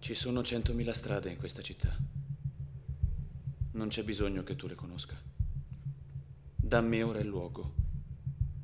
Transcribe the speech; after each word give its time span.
Ci 0.00 0.14
sono 0.14 0.42
centomila 0.42 0.94
strade 0.94 1.28
in 1.28 1.36
questa 1.36 1.60
città. 1.60 1.94
Non 3.72 3.88
c'è 3.88 4.04
bisogno 4.04 4.42
che 4.42 4.56
tu 4.56 4.66
le 4.66 4.74
conosca. 4.74 5.20
Dammi 6.54 7.02
ora 7.02 7.18
il 7.18 7.26
luogo 7.26 7.74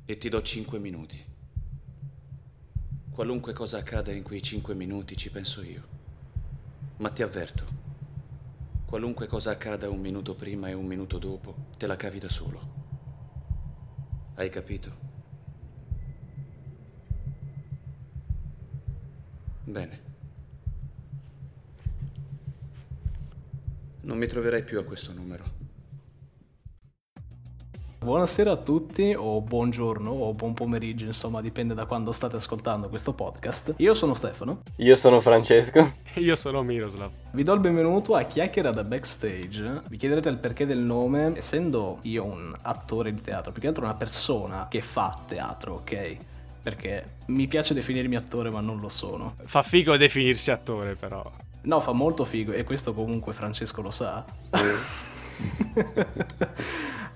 e 0.05 0.17
ti 0.17 0.29
do 0.29 0.41
cinque 0.41 0.79
minuti. 0.79 1.23
Qualunque 3.11 3.53
cosa 3.53 3.77
accada 3.77 4.11
in 4.11 4.23
quei 4.23 4.41
cinque 4.41 4.73
minuti 4.73 5.15
ci 5.17 5.29
penso 5.29 5.61
io. 5.61 5.87
Ma 6.97 7.11
ti 7.11 7.21
avverto, 7.21 7.65
qualunque 8.85 9.27
cosa 9.27 9.51
accada 9.51 9.89
un 9.89 9.99
minuto 9.99 10.35
prima 10.35 10.69
e 10.69 10.73
un 10.73 10.85
minuto 10.85 11.19
dopo, 11.19 11.73
te 11.77 11.85
la 11.85 11.97
cavi 11.97 12.19
da 12.19 12.29
solo. 12.29 12.73
Hai 14.35 14.49
capito? 14.49 15.03
Bene. 19.65 20.13
Non 24.01 24.14
mi 24.25 24.27
troverai 24.27 24.63
più 24.63 24.79
a 24.79 24.83
questo 24.83 25.13
numero. 25.13 25.43
Buonasera 27.99 28.51
a 28.51 28.57
tutti, 28.57 29.15
o 29.17 29.41
buongiorno, 29.41 30.11
o 30.11 30.31
buon 30.33 30.53
pomeriggio, 30.53 31.05
insomma, 31.05 31.41
dipende 31.41 31.73
da 31.73 31.85
quando 31.85 32.11
state 32.11 32.35
ascoltando 32.35 32.87
questo 32.89 33.13
podcast. 33.13 33.73
Io 33.77 33.95
sono 33.95 34.13
Stefano. 34.13 34.61
Io 34.77 34.95
sono 34.95 35.19
Francesco. 35.21 35.91
Io 36.15 36.35
sono 36.35 36.61
Miroslav. 36.61 37.11
Vi 37.31 37.43
do 37.43 37.53
il 37.53 37.59
benvenuto 37.59 38.15
a 38.15 38.23
Chiacchiera 38.23 38.71
da 38.71 38.83
Backstage. 38.83 39.81
Vi 39.89 39.97
chiederete 39.97 40.29
il 40.29 40.37
perché 40.37 40.67
del 40.67 40.79
nome, 40.79 41.33
essendo 41.35 41.99
io 42.03 42.23
un 42.23 42.53
attore 42.61 43.11
di 43.11 43.21
teatro, 43.21 43.51
più 43.51 43.61
che 43.61 43.67
altro 43.67 43.83
una 43.83 43.95
persona 43.95 44.67
che 44.69 44.81
fa 44.81 45.19
teatro, 45.27 45.75
ok? 45.75 46.17
Perché 46.61 47.17
mi 47.27 47.47
piace 47.47 47.73
definirmi 47.73 48.15
attore, 48.15 48.51
ma 48.51 48.59
non 48.59 48.79
lo 48.79 48.89
sono. 48.89 49.35
Fa 49.45 49.63
figo 49.63 49.97
definirsi 49.97 50.51
attore, 50.51 50.95
però. 50.95 51.23
No, 51.65 51.79
fa 51.79 51.91
molto 51.93 52.25
figo, 52.25 52.51
e 52.51 52.63
questo 52.63 52.93
comunque 52.93 53.33
Francesco 53.33 53.81
lo 53.81 53.91
sa. 53.91 54.23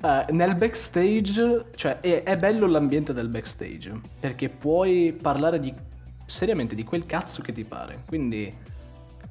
Uh, 0.02 0.26
nel 0.34 0.56
backstage, 0.56 1.66
cioè 1.76 2.00
è, 2.00 2.24
è, 2.24 2.38
bello 2.38 2.66
l'ambiente 2.68 3.14
del 3.14 3.30
backstage, 3.30 4.00
perché 4.20 4.50
puoi 4.50 5.14
parlare 5.14 5.60
di, 5.60 5.74
seriamente 6.26 6.74
di 6.74 6.84
quel 6.84 7.06
cazzo 7.06 7.42
che 7.42 7.54
ti 7.54 7.64
pare. 7.64 8.04
Quindi 8.08 8.52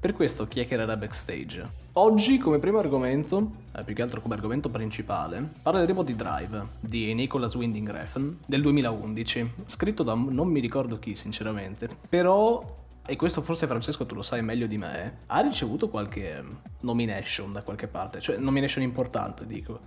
per 0.01 0.13
questo 0.13 0.47
chiacchiererà 0.47 0.97
backstage. 0.97 1.87
Oggi 1.95 2.39
come 2.39 2.61
primo 2.61 2.79
argomento, 2.79 3.51
eh, 3.77 3.83
più 3.83 3.95
che 3.95 4.03
altro 4.03 4.21
come 4.21 4.35
argomento 4.35 4.69
principale, 4.69 5.51
parleremo 5.61 6.05
di 6.05 6.15
Drive, 6.15 6.67
di 6.79 7.13
Nicholas 7.13 7.57
Winding 7.57 7.91
Refn, 7.91 8.39
del 8.47 8.63
2011, 8.63 9.55
scritto 9.67 10.05
da 10.05 10.15
non 10.15 10.47
mi 10.47 10.61
ricordo 10.61 11.01
chi 11.01 11.17
sinceramente, 11.17 11.89
però 12.09 12.87
e 13.11 13.17
questo 13.17 13.41
forse 13.41 13.67
Francesco 13.67 14.05
tu 14.05 14.15
lo 14.15 14.23
sai 14.23 14.43
meglio 14.43 14.67
di 14.67 14.77
me, 14.77 15.21
ha 15.29 15.41
ricevuto 15.41 15.89
qualche 15.89 16.45
nomination 16.81 17.53
da 17.53 17.63
qualche 17.63 17.87
parte, 17.87 18.21
cioè 18.21 18.37
nomination 18.37 18.85
importante 18.85 19.47
dico. 19.47 19.81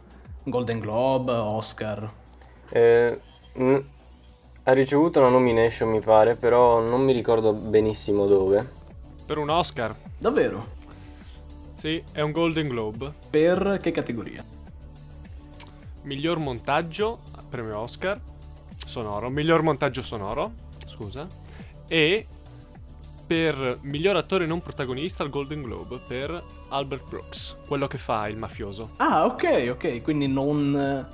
Golden 0.44 0.80
Globe, 0.80 1.32
Oscar. 1.32 2.12
Eh, 2.70 3.22
mh, 3.54 3.78
ha 4.64 4.74
ricevuto 4.74 5.20
una 5.20 5.30
nomination 5.30 5.92
mi 5.92 6.00
pare, 6.00 6.34
però 6.34 6.80
non 6.80 7.04
mi 7.04 7.14
ricordo 7.14 7.54
benissimo 7.54 8.26
dove. 8.26 8.68
Per 9.24 9.38
un 9.38 9.50
Oscar. 9.50 9.96
Davvero? 10.18 10.80
Sì, 11.76 12.04
è 12.12 12.22
un 12.22 12.32
Golden 12.32 12.70
Globe. 12.70 13.14
Per 13.30 13.78
che 13.80 13.92
categoria? 13.92 14.44
Miglior 16.02 16.40
montaggio, 16.40 17.20
premio 17.48 17.78
Oscar, 17.78 18.20
sonoro, 18.84 19.30
miglior 19.30 19.62
montaggio 19.62 20.02
sonoro, 20.02 20.54
scusa, 20.88 21.28
e 21.88 22.26
per 23.32 23.78
miglior 23.84 24.18
attore 24.18 24.46
non 24.46 24.62
protagonista 24.62 25.24
al 25.24 25.30
Golden 25.30 25.62
Globe 25.62 26.02
per 26.06 26.44
Albert 26.68 27.08
Brooks, 27.08 27.56
quello 27.66 27.88
che 27.88 27.98
fa 27.98 28.28
il 28.28 28.36
mafioso. 28.36 28.90
Ah, 28.98 29.24
ok, 29.24 29.70
ok, 29.70 30.02
quindi 30.02 30.28
non... 30.28 31.08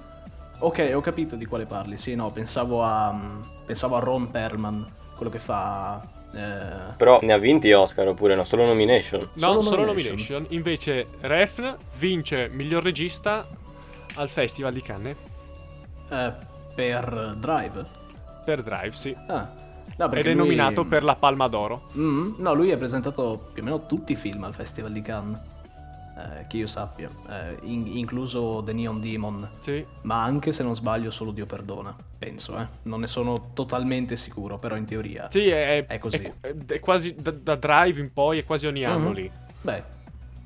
Ok, 0.58 0.94
ho 0.96 1.00
capito 1.00 1.36
di 1.36 1.46
quale 1.46 1.68
parli. 1.68 1.96
Sì, 2.00 2.16
no, 2.16 2.32
pensavo 2.32 2.84
a, 2.84 3.16
pensavo 3.64 3.98
a 3.98 4.00
Ron 4.00 4.32
Perlman, 4.32 4.84
quello 5.16 5.32
che 5.32 5.38
fa... 5.38 6.02
Eh... 6.34 6.94
Però 6.98 7.20
ne 7.22 7.34
ha 7.34 7.38
vinti 7.38 7.72
Oscar 7.72 8.08
oppure 8.08 8.34
no? 8.34 8.44
Solo 8.44 8.66
nomination? 8.66 9.30
No, 9.34 9.50
solo, 9.50 9.62
solo 9.62 9.86
nomination. 9.86 10.42
nomination. 10.42 10.46
Invece 10.50 11.08
Refn 11.20 11.76
vince 12.00 12.50
miglior 12.50 12.82
regista 12.82 13.48
al 14.16 14.30
Festival 14.30 14.74
di 14.74 14.82
Cannes. 14.82 15.18
Eh, 16.10 16.34
per 16.74 17.36
Drive? 17.38 17.86
Per 18.44 18.64
Drive, 18.64 18.94
sì. 18.94 19.16
Ah, 19.28 19.66
No, 19.98 20.12
Ed 20.12 20.26
è 20.26 20.34
lui... 20.34 20.36
nominato 20.36 20.86
per 20.86 21.04
la 21.04 21.16
Palma 21.16 21.48
d'Oro. 21.48 21.88
Mm, 21.98 22.36
no, 22.38 22.54
lui 22.54 22.72
ha 22.72 22.78
presentato 22.78 23.50
più 23.52 23.62
o 23.62 23.66
meno 23.66 23.86
tutti 23.86 24.12
i 24.12 24.16
film 24.16 24.44
al 24.44 24.54
Festival 24.54 24.92
di 24.92 25.02
Cannes. 25.02 25.56
Eh, 26.18 26.48
che 26.48 26.58
io 26.58 26.66
sappia, 26.66 27.08
eh, 27.30 27.58
in- 27.64 27.86
incluso 27.86 28.64
The 28.66 28.74
Neon 28.74 29.00
Demon. 29.00 29.48
Sì. 29.60 29.86
Ma 30.02 30.24
anche 30.24 30.52
se 30.52 30.64
non 30.64 30.76
sbaglio, 30.76 31.12
solo 31.12 31.30
Dio 31.32 31.46
perdona. 31.46 31.96
Penso, 32.18 32.58
eh. 32.58 32.68
Non 32.84 33.02
ne 33.02 33.08
sono 33.08 33.52
totalmente 33.54 34.16
sicuro, 34.16 34.58
però 34.58 34.76
in 34.76 34.86
teoria. 34.86 35.28
Sì, 35.30 35.48
è, 35.48 35.86
è 35.86 36.00
così. 36.00 36.18
È, 36.42 36.56
è 36.66 36.80
quasi 36.80 37.14
da, 37.14 37.30
da, 37.30 37.56
Drive 37.56 38.00
in 38.00 38.12
poi, 38.12 38.40
è 38.40 38.46
quasi 38.46 38.66
ogni 38.66 38.84
anno 38.84 39.10
mm-hmm. 39.10 39.14
lì. 39.14 39.32
Beh, 39.62 39.84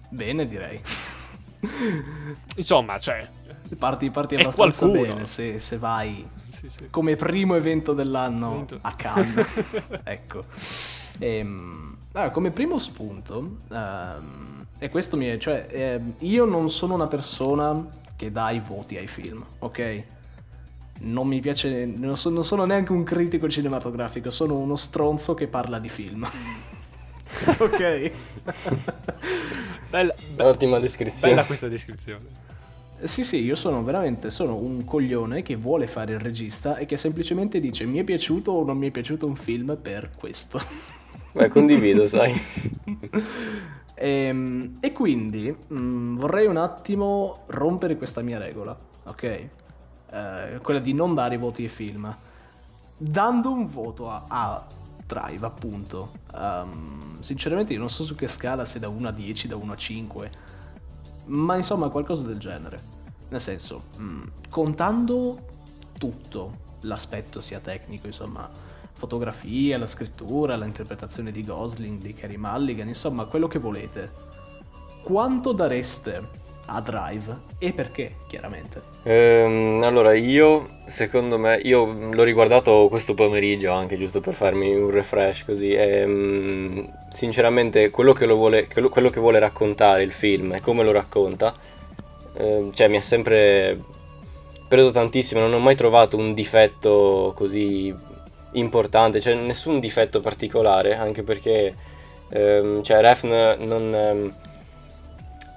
bene 0.09 0.45
direi. 0.45 0.81
Insomma, 2.55 2.99
cioè. 2.99 3.29
Parti, 3.75 4.09
parti 4.09 4.35
abbastanza 4.35 4.85
bene 4.87 5.27
se, 5.27 5.59
se 5.59 5.77
vai 5.77 6.27
sì, 6.47 6.69
sì. 6.69 6.89
come 6.89 7.15
primo 7.15 7.55
evento 7.55 7.93
dell'anno 7.93 8.51
evento. 8.53 8.79
a 8.81 8.93
Cannes. 8.95 9.47
ecco. 10.03 10.43
Ehm, 11.19 11.97
allora, 12.13 12.31
come 12.31 12.51
primo 12.51 12.77
spunto, 12.77 13.59
um, 13.69 14.65
e 14.77 14.89
questo 14.89 15.15
mi 15.15 15.27
è, 15.27 15.37
cioè, 15.37 15.67
eh, 15.69 16.01
io 16.25 16.45
non 16.45 16.69
sono 16.69 16.93
una 16.93 17.07
persona 17.07 17.87
che 18.15 18.31
dà 18.31 18.51
i 18.51 18.59
voti 18.59 18.97
ai 18.97 19.07
film, 19.07 19.45
ok? 19.59 20.03
Non 21.01 21.27
mi 21.27 21.39
piace, 21.39 21.85
non, 21.85 22.17
so, 22.17 22.29
non 22.29 22.43
sono 22.43 22.65
neanche 22.65 22.91
un 22.91 23.03
critico 23.03 23.47
cinematografico, 23.49 24.29
sono 24.29 24.57
uno 24.57 24.75
stronzo 24.75 25.33
che 25.33 25.47
parla 25.47 25.79
di 25.79 25.89
film. 25.89 26.29
ok. 27.59 28.11
bella, 29.89 30.13
be- 30.35 30.43
Ottima 30.43 30.79
descrizione. 30.79 31.33
Bella 31.33 31.45
questa 31.45 31.67
descrizione. 31.67 32.25
Sì, 33.03 33.23
sì, 33.23 33.37
io 33.37 33.55
sono 33.55 33.83
veramente 33.83 34.29
sono 34.29 34.55
un 34.55 34.85
coglione 34.85 35.41
che 35.41 35.55
vuole 35.55 35.87
fare 35.87 36.13
il 36.13 36.19
regista 36.19 36.77
e 36.77 36.85
che 36.85 36.97
semplicemente 36.97 37.59
dice 37.59 37.85
mi 37.85 37.97
è 37.97 38.03
piaciuto 38.03 38.51
o 38.51 38.63
non 38.63 38.77
mi 38.77 38.87
è 38.87 38.91
piaciuto 38.91 39.25
un 39.25 39.35
film 39.35 39.77
per 39.81 40.11
questo. 40.15 40.61
Beh, 41.31 41.47
condivido, 41.47 42.05
sai. 42.05 42.39
e, 42.93 43.19
ehm, 43.95 44.77
e, 44.79 44.91
quindi 44.91 45.49
mh, 45.49 45.79
mm, 45.79 46.17
vorrei 46.17 46.45
un 46.45 46.57
attimo 46.57 47.43
rompere 47.47 47.97
questa 47.97 48.21
mia 48.21 48.37
regola, 48.37 48.77
ok? 49.05 49.23
Eh, 49.23 50.59
quella 50.61 50.79
di 50.79 50.93
non 50.93 51.15
dare 51.15 51.37
voti 51.37 51.63
ai 51.63 51.69
film. 51.69 52.15
Dando 52.97 53.51
un 53.51 53.65
voto 53.67 54.09
a, 54.09 54.25
a 54.27 54.67
Drive, 55.07 55.45
appunto. 55.45 56.11
Um, 56.33 57.19
sinceramente 57.21 57.73
io 57.73 57.79
non 57.79 57.89
so 57.89 58.03
su 58.03 58.13
che 58.13 58.27
scala, 58.27 58.63
se 58.63 58.77
da 58.79 58.89
1 58.89 59.07
a 59.07 59.11
10, 59.11 59.47
da 59.47 59.55
1 59.55 59.71
a 59.71 59.75
5 59.75 60.31
ma 61.25 61.55
insomma 61.55 61.89
qualcosa 61.89 62.23
del 62.23 62.37
genere. 62.37 62.99
Nel 63.29 63.41
senso, 63.41 63.83
mm, 63.99 64.21
contando 64.49 65.37
tutto 65.97 66.69
l'aspetto 66.81 67.39
sia 67.39 67.59
tecnico, 67.59 68.07
insomma, 68.07 68.49
fotografia, 68.93 69.77
la 69.77 69.87
scrittura, 69.87 70.55
l'interpretazione 70.55 71.31
di 71.31 71.43
Gosling, 71.43 72.01
di 72.01 72.13
Carrie 72.13 72.37
Mulligan, 72.37 72.87
insomma, 72.87 73.25
quello 73.25 73.47
che 73.47 73.59
volete. 73.59 74.11
Quanto 75.03 75.51
dareste 75.51 76.29
a 76.73 76.81
Drive 76.81 77.37
e 77.57 77.73
perché, 77.73 78.15
chiaramente. 78.27 78.81
Ehm, 79.03 79.81
allora, 79.83 80.13
io, 80.13 80.79
secondo 80.85 81.37
me, 81.37 81.59
io 81.63 82.11
l'ho 82.11 82.23
riguardato 82.23 82.87
questo 82.89 83.13
pomeriggio 83.13 83.71
anche 83.71 83.97
giusto 83.97 84.21
per 84.21 84.33
farmi 84.33 84.73
un 84.73 84.89
refresh 84.89 85.45
così. 85.45 85.71
E, 85.71 86.05
mm, 86.05 86.79
sinceramente, 87.09 87.89
quello 87.89 88.13
che, 88.13 88.25
vuole, 88.27 88.67
quello 88.67 89.09
che, 89.09 89.19
vuole, 89.19 89.39
raccontare 89.39 90.03
il 90.03 90.11
film 90.11 90.53
e 90.53 90.61
come 90.61 90.83
lo 90.83 90.91
racconta, 90.91 91.53
eh, 92.37 92.69
cioè 92.73 92.87
mi 92.87 92.97
ha 92.97 93.01
sempre 93.01 93.79
preso 94.67 94.91
tantissimo. 94.91 95.41
Non 95.41 95.53
ho 95.53 95.59
mai 95.59 95.75
trovato 95.75 96.17
un 96.17 96.33
difetto 96.33 97.33
così 97.35 97.93
importante, 98.53 99.19
cioè 99.19 99.35
nessun 99.35 99.79
difetto 99.79 100.21
particolare, 100.21 100.95
anche 100.95 101.23
perché, 101.23 101.75
ehm, 102.29 102.81
cioè, 102.83 103.01
Refn 103.01 103.57
non. 103.59 104.39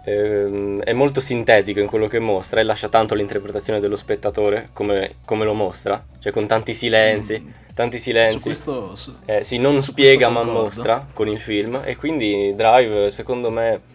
Ehm, 0.07 0.83
è 0.83 0.93
molto 0.93 1.21
sintetico 1.21 1.81
in 1.81 1.87
quello 1.87 2.09
che 2.09 2.19
mostra 2.19 2.61
e 2.61 2.63
lascia 2.63 2.91
tanto 2.91 3.15
l'interpretazione 3.15 3.81
dello 3.81 3.97
spettatore 3.97 4.69
come, 4.75 5.17
come 5.25 5.47
lo 5.47 5.55
mostra, 5.55 6.05
cioè 6.19 6.31
con 6.31 6.47
tanti 6.47 6.75
silenzi, 6.75 7.41
mm. 7.41 7.49
tanti 7.75 7.99
silenzi. 7.99 8.39
Su 8.39 8.45
questo, 8.49 8.97
su, 8.97 9.15
eh, 9.25 9.43
sì, 9.43 9.57
non 9.57 9.83
spiega 9.83 10.29
ma 10.29 10.43
mostra 10.43 11.07
con 11.13 11.29
il 11.29 11.41
film 11.41 11.81
e 11.83 11.97
quindi 11.97 12.53
Drive 12.55 13.11
secondo 13.11 13.51
me 13.51 13.93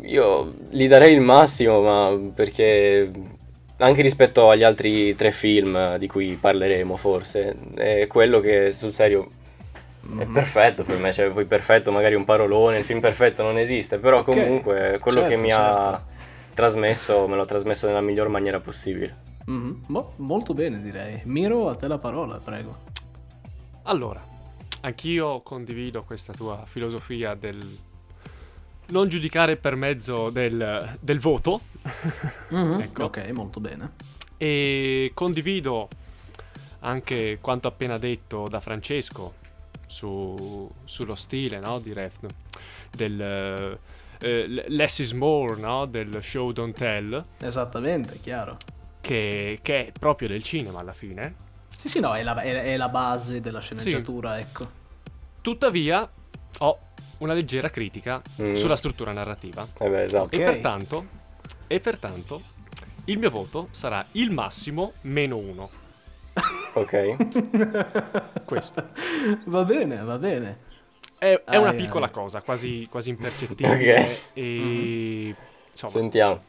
io 0.00 0.54
gli 0.70 0.88
darei 0.88 1.12
il 1.12 1.20
massimo 1.20 1.80
ma 1.82 2.18
perché 2.34 3.10
anche 3.76 4.00
rispetto 4.00 4.48
agli 4.48 4.62
altri 4.62 5.14
tre 5.14 5.30
film 5.30 5.96
di 5.98 6.06
cui 6.06 6.38
parleremo 6.40 6.96
forse 6.96 7.54
è 7.74 8.06
quello 8.06 8.40
che 8.40 8.72
sul 8.72 8.92
serio 8.92 9.28
È 10.16 10.26
perfetto 10.26 10.84
per 10.84 10.98
me, 10.98 11.12
cioè 11.12 11.30
poi 11.30 11.44
perfetto 11.46 11.90
magari 11.92 12.14
un 12.14 12.24
parolone, 12.24 12.78
il 12.78 12.84
film 12.84 13.00
perfetto 13.00 13.42
non 13.42 13.58
esiste, 13.58 13.98
però 13.98 14.22
Ok, 14.22 14.24
comunque 14.24 14.98
quello 14.98 15.22
che 15.24 15.36
certo, 15.36 15.36
mi 15.36 15.52
ha 15.52 15.92
certo. 15.92 16.12
trasmesso 16.54 17.26
me 17.28 17.36
l'ha 17.36 17.44
trasmesso 17.44 17.86
nella 17.86 18.00
miglior 18.00 18.28
maniera 18.28 18.60
possibile. 18.60 19.16
Mhm. 19.46 19.84
Mo- 19.88 20.12
molto 20.16 20.52
bene 20.54 20.80
direi. 20.80 21.20
Miro, 21.24 21.68
a 21.68 21.76
te 21.76 21.86
la 21.88 21.98
parola, 21.98 22.38
prego. 22.38 22.78
Allora, 23.82 24.22
anch'io 24.80 25.42
condivido 25.42 26.04
questa 26.04 26.32
tua 26.32 26.64
filosofia 26.66 27.34
del 27.34 27.60
non 28.86 29.08
giudicare 29.08 29.56
per 29.56 29.76
mezzo 29.76 30.30
del, 30.30 30.96
del 31.00 31.18
voto 31.20 31.60
Mhm. 32.48 32.80
Ecco. 32.80 33.04
Ok, 33.04 33.18
molto 33.34 33.60
bene. 33.60 33.92
e 34.36 35.10
condivido 35.14 35.88
anche 36.80 37.38
quanto 37.40 37.68
appena 37.68 37.98
detto 37.98 38.46
da 38.48 38.60
Francesco 38.60 39.34
su- 39.98 40.68
sullo 40.84 41.14
stile 41.14 41.60
no, 41.60 41.78
di 41.78 41.92
Refn, 41.92 42.26
del 42.90 43.78
eh, 44.20 44.64
less 44.68 44.98
is 44.98 45.12
more, 45.12 45.56
no, 45.60 45.86
del 45.86 46.18
show 46.22 46.50
don't 46.50 46.76
tell, 46.76 47.24
Esattamente, 47.40 48.18
chiaro. 48.20 48.56
che, 49.00 49.60
che 49.62 49.86
è 49.88 49.92
proprio 49.92 50.26
del 50.28 50.42
cinema 50.42 50.80
alla 50.80 50.92
fine. 50.92 51.42
Sì, 51.78 51.88
sì, 51.88 52.00
no, 52.00 52.14
è 52.16 52.22
la, 52.24 52.40
è- 52.40 52.72
è 52.72 52.76
la 52.76 52.88
base 52.88 53.40
della 53.40 53.60
sceneggiatura, 53.60 54.38
ecco. 54.38 54.82
Tuttavia 55.40 56.08
ho 56.58 56.78
una 57.18 57.34
leggera 57.34 57.70
critica 57.70 58.20
Mm. 58.42 58.54
sulla 58.54 58.76
struttura 58.76 59.12
narrativa. 59.12 59.64
Eh 59.78 59.88
beh, 59.88 60.02
esatto. 60.04 60.30
E 60.34 60.38
Ok. 60.38 60.42
pertanto, 60.44 61.06
e 61.68 61.80
pertanto 61.80 62.42
il 63.04 63.18
mio 63.18 63.30
voto 63.30 63.68
sarà 63.70 64.04
il 64.12 64.30
massimo 64.30 64.94
meno 65.02 65.36
uno. 65.36 65.82
Ok. 66.74 68.42
Questo. 68.44 68.88
va 69.46 69.64
bene, 69.64 69.96
va 70.02 70.18
bene. 70.18 70.58
È, 71.18 71.42
è 71.46 71.56
una 71.56 71.70
Ai, 71.70 71.76
piccola 71.76 72.10
cosa, 72.10 72.40
quasi, 72.42 72.86
quasi 72.90 73.10
impercettibile 73.10 74.00
Ok. 74.00 74.20
e 74.34 75.34
insomma, 75.70 75.92
Sentiamo. 75.92 76.42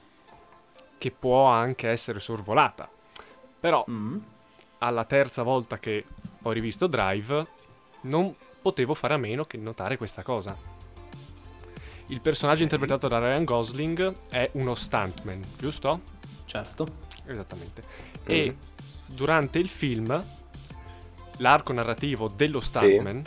che 0.97 1.11
può 1.11 1.45
anche 1.45 1.89
essere 1.89 2.19
sorvolata. 2.19 2.89
Però 3.59 3.85
Mm. 3.89 4.17
alla 4.79 5.05
terza 5.05 5.43
volta 5.43 5.77
che 5.79 6.03
ho 6.41 6.51
rivisto 6.51 6.87
Drive 6.87 7.47
non 8.01 8.35
potevo 8.61 8.93
fare 8.95 9.13
a 9.13 9.17
meno 9.17 9.45
che 9.45 9.57
notare 9.57 9.97
questa 9.97 10.23
cosa. 10.23 10.55
Il 12.07 12.21
personaggio 12.21 12.63
interpretato 12.63 13.07
da 13.07 13.17
Ryan 13.19 13.43
Gosling 13.45 14.13
è 14.29 14.49
uno 14.53 14.75
stuntman, 14.75 15.41
giusto? 15.57 16.01
Certo. 16.45 16.85
Esattamente. 17.25 17.81
E 18.25 18.55
durante 19.07 19.59
il 19.59 19.69
film 19.69 20.23
l'arco 21.37 21.73
narrativo 21.73 22.27
dello 22.27 22.59
stuntman, 22.59 23.21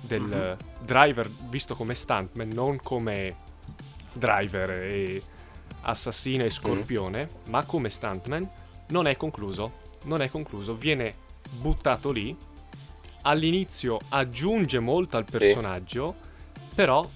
del 0.00 0.22
Mhm. 0.22 0.56
driver 0.84 1.28
visto 1.48 1.74
come 1.74 1.94
stuntman, 1.94 2.48
non 2.48 2.78
come 2.78 3.36
driver 4.14 4.70
e 4.70 5.22
assassino 5.82 6.44
e 6.44 6.50
scorpione, 6.50 7.26
ma 7.50 7.64
come 7.64 7.90
stuntman, 7.90 8.48
non 8.88 9.06
è 9.06 9.16
concluso. 9.16 9.80
Non 10.04 10.20
è 10.20 10.28
concluso, 10.28 10.74
viene 10.74 11.12
buttato 11.60 12.10
lì. 12.10 12.36
All'inizio 13.22 13.98
aggiunge 14.08 14.80
molto 14.80 15.16
al 15.16 15.24
personaggio, 15.24 16.16
però 16.74 17.08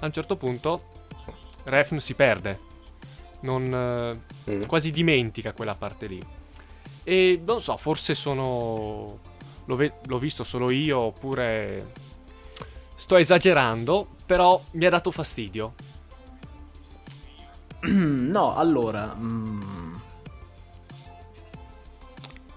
a 0.00 0.06
un 0.06 0.12
certo 0.12 0.36
punto 0.36 0.80
Refn 1.64 1.98
si 1.98 2.14
perde. 2.14 2.66
Non, 3.42 4.20
Mm. 4.50 4.62
quasi 4.64 4.90
dimentica 4.90 5.52
quella 5.52 5.74
parte 5.76 6.06
lì. 6.06 6.20
E 7.08 7.40
non 7.42 7.60
so, 7.62 7.76
forse 7.78 8.14
sono. 8.14 9.18
L'ho, 9.64 9.76
ve- 9.76 9.94
l'ho 10.04 10.18
visto 10.18 10.44
solo 10.44 10.70
io, 10.70 11.02
oppure. 11.04 11.92
Sto 12.94 13.16
esagerando, 13.16 14.08
però 14.26 14.60
mi 14.72 14.84
ha 14.84 14.90
dato 14.90 15.10
fastidio. 15.10 15.72
no, 17.88 18.54
allora... 18.54 19.14
mm, 19.16 19.92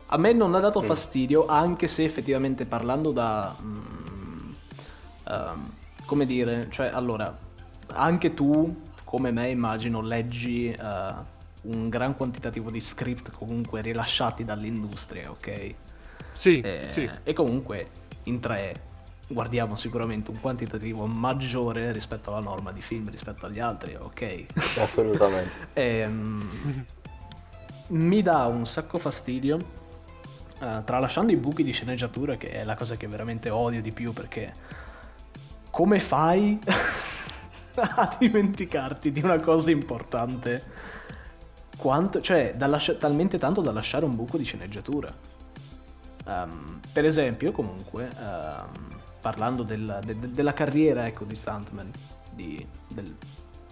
A 0.07 0.17
me 0.17 0.33
non 0.33 0.53
ha 0.55 0.59
dato 0.59 0.81
Mm. 0.81 0.85
fastidio, 0.85 1.45
anche 1.47 1.87
se 1.87 2.03
effettivamente 2.03 2.65
parlando 2.65 3.13
da... 3.13 3.55
mm, 3.61 4.51
ehm, 5.27 5.63
come 6.05 6.25
dire, 6.25 6.67
cioè, 6.71 6.87
allora, 6.93 7.33
anche 7.93 8.33
tu, 8.33 8.81
come 9.05 9.31
me, 9.31 9.49
immagino, 9.49 10.01
leggi 10.01 10.69
eh, 10.69 11.30
un 11.63 11.89
gran 11.89 12.15
quantitativo 12.15 12.71
di 12.71 12.81
script 12.81 13.35
comunque 13.35 13.81
rilasciati 13.81 14.43
dall'industria, 14.43 15.29
ok? 15.29 15.75
Sì, 16.33 16.59
Eh, 16.61 16.85
sì. 16.87 17.09
E 17.23 17.33
comunque 17.33 17.89
in 18.23 18.39
tre 18.39 18.89
guardiamo 19.27 19.75
sicuramente 19.75 20.31
un 20.31 20.39
quantitativo 20.39 21.05
maggiore 21.05 21.91
rispetto 21.91 22.31
alla 22.31 22.43
norma 22.43 22.71
di 22.71 22.81
film 22.81 23.09
rispetto 23.09 23.45
agli 23.45 23.59
altri, 23.59 23.95
ok? 23.95 24.45
Assolutamente. 24.79 25.69
Ehm, 25.73 26.85
mi 27.87 28.21
dà 28.21 28.45
un 28.45 28.65
sacco 28.65 28.97
fastidio, 28.97 29.57
eh, 30.61 30.81
tralasciando 30.83 31.31
i 31.31 31.37
buchi 31.37 31.63
di 31.63 31.71
sceneggiatura, 31.71 32.35
che 32.37 32.47
è 32.47 32.63
la 32.63 32.75
cosa 32.75 32.95
che 32.95 33.07
veramente 33.07 33.49
odio 33.49 33.81
di 33.81 33.91
più 33.91 34.13
perché 34.13 34.51
come 35.71 35.99
fai 35.99 36.59
a 37.75 38.15
dimenticarti 38.19 39.11
di 39.11 39.21
una 39.21 39.39
cosa 39.39 39.71
importante? 39.71 40.99
Quanto, 41.81 42.21
cioè, 42.21 42.53
da 42.55 42.67
lascia- 42.67 42.93
talmente 42.93 43.39
tanto 43.39 43.61
da 43.61 43.71
lasciare 43.71 44.05
un 44.05 44.15
buco 44.15 44.37
di 44.37 44.43
sceneggiatura. 44.43 45.11
Ehm, 46.27 46.79
per 46.93 47.05
esempio, 47.05 47.51
comunque, 47.51 48.07
ehm, 48.07 48.99
parlando 49.19 49.63
del- 49.63 49.99
de- 50.05 50.19
de- 50.19 50.29
della 50.29 50.53
carriera 50.53 51.07
ecco, 51.07 51.23
di 51.23 51.35
Stuntman, 51.35 51.89
di- 52.35 52.63
del- 52.93 53.15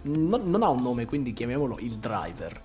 non, 0.02 0.42
non 0.46 0.64
ha 0.64 0.68
un 0.70 0.82
nome, 0.82 1.06
quindi 1.06 1.32
chiamiamolo 1.32 1.76
il 1.78 1.98
driver. 1.98 2.62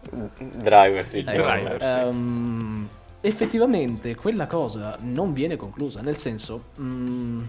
Driver, 0.58 1.06
sì. 1.06 1.20
Il 1.20 1.30
Ecco, 1.30 1.42
driver, 1.44 1.80
sì. 1.80 1.88
ehm, 2.08 2.90
effettivamente 3.22 4.16
quella 4.16 4.48
cosa 4.48 4.98
non 5.04 5.32
viene 5.32 5.58
conclusa, 5.58 6.02
nel 6.02 6.18
senso, 6.18 6.70
mm, 6.82 7.40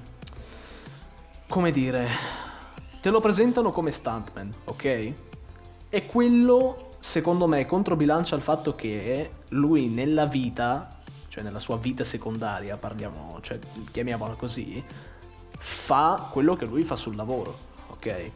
come 1.49 1.71
dire, 1.71 2.09
te 3.01 3.09
lo 3.09 3.21
presentano 3.21 3.71
come 3.71 3.91
stuntman, 3.91 4.51
ok? 4.65 5.13
E 5.89 6.07
quello, 6.07 6.86
secondo 7.07 7.47
me, 7.47 7.67
controbilancia 7.67 8.35
il 8.35 8.43
fatto 8.43 8.75
che 8.75 9.31
lui 9.51 9.87
nella 9.89 10.27
vita, 10.27 10.89
cioè 11.29 11.45
nella 11.45 11.61
sua 11.61 11.77
vita 11.77 12.03
secondaria, 12.03 12.77
parliamo, 12.77 13.39
cioè 13.43 13.59
chiamiamola 13.93 14.35
così, 14.35 14.85
fa 15.57 16.29
quello 16.33 16.57
che 16.57 16.67
lui 16.67 16.83
fa 16.83 16.97
sul 16.97 17.15
lavoro, 17.15 17.57
ok? 17.91 18.31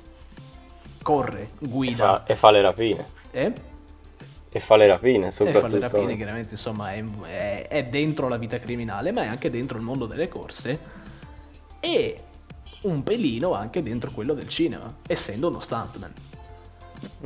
Corre, 1.03 1.49
E 1.59 1.67
guida, 1.67 1.95
fa, 1.97 2.25
e 2.27 2.37
fa 2.37 2.51
le 2.53 2.61
rapine. 2.61 3.07
eh? 3.33 3.53
E 4.53 4.61
fa 4.61 4.77
le 4.77 4.87
rapine, 4.87 5.27
E 5.27 5.31
fa 5.31 5.33
soprattutto. 5.33 5.67
le 5.69 5.79
rapine, 5.81 6.17
chiaramente, 6.17 6.51
insomma, 6.53 6.93
è, 6.93 7.03
è- 7.27 7.67
è 7.69 7.83
dentro 7.85 8.29
la 8.29 8.37
vita 8.39 8.59
criminale, 8.61 9.11
ma 9.13 9.23
è 9.23 9.27
anche 9.27 9.51
dentro 9.51 9.79
il 9.79 9.83
mondo 9.85 10.07
delle 10.07 10.29
corse. 10.29 10.79
E 11.81 12.17
un 12.83 13.03
pelino 13.03 13.53
anche 13.53 13.83
dentro 13.83 14.11
quello 14.13 14.33
del 14.35 14.49
cinema, 14.49 14.87
essendo 15.09 15.49
uno 15.49 15.61
stuntman. 15.61 16.13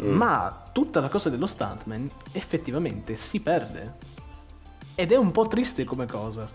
Mm. 0.02 0.16
Ma 0.16 0.62
tutta 0.73 1.00
la 1.00 1.09
cosa 1.09 1.28
dello 1.31 1.47
stuntman 1.47 2.09
effettivamente 2.33 3.16
si 3.16 3.40
perde. 3.40 3.95
Ed 4.95 5.12
è 5.12 5.16
un 5.16 5.31
po' 5.33 5.47
triste 5.49 5.85
come 5.85 6.07
cosa. 6.07 6.49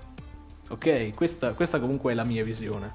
Ok, 0.70 1.16
questa, 1.16 1.54
questa 1.54 1.80
comunque 1.80 2.12
è 2.12 2.16
la 2.16 2.24
mia 2.24 2.44
visione. 2.44 2.94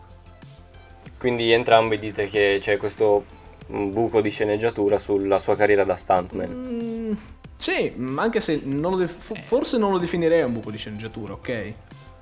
Quindi 1.18 1.52
entrambi 1.52 1.98
dite 1.98 2.28
che 2.28 2.58
c'è 2.60 2.76
questo 2.76 3.24
buco 3.66 4.20
di 4.20 4.30
sceneggiatura 4.30 4.98
sulla 4.98 5.38
sua 5.38 5.56
carriera 5.56 5.84
da 5.84 5.96
stuntman. 5.96 6.50
Mm, 6.66 7.12
sì, 7.56 7.90
anche 8.16 8.40
se 8.40 8.60
non 8.64 8.92
lo 8.92 8.96
def- 8.98 9.22
fo- 9.22 9.34
forse 9.34 9.78
non 9.78 9.90
lo 9.92 9.98
definirei 9.98 10.42
un 10.42 10.52
buco 10.52 10.70
di 10.70 10.76
sceneggiatura, 10.76 11.32
ok? 11.34 11.72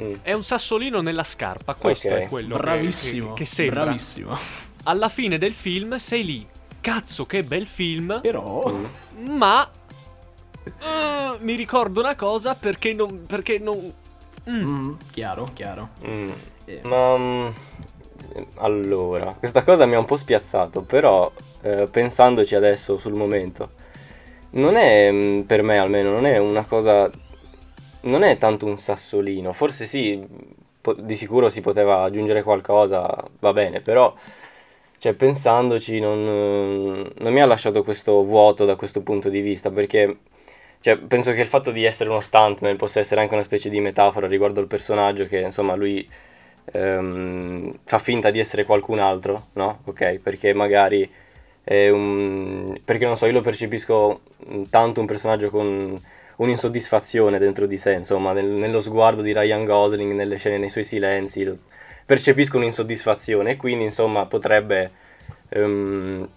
Mm. 0.02 0.14
È 0.22 0.32
un 0.32 0.42
sassolino 0.42 1.00
nella 1.00 1.24
scarpa, 1.24 1.74
questo 1.74 2.08
Ok. 2.08 2.14
è 2.14 2.28
quello 2.28 2.54
che- 2.56 2.60
Bravissimo. 2.62 3.32
che, 3.32 3.42
che 3.44 3.46
sembra. 3.46 3.82
Bravissimo. 3.82 4.36
Alla 4.84 5.08
fine 5.08 5.36
del 5.38 5.52
film 5.52 5.96
sei 5.96 6.24
lì. 6.24 6.46
Cazzo, 6.82 7.26
che 7.26 7.44
bel 7.44 7.66
film. 7.66 8.20
Però... 8.20 8.70
Ma 9.30 9.70
eh, 10.64 11.36
mi 11.38 11.54
ricordo 11.54 12.00
una 12.00 12.16
cosa 12.16 12.54
perché 12.54 12.92
non. 12.92 13.24
Perché 13.26 13.58
non. 13.58 13.92
Mm. 14.50 14.68
Mm, 14.68 14.92
chiaro, 15.12 15.46
chiaro. 15.54 15.90
Mm. 16.04 16.30
Eh, 16.64 16.80
Ma 16.82 17.16
mm, 17.16 17.48
allora, 18.56 19.34
questa 19.38 19.62
cosa 19.62 19.86
mi 19.86 19.94
ha 19.94 19.98
un 19.98 20.04
po' 20.04 20.16
spiazzato, 20.16 20.82
però 20.82 21.30
eh, 21.62 21.88
pensandoci 21.90 22.54
adesso 22.56 22.98
sul 22.98 23.14
momento, 23.14 23.70
non 24.50 24.74
è 24.76 25.10
mm, 25.10 25.40
per 25.42 25.62
me 25.62 25.78
almeno, 25.78 26.10
non 26.10 26.26
è 26.26 26.38
una 26.38 26.64
cosa, 26.64 27.08
non 28.02 28.22
è 28.22 28.36
tanto 28.36 28.66
un 28.66 28.76
sassolino, 28.76 29.52
forse 29.52 29.86
sì, 29.86 30.20
po- 30.80 30.94
di 30.94 31.14
sicuro 31.14 31.48
si 31.48 31.60
poteva 31.60 32.02
aggiungere 32.02 32.42
qualcosa, 32.42 33.08
va 33.40 33.52
bene, 33.52 33.80
però 33.80 34.12
cioè, 35.02 35.14
pensandoci 35.14 35.98
non, 36.00 36.22
non 37.18 37.32
mi 37.32 37.40
ha 37.40 37.46
lasciato 37.46 37.82
questo 37.82 38.22
vuoto 38.24 38.64
da 38.64 38.76
questo 38.76 39.02
punto 39.02 39.28
di 39.28 39.40
vista, 39.40 39.70
perché 39.70 40.18
cioè, 40.80 40.96
penso 40.98 41.32
che 41.32 41.40
il 41.40 41.48
fatto 41.48 41.70
di 41.72 41.84
essere 41.84 42.08
uno 42.10 42.20
stuntman 42.20 42.76
possa 42.76 43.00
essere 43.00 43.20
anche 43.20 43.34
una 43.34 43.42
specie 43.42 43.68
di 43.68 43.80
metafora 43.80 44.26
riguardo 44.28 44.60
il 44.60 44.66
personaggio 44.68 45.26
che 45.26 45.38
insomma 45.40 45.74
lui 45.74 46.08
ehm, 46.72 47.78
fa 47.84 47.98
finta 47.98 48.30
di 48.30 48.38
essere 48.38 48.64
qualcun 48.64 48.98
altro, 49.00 49.48
no? 49.54 49.80
Ok, 49.86 50.18
perché 50.22 50.54
magari 50.54 51.08
è 51.64 51.88
un... 51.90 52.78
perché 52.84 53.04
non 53.06 53.16
so, 53.16 53.26
io 53.26 53.32
lo 53.32 53.40
percepisco 53.40 54.20
tanto 54.70 55.00
un 55.00 55.06
personaggio 55.06 55.50
con 55.50 56.00
un'insoddisfazione 56.36 57.38
dentro 57.38 57.66
di 57.66 57.76
sé, 57.76 57.92
insomma, 57.94 58.32
nel- 58.32 58.46
nello 58.46 58.80
sguardo 58.80 59.22
di 59.22 59.32
Ryan 59.32 59.64
Gosling, 59.64 60.12
nelle 60.12 60.36
scene, 60.38 60.58
nei 60.58 60.70
suoi 60.70 60.84
silenzi, 60.84 61.44
lo- 61.44 61.58
percepisco 62.12 62.58
un'insoddisfazione 62.58 63.52
e 63.52 63.56
quindi, 63.56 63.84
insomma, 63.84 64.26
potrebbe 64.26 64.90
ehm, 65.48 66.28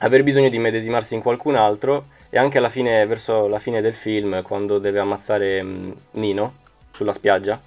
aver 0.00 0.22
bisogno 0.22 0.50
di 0.50 0.58
medesimarsi 0.58 1.14
in 1.14 1.22
qualcun 1.22 1.56
altro 1.56 2.08
e 2.28 2.36
anche 2.36 2.58
alla 2.58 2.68
fine, 2.68 3.06
verso 3.06 3.48
la 3.48 3.58
fine 3.58 3.80
del 3.80 3.94
film, 3.94 4.42
quando 4.42 4.76
deve 4.78 4.98
ammazzare 4.98 5.62
mm, 5.62 5.90
Nino 6.12 6.56
sulla 6.92 7.14
spiaggia. 7.14 7.58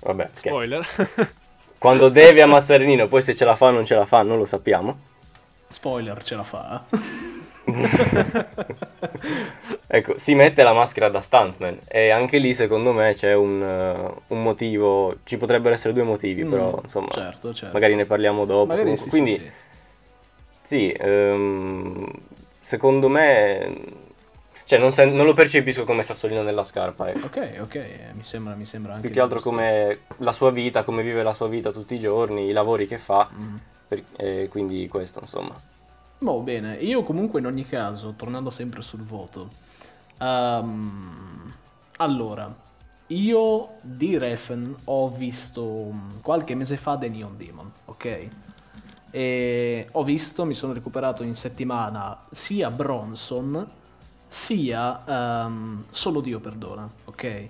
Vabbè, 0.00 0.30
che- 0.40 0.48
Spoiler. 0.48 0.86
quando 1.76 2.08
deve 2.08 2.40
ammazzare 2.40 2.86
Nino, 2.86 3.08
poi 3.08 3.20
se 3.20 3.34
ce 3.34 3.44
la 3.44 3.54
fa 3.54 3.66
o 3.66 3.70
non 3.72 3.84
ce 3.84 3.94
la 3.94 4.06
fa, 4.06 4.22
non 4.22 4.38
lo 4.38 4.46
sappiamo. 4.46 4.98
Spoiler, 5.68 6.24
ce 6.24 6.34
la 6.34 6.44
fa. 6.44 6.82
Ecco, 9.94 10.16
si 10.16 10.34
mette 10.34 10.62
la 10.62 10.72
maschera 10.72 11.10
da 11.10 11.20
stuntman 11.20 11.80
e 11.86 12.08
anche 12.10 12.38
lì 12.38 12.54
secondo 12.54 12.92
me 12.92 13.12
c'è 13.12 13.34
un, 13.34 13.62
eh, 13.62 14.14
un 14.28 14.42
motivo, 14.42 15.18
ci 15.24 15.36
potrebbero 15.36 15.74
essere 15.74 15.92
due 15.92 16.02
motivi, 16.02 16.44
però 16.46 16.70
Mm, 16.72 16.78
insomma, 16.82 17.10
certo, 17.12 17.52
certo. 17.52 17.74
magari 17.74 17.94
ne 17.94 18.06
parliamo 18.06 18.46
dopo. 18.46 18.74
Sì, 18.96 19.08
Quindi 19.08 19.32
sì, 19.32 19.38
sì. 19.40 19.50
sì, 20.62 20.92
ehm, 20.98 22.08
secondo 22.58 23.08
me, 23.08 23.70
cioè 24.64 24.78
non, 24.78 24.92
sen- 24.92 25.14
non 25.14 25.26
lo 25.26 25.34
percepisco 25.34 25.84
come 25.84 26.02
sassolino 26.02 26.40
nella 26.42 26.64
scarpa, 26.64 27.10
ecco. 27.10 27.26
Ok, 27.26 27.58
ok, 27.60 27.74
eh, 27.74 27.98
mi 28.14 28.24
sembra, 28.24 28.54
mi 28.54 28.64
sembra 28.64 28.94
anche 28.94 29.08
Più 29.08 29.16
che 29.16 29.20
altro 29.20 29.40
come 29.40 29.98
la 30.18 30.32
sua 30.32 30.50
vita, 30.50 30.84
come 30.84 31.02
vive 31.02 31.22
la 31.22 31.34
sua 31.34 31.48
vita 31.48 31.70
tutti 31.70 31.94
i 31.94 31.98
giorni, 31.98 32.48
i 32.48 32.52
lavori 32.52 32.86
che 32.86 32.96
fa, 32.96 33.28
Mm. 33.30 33.56
per- 33.88 34.02
e 34.16 34.48
quindi 34.48 34.88
questo 34.88 35.18
insomma. 35.20 35.60
Boh, 36.22 36.40
bene, 36.42 36.76
io 36.76 37.02
comunque 37.02 37.40
in 37.40 37.46
ogni 37.46 37.66
caso, 37.66 38.14
tornando 38.16 38.48
sempre 38.48 38.80
sul 38.80 39.02
voto, 39.02 39.50
ehm, 40.20 41.52
allora, 41.96 42.54
io 43.08 43.70
di 43.80 44.16
Refn 44.16 44.72
ho 44.84 45.10
visto 45.10 45.90
mm, 45.90 46.20
qualche 46.22 46.54
mese 46.54 46.76
fa 46.76 46.96
The 46.96 47.08
Neon 47.08 47.36
Demon, 47.36 47.72
ok? 47.86 48.28
E 49.10 49.88
ho 49.90 50.04
visto, 50.04 50.44
mi 50.44 50.54
sono 50.54 50.72
recuperato 50.72 51.24
in 51.24 51.34
settimana 51.34 52.16
sia 52.30 52.70
Bronson 52.70 53.66
sia 54.28 55.04
ehm, 55.04 55.86
Solo 55.90 56.20
Dio 56.20 56.38
perdona, 56.38 56.88
ok? 57.06 57.48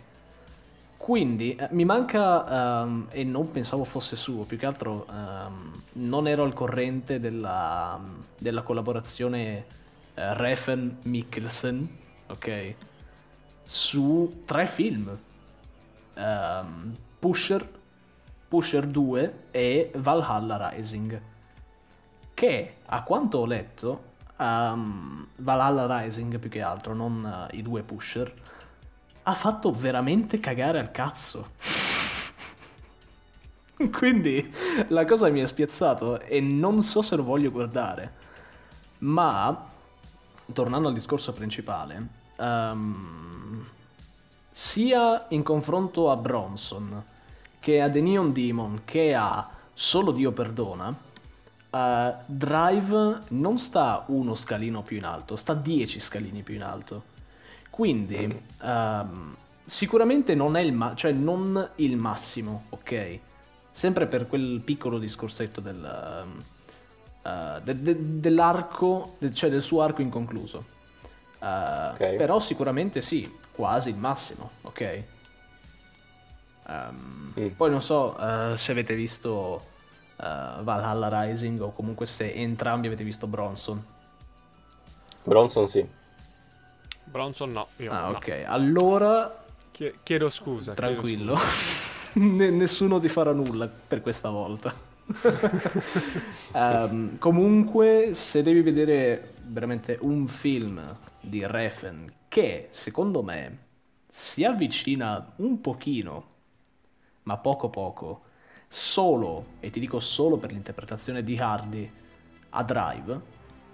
Quindi 1.02 1.56
eh, 1.56 1.66
mi 1.72 1.84
manca, 1.84 2.82
ehm, 2.82 3.08
e 3.10 3.24
non 3.24 3.50
pensavo 3.50 3.82
fosse 3.82 4.14
suo, 4.14 4.44
più 4.44 4.56
che 4.56 4.66
altro 4.66 5.04
ehm, 5.10 5.82
non 5.94 6.28
ero 6.28 6.44
al 6.44 6.52
corrente 6.52 7.18
della, 7.18 8.00
della 8.38 8.62
collaborazione 8.62 9.66
eh, 10.14 10.34
Refn-Mikkelsen, 10.34 11.88
ok? 12.28 12.74
Su 13.64 14.42
tre 14.44 14.66
film. 14.66 15.18
Ehm, 16.14 16.96
Pusher, 17.18 17.68
Pusher 18.46 18.86
2 18.86 19.46
e 19.50 19.90
Valhalla 19.96 20.70
Rising. 20.70 21.20
Che, 22.32 22.74
a 22.86 23.02
quanto 23.02 23.38
ho 23.38 23.44
letto, 23.44 24.10
Valhalla 24.36 25.98
Rising 25.98 26.38
più 26.38 26.48
che 26.48 26.62
altro, 26.62 26.94
non 26.94 27.48
eh, 27.50 27.56
i 27.56 27.62
due 27.62 27.82
Pusher, 27.82 28.32
ha 29.22 29.34
fatto 29.34 29.70
veramente 29.70 30.40
cagare 30.40 30.78
al 30.78 30.90
cazzo. 30.90 31.50
Quindi 33.90 34.52
la 34.88 35.04
cosa 35.04 35.28
mi 35.28 35.40
ha 35.40 35.46
spiazzato 35.46 36.20
e 36.20 36.40
non 36.40 36.82
so 36.82 37.02
se 37.02 37.16
lo 37.16 37.22
voglio 37.22 37.50
guardare. 37.50 38.20
Ma, 38.98 39.66
tornando 40.52 40.88
al 40.88 40.94
discorso 40.94 41.32
principale, 41.32 42.06
ehm, 42.36 43.66
sia 44.50 45.26
in 45.30 45.42
confronto 45.42 46.10
a 46.10 46.16
Bronson 46.16 47.04
che 47.58 47.80
a 47.80 47.90
The 47.90 48.00
Neon 48.00 48.32
Demon 48.32 48.82
che 48.84 49.14
a 49.14 49.48
Solo 49.74 50.12
Dio 50.12 50.32
perdona, 50.32 50.94
eh, 51.70 52.14
Drive 52.26 53.20
non 53.28 53.58
sta 53.58 54.04
uno 54.08 54.34
scalino 54.34 54.82
più 54.82 54.98
in 54.98 55.04
alto, 55.04 55.36
sta 55.36 55.54
10 55.54 55.98
scalini 55.98 56.42
più 56.42 56.54
in 56.54 56.62
alto. 56.62 57.10
Quindi, 57.72 58.42
ehm, 58.62 59.34
sicuramente 59.64 60.34
non 60.34 60.56
è 60.56 60.60
il, 60.60 60.74
ma- 60.74 60.94
cioè 60.94 61.12
non 61.12 61.70
il 61.76 61.96
massimo, 61.96 62.64
ok? 62.68 63.18
Sempre 63.72 64.06
per 64.06 64.26
quel 64.26 64.60
piccolo 64.62 64.98
discorsetto 64.98 65.62
del, 65.62 65.82
eh, 67.24 67.60
de- 67.64 67.82
de- 67.82 68.20
dell'arco, 68.20 69.14
de- 69.18 69.32
cioè 69.32 69.48
del 69.48 69.62
suo 69.62 69.80
arco 69.80 70.02
inconcluso. 70.02 70.66
Eh, 71.40 71.46
Ok. 71.92 72.14
Però 72.16 72.40
sicuramente 72.40 73.00
sì, 73.00 73.26
quasi 73.52 73.88
il 73.88 73.96
massimo, 73.96 74.50
ok? 74.62 75.04
Ehm, 76.68 77.32
Mm. 77.38 77.48
Poi 77.56 77.70
non 77.70 77.80
so 77.80 78.14
eh, 78.18 78.58
se 78.58 78.72
avete 78.72 78.94
visto 78.94 79.70
Valhalla 80.18 81.22
Rising 81.22 81.60
o 81.62 81.72
comunque 81.72 82.04
se 82.06 82.32
entrambi 82.32 82.86
avete 82.86 83.02
visto 83.02 83.26
Bronson. 83.26 83.82
Bronson 85.24 85.66
sì. 85.66 85.88
Bronson 87.12 87.50
no, 87.52 87.68
io 87.76 87.92
Ah, 87.92 88.08
no. 88.08 88.16
ok. 88.16 88.44
Allora, 88.46 89.44
Chie- 89.70 89.94
Chiedo 90.02 90.28
scusa. 90.30 90.74
chiedo 90.74 90.92
tranquillo. 90.92 91.36
scusa. 91.36 91.90
Ne- 92.14 92.50
nessuno 92.50 93.00
ti 93.00 93.08
farà 93.08 93.32
nulla 93.32 93.66
per 93.68 94.00
questa 94.02 94.28
volta. 94.30 94.72
Ehm, 96.54 97.18
comunque, 97.18 98.10
se 98.14 98.42
devi 98.42 98.60
vedere 98.62 99.34
veramente 99.44 99.96
un 100.02 100.26
film 100.26 100.94
di 101.20 101.46
Refn 101.46 102.12
che 102.28 102.68
secondo 102.72 103.22
me 103.22 103.58
si 104.10 104.44
avvicina 104.44 105.32
un 105.36 105.60
pochino, 105.62 106.26
ma 107.24 107.38
poco 107.38 107.70
poco, 107.70 108.22
solo, 108.68 109.46
e 109.60 109.70
ti 109.70 109.80
dico 109.80 109.98
solo 110.00 110.36
per 110.36 110.52
l'interpretazione 110.52 111.22
di 111.24 111.36
Hardy 111.38 111.90
a 112.50 112.62
Drive, 112.62 113.20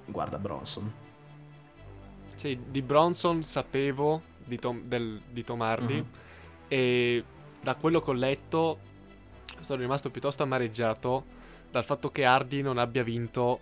guarda 0.07 0.39
Bronson. 0.39 0.93
Sì, 2.39 2.57
di 2.69 2.83
Bronson 2.83 3.43
sapevo 3.43 4.23
di 4.45 4.59
Tom, 4.61 4.83
del- 4.85 5.21
di 5.29 5.43
Tom 5.43 5.61
Hardy 5.61 5.97
Mhm. 5.97 6.05
e 6.69 7.25
da 7.61 7.75
quello 7.75 8.01
che 8.01 8.11
ho 8.11 8.15
letto 8.15 8.79
sono 9.61 9.81
rimasto 9.81 10.09
piuttosto 10.11 10.45
amareggiato 10.45 11.25
dal 11.71 11.85
fatto 11.85 12.11
che 12.13 12.25
Hardy 12.25 12.63
non 12.63 12.79
abbia 12.79 13.03
vinto 13.03 13.59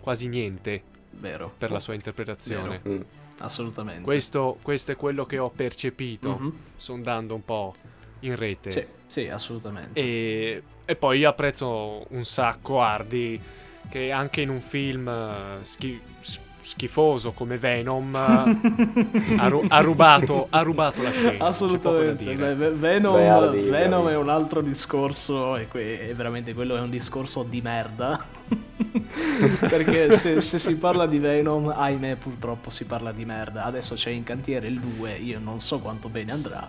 quasi 0.00 0.28
niente 0.28 0.82
Vero, 1.12 1.52
per 1.56 1.70
la 1.70 1.80
sua 1.80 1.94
interpretazione. 1.94 2.82
Mm. 2.86 3.00
assolutamente. 3.38 4.02
Questo, 4.02 4.58
questo 4.62 4.92
è 4.92 4.96
quello 4.96 5.24
che 5.24 5.38
ho 5.38 5.48
percepito 5.50 6.36
Mhm. 6.38 6.56
sondando 6.76 7.34
un 7.34 7.44
po' 7.44 7.74
in 8.20 8.36
rete. 8.36 8.70
Sì, 8.70 8.84
sì, 9.08 9.28
assolutamente. 9.28 9.98
E, 9.98 10.62
e 10.84 10.96
poi 10.96 11.20
io 11.20 11.28
apprezzo 11.30 12.04
un 12.10 12.24
sacco 12.24 12.80
Hardy 12.82 13.40
che 13.88 14.12
anche 14.12 14.42
in 14.42 14.48
un 14.50 14.60
film 14.60 15.08
eh, 15.08 15.58
schi- 15.62 16.00
schifoso 16.62 17.32
come 17.32 17.58
Venom 17.58 18.14
ha, 18.14 19.48
ru- 19.48 19.64
ha 19.68 19.80
rubato, 19.80 20.46
ha 20.48 20.60
rubato 20.62 21.02
la 21.02 21.10
scena. 21.10 21.44
Assolutamente. 21.46 22.24
Beh, 22.34 22.70
Venom, 22.70 23.50
Beh, 23.50 23.62
Venom 23.62 24.08
è 24.08 24.16
un 24.16 24.28
altro 24.28 24.60
discorso 24.62 25.56
e, 25.56 25.68
que- 25.68 26.08
e 26.08 26.14
veramente 26.14 26.54
quello 26.54 26.76
è 26.76 26.80
un 26.80 26.90
discorso 26.90 27.42
di 27.42 27.60
merda. 27.60 28.24
Perché 29.60 30.16
se, 30.16 30.40
se 30.40 30.58
si 30.58 30.74
parla 30.76 31.06
di 31.06 31.18
Venom, 31.18 31.68
ahimè, 31.76 32.16
purtroppo 32.16 32.70
si 32.70 32.84
parla 32.84 33.12
di 33.12 33.24
merda. 33.24 33.64
Adesso 33.64 33.94
c'è 33.94 34.10
in 34.10 34.22
cantiere 34.22 34.68
il 34.68 34.78
2, 34.80 35.16
io 35.16 35.38
non 35.38 35.60
so 35.60 35.78
quanto 35.80 36.08
bene 36.08 36.32
andrà. 36.32 36.68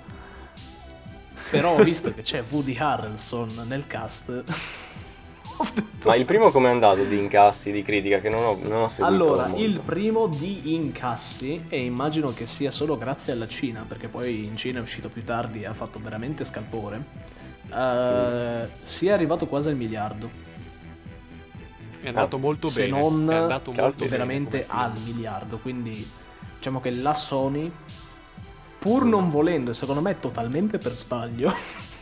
Però 1.49 1.77
ho 1.77 1.83
visto 1.83 2.13
che 2.13 2.23
c'è 2.23 2.43
Woody 2.49 2.75
Harrelson 2.77 3.65
nel 3.67 3.85
cast. 3.85 4.43
Ma 6.03 6.15
il 6.15 6.25
primo 6.25 6.51
com'è 6.51 6.69
andato 6.69 7.03
di 7.03 7.17
incassi, 7.17 7.71
di 7.71 7.81
critica, 7.81 8.19
che 8.19 8.29
non 8.29 8.43
ho, 8.43 8.57
non 8.61 8.81
ho 8.83 8.87
seguito 8.89 9.23
Allora, 9.23 9.47
molto. 9.47 9.63
il 9.63 9.79
primo 9.79 10.27
di 10.27 10.73
incassi, 10.73 11.65
e 11.69 11.83
immagino 11.83 12.33
che 12.33 12.45
sia 12.45 12.71
solo 12.71 12.97
grazie 12.97 13.31
alla 13.33 13.47
Cina, 13.47 13.85
perché 13.87 14.09
poi 14.09 14.45
in 14.45 14.57
Cina 14.57 14.79
è 14.79 14.81
uscito 14.81 15.07
più 15.07 15.23
tardi 15.23 15.61
e 15.61 15.65
ha 15.65 15.73
fatto 15.73 15.99
veramente 16.03 16.43
scalpore, 16.43 17.03
eh, 17.69 18.67
si 18.81 19.07
è 19.07 19.11
arrivato 19.11 19.47
quasi 19.47 19.69
al 19.69 19.77
miliardo. 19.77 20.29
È 22.01 22.09
andato 22.09 22.37
molto 22.37 22.67
se 22.67 22.89
bene. 22.89 22.99
non 22.99 23.31
è 23.31 23.35
andato 23.35 23.71
molto 23.71 24.05
veramente 24.07 24.65
al 24.67 24.91
miliardo. 25.05 25.57
Quindi 25.57 26.05
diciamo 26.57 26.81
che 26.81 26.91
la 26.91 27.13
Sony, 27.13 27.71
pur 28.77 29.05
non 29.05 29.29
volendo, 29.29 29.71
e 29.71 29.73
secondo 29.73 30.01
me 30.01 30.19
totalmente 30.19 30.77
per 30.79 30.93
sbaglio, 30.95 31.53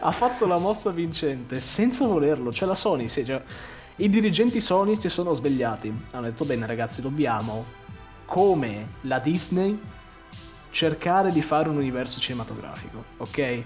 ha 0.00 0.10
fatto 0.10 0.46
la 0.46 0.58
mossa 0.58 0.90
vincente 0.90 1.60
senza 1.60 2.06
volerlo. 2.06 2.52
Cioè 2.52 2.68
la 2.68 2.74
Sony, 2.74 3.08
sì, 3.08 3.24
cioè, 3.24 3.42
i 3.96 4.08
dirigenti 4.08 4.60
Sony 4.60 4.98
si 4.98 5.08
sono 5.08 5.34
svegliati. 5.34 5.92
Hanno 6.12 6.26
detto 6.26 6.44
bene 6.44 6.66
ragazzi, 6.66 7.00
dobbiamo, 7.00 7.64
come 8.24 8.88
la 9.02 9.18
Disney, 9.18 9.80
cercare 10.70 11.30
di 11.30 11.42
fare 11.42 11.68
un 11.68 11.76
universo 11.76 12.20
cinematografico, 12.20 13.04
ok? 13.18 13.64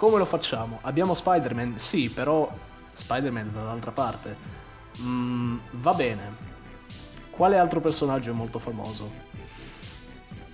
come 0.00 0.16
lo 0.16 0.24
facciamo? 0.24 0.78
Abbiamo 0.80 1.12
Spider-Man? 1.12 1.78
Sì, 1.78 2.08
però 2.08 2.50
Spider-Man 2.94 3.52
dall'altra 3.52 3.90
parte. 3.90 4.34
Mm, 5.02 5.58
va 5.72 5.92
bene. 5.92 6.36
Quale 7.28 7.58
altro 7.58 7.80
personaggio 7.80 8.30
è 8.30 8.32
molto 8.32 8.58
famoso? 8.58 9.10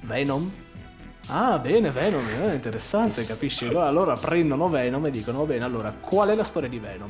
Venom? 0.00 0.53
Ah, 1.28 1.59
bene, 1.59 1.90
Venom, 1.90 2.25
è 2.25 2.54
interessante, 2.54 3.25
capisci? 3.26 3.66
Allora, 3.66 3.88
allora 3.88 4.14
prendono 4.14 4.68
Venom 4.68 5.06
e 5.06 5.11
dicono, 5.11 5.38
va 5.38 5.45
bene, 5.45 5.64
allora, 5.64 5.92
qual 5.99 6.28
è 6.28 6.37
la 6.37 6.45
storia 6.45 6.68
di 6.68 6.78
Venom? 6.78 7.09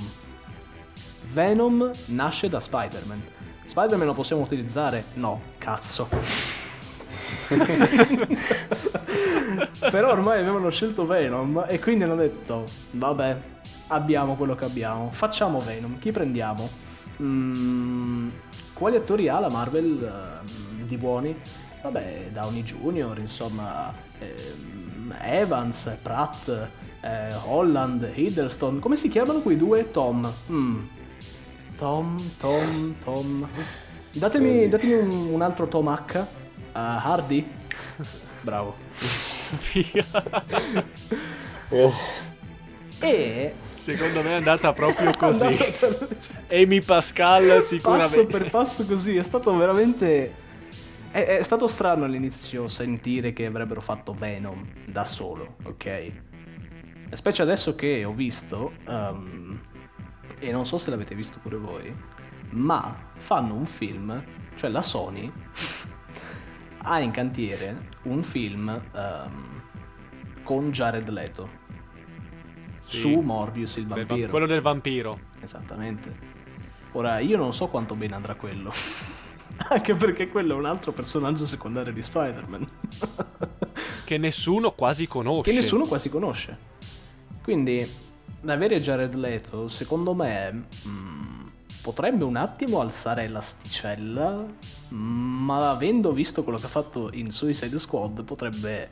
Venom 1.33 1.91
nasce 2.07 2.49
da 2.49 2.59
Spider-Man. 2.59 3.23
Spider-Man 3.67 4.07
lo 4.07 4.15
possiamo 4.15 4.41
utilizzare? 4.41 5.05
No, 5.15 5.43
cazzo. 5.59 6.09
Però 9.91 10.11
ormai 10.11 10.41
avevano 10.41 10.71
scelto 10.71 11.05
Venom 11.05 11.67
e 11.69 11.79
quindi 11.79 12.05
hanno 12.05 12.17
detto, 12.17 12.65
vabbè, 12.93 13.37
abbiamo 13.89 14.35
quello 14.37 14.55
che 14.55 14.65
abbiamo, 14.65 15.11
facciamo 15.13 15.61
Venom, 15.61 15.99
chi 15.99 16.11
prendiamo? 16.11 16.67
Mm, 17.21 18.31
quali 18.73 18.97
attori 18.97 19.29
ha 19.29 19.41
la 19.41 19.51
Marvel 19.51 20.43
uh, 20.43 20.87
di 20.87 20.97
buoni? 20.97 21.37
Vabbè, 21.87 22.31
Downey 22.33 22.65
Jr., 22.65 23.17
insomma, 23.21 23.95
ehm, 24.19 25.15
Evans, 25.21 25.89
Pratt, 26.03 26.49
eh, 27.01 27.33
Holland, 27.45 28.11
Hiddleston, 28.13 28.81
come 28.81 28.97
si 28.97 29.09
chiamano 29.09 29.39
quei 29.39 29.57
due? 29.57 29.89
Tom. 29.93 30.29
Mm. 30.51 30.85
Tom, 31.79 32.19
Tom, 32.41 32.95
Tom. 33.05 33.49
Datemi, 34.11 34.69
datemi 34.69 34.95
un, 34.95 35.33
un, 35.33 35.43
altro 35.43 35.69
Tom 35.69 35.87
H. 35.87 36.19
Uh, 36.19 36.27
Hardy. 36.73 37.49
Bravo. 38.41 38.75
e 42.99 43.55
secondo 43.75 44.23
me 44.23 44.31
è 44.31 44.35
andata 44.35 44.73
proprio 44.73 45.13
così. 45.17 45.55
Per... 45.55 46.09
Amy 46.51 46.81
Pascal 46.81 47.63
sicuramente. 47.63 48.25
Passo 48.25 48.39
per 48.39 48.51
passo 48.51 48.85
così, 48.87 49.17
è 49.17 49.23
stato 49.23 49.57
veramente 49.57 50.45
è, 51.17 51.39
è, 51.39 51.43
stato 51.43 51.67
strano 51.67 52.05
all'inizio 52.05 52.69
sentire 52.69 53.33
che 53.33 53.47
avrebbero 53.47 53.81
fatto 53.81 54.13
Venom 54.13 54.67
da 54.85 55.07
solo, 55.07 55.57
ok? 55.63 56.13
Specie 57.13 57.41
adesso 57.41 57.75
che 57.75 58.05
ho 58.05 58.13
visto 58.13 58.75
um, 58.87 59.59
e 60.39 60.53
non 60.53 60.67
so 60.67 60.77
se 60.77 60.91
l'avete 60.91 61.15
visto 61.15 61.39
pure 61.41 61.57
voi, 61.57 61.97
ma 62.51 62.95
fanno 63.15 63.55
un 63.55 63.65
film, 63.65 64.23
cioè 64.57 64.69
la 64.69 64.83
Sony 64.83 65.33
ha 66.83 67.01
in 67.01 67.13
cantiere 67.13 67.89
un 68.03 68.23
film 68.23 68.69
um, 68.93 69.63
con 70.43 70.71
Jared 70.71 71.09
Leto 71.09 71.49
sì. 72.81 72.99
su 72.99 73.21
Morbius 73.21 73.77
il 73.77 73.87
vampiro. 73.87 74.25
Va- 74.25 74.29
quello 74.29 74.47
del 74.47 74.61
vampiro. 74.61 75.19
Esattamente. 75.41 76.35
Ora, 76.93 77.21
io 77.21 77.39
non 77.39 77.55
so 77.55 77.69
quanto 77.69 77.95
bene 77.95 78.15
andrà 78.15 78.35
quello. 78.35 78.71
Anche 79.69 79.95
perché 79.95 80.29
quello 80.29 80.55
è 80.55 80.57
un 80.57 80.67
altro 80.67 80.93
personaggio 80.93 81.47
secondario 81.47 81.93
di 81.93 82.03
Spider-Man. 82.03 82.69
che 84.05 84.19
nessuno 84.19 84.73
quasi 84.73 85.07
conosce. 85.07 85.51
Che 85.51 85.57
nessuno 85.57 85.87
quasi 85.87 86.09
conosce. 86.09 86.75
Quindi 87.43 88.05
avere 88.45 88.81
Jared 88.81 89.15
Leto, 89.15 89.69
secondo 89.69 90.15
me, 90.15 90.51
mh, 90.53 90.89
mm, 90.89 91.47
potrebbe 91.83 92.25
un 92.25 92.37
attimo 92.37 92.81
alzare 92.81 93.29
l'asticella, 93.29 94.45
ma 94.89 95.71
avendo 95.71 96.13
visto 96.13 96.43
quello 96.43 96.59
che 96.59 96.67
ha 96.67 96.71
fatto 96.71 97.11
in 97.13 97.31
Suicide 97.31 97.79
Squad, 97.79 98.25
potrebbe 98.25 98.91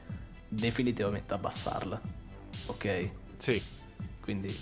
definitivamente 0.48 1.34
abbassarla. 1.34 2.00
Ok? 2.66 3.10
Sì. 3.36 3.62
Quindi, 4.20 4.54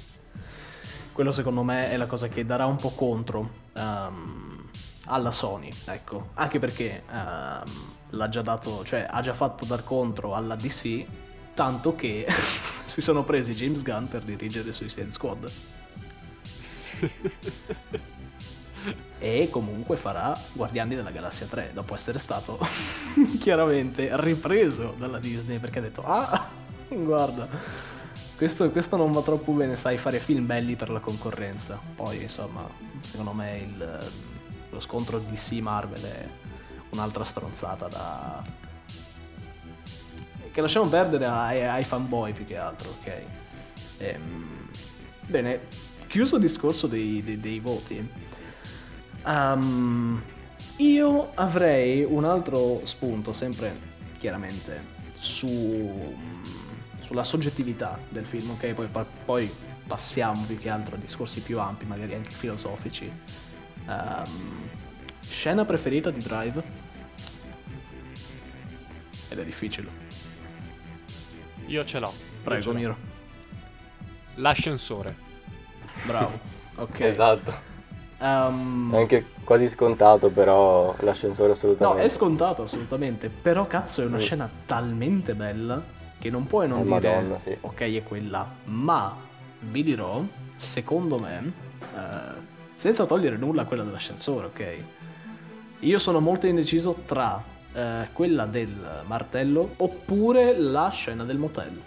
quello 1.13 1.31
secondo 1.31 1.63
me 1.63 1.91
è 1.91 1.97
la 1.97 2.07
cosa 2.07 2.29
che 2.29 2.45
darà 2.45 2.67
un 2.67 2.77
po' 2.77 2.91
contro 2.91 3.51
um, 3.75 4.52
alla 5.07 5.31
Sony, 5.31 5.71
ecco. 5.87 6.29
Anche 6.35 6.59
perché 6.59 7.03
um, 7.11 7.63
l'ha 8.11 8.29
già 8.29 8.43
dato, 8.43 8.85
cioè 8.85 9.07
ha 9.09 9.21
già 9.21 9.35
fatto 9.35 9.65
dar 9.65 9.85
contro 9.85 10.35
alla 10.35 10.57
DC 10.57 11.07
tanto 11.55 11.95
che 11.95 12.27
si 12.85 13.01
sono 13.01 13.25
presi 13.25 13.53
James 13.53 13.83
Gunn 13.83 14.07
per 14.07 14.23
dirigere 14.23 14.73
Suicide 14.73 15.11
Squad. 15.11 15.51
e 19.19 19.49
comunque 19.51 19.97
farà 19.97 20.37
Guardiani 20.53 20.95
della 20.97 21.11
Galassia 21.11 21.47
3 21.47 21.71
dopo 21.73 21.95
essere 21.95 22.19
stato 22.19 22.59
chiaramente 23.41 24.11
ripreso 24.15 24.95
dalla 24.99 25.19
Disney 25.19 25.59
perché 25.59 25.79
ha 25.79 25.83
detto 25.83 26.03
ah 26.05 26.51
guarda 26.89 27.49
questo, 28.37 28.69
questo, 28.71 28.97
non 28.97 29.13
va 29.13 29.23
troppo 29.23 29.53
bene 29.53 29.77
sai 29.77 29.99
fare 29.99 30.19
film 30.19 30.47
belli 30.47 30.75
per 30.75 30.91
la 30.91 30.99
concorrenza 30.99 31.79
poi 31.95 32.23
insomma 32.23 32.69
secondo 33.01 33.33
me 33.33 33.59
il, 33.59 33.99
lo 34.73 34.81
scontro 34.81 35.19
DC 35.19 35.53
Marvel 35.61 36.03
è 36.03 36.29
un'altra 36.91 37.25
stronzata 37.25 37.87
da, 37.89 38.43
che 40.53 40.61
lasciamo 40.61 40.89
perdere 40.89 41.27
ai, 41.27 41.63
ai 41.63 41.83
fanboy 41.83 42.33
più 42.33 42.47
che 42.47 42.57
altro, 42.57 42.91
ok? 42.91 43.23
Ehm, 43.99 44.69
bene, 45.27 45.61
chiuso 46.09 46.37
il 46.37 46.43
discorso 46.43 46.87
dei, 46.87 47.23
dei, 47.25 47.41
dei 47.41 47.59
voti, 47.59 48.07
um, 49.25 50.23
io 50.77 51.31
avrei 51.35 52.05
un 52.05 52.25
altro 52.25 52.85
spunto, 52.85 53.33
sempre 53.33 53.91
chiaramente, 54.19 55.01
su, 55.19 56.15
sulla 57.01 57.25
soggettività 57.25 57.99
del 58.09 58.27
film, 58.27 58.51
ok? 58.51 58.73
Poi, 58.75 59.07
poi, 59.25 59.51
passiamo 59.87 60.45
più 60.47 60.59
che 60.59 60.69
altro 60.69 60.95
a 60.95 60.99
discorsi 60.99 61.41
più 61.41 61.59
ampi, 61.59 61.87
magari 61.87 62.15
anche 62.15 62.31
filosofici. 62.31 63.11
Um, 63.87 64.69
scena 65.21 65.65
preferita 65.65 66.11
di 66.11 66.21
Drive? 66.21 66.63
Ed 69.29 69.39
è 69.39 69.45
difficile. 69.45 69.89
Io 71.67 71.85
ce 71.85 71.99
l'ho. 71.99 72.13
Prego, 72.43 72.63
ce 72.63 72.69
l'ho. 72.69 72.75
Miro. 72.75 72.97
L'ascensore. 74.37 75.17
Bravo. 76.07 76.51
Ok. 76.75 77.01
esatto. 77.01 77.53
Um... 78.19 78.95
È 78.95 78.97
anche 78.97 79.27
quasi 79.45 79.69
scontato, 79.69 80.31
però 80.31 80.97
l'ascensore 81.01 81.53
assolutamente. 81.53 82.01
No, 82.01 82.07
è 82.07 82.09
scontato 82.09 82.63
assolutamente. 82.63 83.29
Però 83.29 83.67
cazzo 83.67 84.01
è 84.01 84.07
una 84.07 84.17
mm. 84.17 84.21
scena 84.21 84.51
talmente 84.65 85.35
bella 85.35 85.83
che 86.19 86.31
non 86.31 86.47
puoi 86.47 86.67
non 86.67 86.79
oh, 86.79 86.83
dire 86.85 86.95
Madonna, 86.95 87.37
sì. 87.37 87.55
ok 87.61 87.81
è 87.81 88.03
quella. 88.03 88.49
Ma 88.65 89.15
vi 89.59 89.83
dirò, 89.83 90.23
secondo 90.57 91.19
me, 91.19 91.53
uh, 91.95 92.41
senza 92.83 93.07
togliere 93.07 93.37
nulla 93.37 93.63
a 93.63 93.65
quella 93.65 93.85
dell'ascensore, 93.85 94.47
ok? 94.47 94.77
Io 95.83 95.99
sono 96.01 96.19
molto 96.19 96.49
indeciso 96.49 96.95
tra 97.07 97.41
eh, 97.73 98.09
quella 98.13 98.45
del 98.45 99.05
martello 99.07 99.75
oppure 99.77 100.59
la 100.59 100.89
scena 100.89 101.23
del 101.23 101.39
motel. 101.39 101.81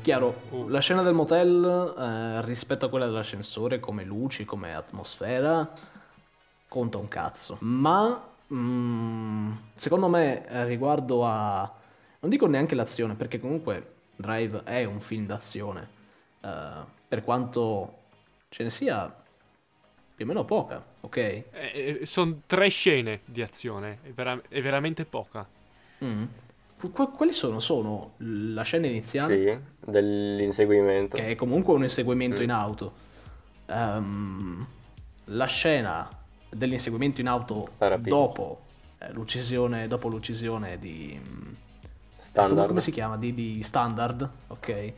Chiaro, 0.00 0.44
uh. 0.48 0.68
la 0.68 0.80
scena 0.80 1.02
del 1.02 1.12
motel 1.12 1.94
eh, 1.94 2.40
rispetto 2.46 2.86
a 2.86 2.88
quella 2.88 3.04
dell'ascensore 3.04 3.80
come 3.80 4.02
luci, 4.04 4.46
come 4.46 4.74
atmosfera, 4.74 5.70
conta 6.66 6.96
un 6.96 7.08
cazzo. 7.08 7.58
Ma 7.60 8.18
mm, 8.50 9.52
secondo 9.74 10.08
me 10.08 10.48
eh, 10.48 10.64
riguardo 10.64 11.26
a... 11.26 11.70
non 12.20 12.30
dico 12.30 12.46
neanche 12.46 12.74
l'azione, 12.74 13.12
perché 13.12 13.38
comunque 13.38 13.96
Drive 14.16 14.62
è 14.64 14.84
un 14.84 15.00
film 15.00 15.26
d'azione. 15.26 15.86
Eh, 16.40 16.92
per 17.06 17.22
quanto 17.22 17.96
ce 18.48 18.62
ne 18.62 18.70
sia 18.70 19.14
più 20.14 20.24
o 20.24 20.28
meno 20.28 20.44
poca, 20.44 20.82
ok? 21.00 21.16
Eh, 21.16 21.44
eh, 21.52 22.00
sono 22.06 22.42
tre 22.46 22.68
scene 22.68 23.20
di 23.24 23.42
azione, 23.42 23.98
è, 24.02 24.10
vera- 24.10 24.40
è 24.48 24.62
veramente 24.62 25.04
poca. 25.04 25.46
Mm. 26.04 26.24
Qu- 26.92 27.16
quali 27.16 27.32
sono? 27.32 27.58
Sono 27.58 28.12
la 28.18 28.62
scena 28.62 28.86
iniziale? 28.86 29.36
Sì, 29.36 29.90
dell'inseguimento. 29.90 31.16
Che 31.16 31.30
è 31.30 31.34
comunque 31.34 31.74
un 31.74 31.82
inseguimento 31.82 32.38
mm. 32.38 32.42
in 32.42 32.50
auto. 32.50 32.92
Um, 33.66 34.66
la 35.26 35.46
scena 35.46 36.08
dell'inseguimento 36.48 37.20
in 37.20 37.26
auto 37.26 37.66
dopo, 37.98 38.60
eh, 38.98 39.10
l'uccisione, 39.12 39.88
dopo 39.88 40.08
l'uccisione 40.08 40.78
di... 40.78 41.18
Mm, 41.18 41.52
standard. 42.16 42.68
Come 42.68 42.82
si 42.82 42.92
chiama? 42.92 43.16
Di, 43.16 43.34
di 43.34 43.62
standard, 43.64 44.28
ok? 44.46 44.92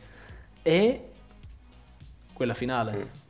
E 0.61 1.09
quella 2.33 2.53
finale. 2.53 2.95
Mm 2.95 3.25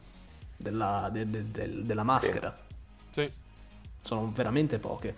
della, 0.57 1.09
de, 1.11 1.29
de, 1.29 1.51
de, 1.51 1.83
della 1.83 2.03
maschera. 2.03 2.57
Sì. 3.11 3.21
sì. 3.21 3.31
Sono 4.01 4.31
veramente 4.33 4.79
poche. 4.79 5.15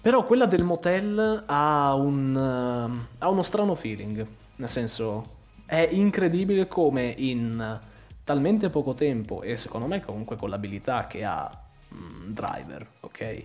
Però 0.00 0.24
quella 0.24 0.46
del 0.46 0.64
motel 0.64 1.44
ha, 1.46 1.94
un, 1.94 2.34
uh, 2.34 3.06
ha 3.18 3.28
uno 3.28 3.42
strano 3.42 3.74
feeling. 3.74 4.26
Nel 4.56 4.68
senso, 4.68 5.24
è 5.66 5.88
incredibile 5.90 6.66
come 6.68 7.14
in 7.16 7.80
talmente 8.22 8.70
poco 8.70 8.94
tempo, 8.94 9.42
e 9.42 9.56
secondo 9.56 9.86
me 9.86 10.02
comunque 10.02 10.36
con 10.36 10.48
l'abilità 10.48 11.06
che 11.06 11.24
ha 11.24 11.50
um, 11.90 12.26
Driver, 12.26 12.86
ok? 13.00 13.44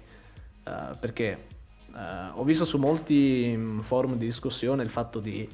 Uh, 0.64 0.98
perché 1.00 1.46
uh, 1.94 2.40
ho 2.40 2.44
visto 2.44 2.66
su 2.66 2.78
molti 2.78 3.54
mm, 3.56 3.80
forum 3.80 4.16
di 4.16 4.26
discussione 4.26 4.84
il 4.84 4.90
fatto 4.90 5.20
di 5.20 5.48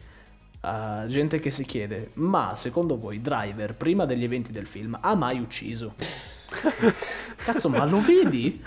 Uh, 0.65 1.05
gente 1.05 1.37
che 1.37 1.51
si 1.51 1.63
chiede, 1.63 2.09
ma 2.15 2.55
secondo 2.55 2.97
voi 2.97 3.21
Driver, 3.21 3.75
prima 3.75 4.05
degli 4.05 4.23
eventi 4.23 4.51
del 4.51 4.65
film, 4.65 4.97
ha 4.99 5.13
mai 5.13 5.39
ucciso? 5.39 5.93
Cazzo, 7.37 7.69
ma 7.69 7.85
lo 7.85 8.01
vedi? 8.01 8.59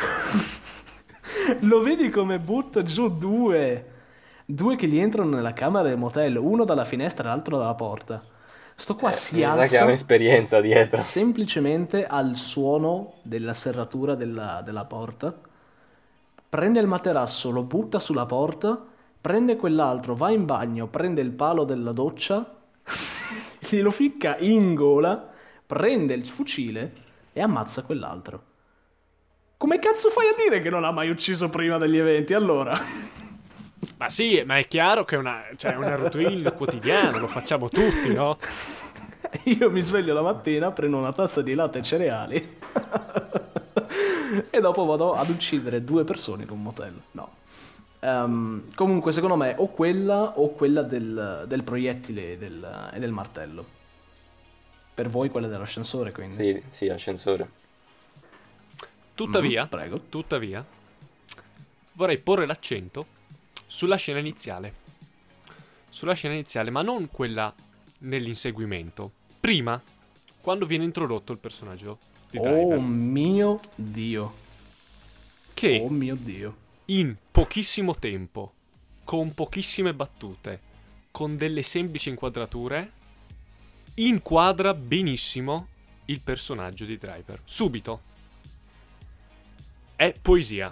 lo 1.62 1.82
vedi 1.82 2.08
come 2.10 2.38
butta 2.38 2.84
giù 2.84 3.08
due? 3.08 3.96
Due 4.44 4.76
che 4.76 4.86
gli 4.86 4.98
entrano 4.98 5.30
nella 5.34 5.52
camera 5.52 5.88
del 5.88 5.98
motel, 5.98 6.36
uno 6.36 6.64
dalla 6.64 6.84
finestra 6.84 7.24
e 7.24 7.26
l'altro 7.32 7.58
dalla 7.58 7.74
porta. 7.74 8.22
Sto 8.76 8.94
qua 8.94 9.10
Eh, 9.10 9.12
si 9.12 9.42
alza 9.42 9.66
che 9.66 9.76
ha 9.78 9.84
un'esperienza 9.84 10.60
dietro. 10.60 11.02
semplicemente 11.02 12.06
al 12.06 12.36
suono 12.36 13.14
della 13.22 13.54
serratura 13.54 14.14
della, 14.14 14.62
della 14.64 14.84
porta. 14.84 15.36
Prende 16.48 16.80
il 16.80 16.86
materasso, 16.86 17.50
lo 17.50 17.62
butta 17.64 17.98
sulla 17.98 18.24
porta, 18.24 18.82
prende 19.20 19.56
quell'altro, 19.56 20.14
va 20.14 20.30
in 20.30 20.44
bagno, 20.44 20.86
prende 20.86 21.20
il 21.20 21.32
palo 21.32 21.64
della 21.64 21.92
doccia, 21.92 22.56
glielo 23.58 23.90
ficca 23.90 24.36
in 24.38 24.74
gola, 24.74 25.30
prende 25.66 26.14
il 26.14 26.26
fucile 26.26 26.92
e 27.32 27.40
ammazza 27.40 27.82
quell'altro. 27.82 28.42
Come 29.56 29.78
cazzo 29.78 30.10
fai 30.10 30.28
a 30.28 30.34
dire 30.36 30.60
che 30.60 30.70
non 30.70 30.84
ha 30.84 30.92
mai 30.92 31.10
ucciso 31.10 31.48
prima 31.48 31.78
degli 31.78 31.96
eventi, 31.96 32.32
allora? 32.32 32.78
Ma 33.96 34.08
sì, 34.08 34.42
ma 34.46 34.58
è 34.58 34.66
chiaro 34.66 35.04
che 35.04 35.16
è 35.16 35.18
una, 35.18 35.42
cioè, 35.56 35.72
è 35.72 35.76
una 35.76 35.96
routine 35.96 36.52
quotidiana, 36.54 37.18
lo 37.18 37.26
facciamo 37.26 37.68
tutti, 37.68 38.14
no? 38.14 38.38
Io 39.44 39.70
mi 39.70 39.82
sveglio 39.82 40.14
la 40.14 40.22
mattina, 40.22 40.70
prendo 40.70 40.96
una 40.96 41.12
tazza 41.12 41.42
di 41.42 41.54
latte 41.54 41.78
e 41.78 41.82
cereali 41.82 42.56
e 44.50 44.60
dopo 44.60 44.84
vado 44.84 45.14
ad 45.14 45.28
uccidere 45.28 45.84
due 45.84 46.04
persone 46.04 46.42
in 46.44 46.50
un 46.50 46.62
motel. 46.62 46.94
No. 47.12 47.36
Ehm, 48.00 48.74
comunque, 48.74 49.12
secondo 49.12 49.36
me, 49.36 49.54
o 49.58 49.68
quella 49.68 50.38
o 50.38 50.50
quella 50.52 50.82
del, 50.82 51.44
del 51.46 51.62
proiettile 51.62 52.32
e 52.32 52.38
del, 52.38 52.90
e 52.94 52.98
del 52.98 53.10
martello. 53.12 53.76
Per 54.94 55.08
voi 55.08 55.28
quella 55.30 55.46
dell'ascensore, 55.48 56.12
quindi. 56.12 56.34
Sì, 56.34 56.62
sì, 56.68 56.88
ascensore. 56.88 57.50
Tuttavia, 59.14 59.62
Mhm, 59.62 59.68
prego. 59.68 60.00
tuttavia, 60.08 60.64
vorrei 61.92 62.18
porre 62.18 62.46
l'accento 62.46 63.06
sulla 63.66 63.96
scena 63.96 64.18
iniziale. 64.20 64.86
Sulla 65.90 66.14
scena 66.14 66.34
iniziale, 66.34 66.70
ma 66.70 66.82
non 66.82 67.08
quella 67.10 67.52
nell'inseguimento. 68.00 69.10
Prima, 69.40 69.80
quando 70.40 70.66
viene 70.66 70.84
introdotto 70.84 71.32
il 71.32 71.38
personaggio 71.38 71.98
di 72.30 72.38
Oh 72.38 72.42
Driver, 72.42 72.78
mio 72.78 73.60
dio. 73.74 74.34
che 75.54 75.80
Oh 75.82 75.88
mio 75.88 76.14
dio. 76.14 76.66
In 76.90 77.14
pochissimo 77.30 77.94
tempo, 77.94 78.52
con 79.04 79.34
pochissime 79.34 79.92
battute, 79.92 80.60
con 81.10 81.36
delle 81.36 81.62
semplici 81.62 82.08
inquadrature, 82.08 82.92
inquadra 83.94 84.72
benissimo 84.72 85.68
il 86.06 86.20
personaggio 86.20 86.84
di 86.84 86.96
Driver. 86.96 87.40
Subito. 87.44 88.02
È 89.96 90.14
poesia. 90.20 90.70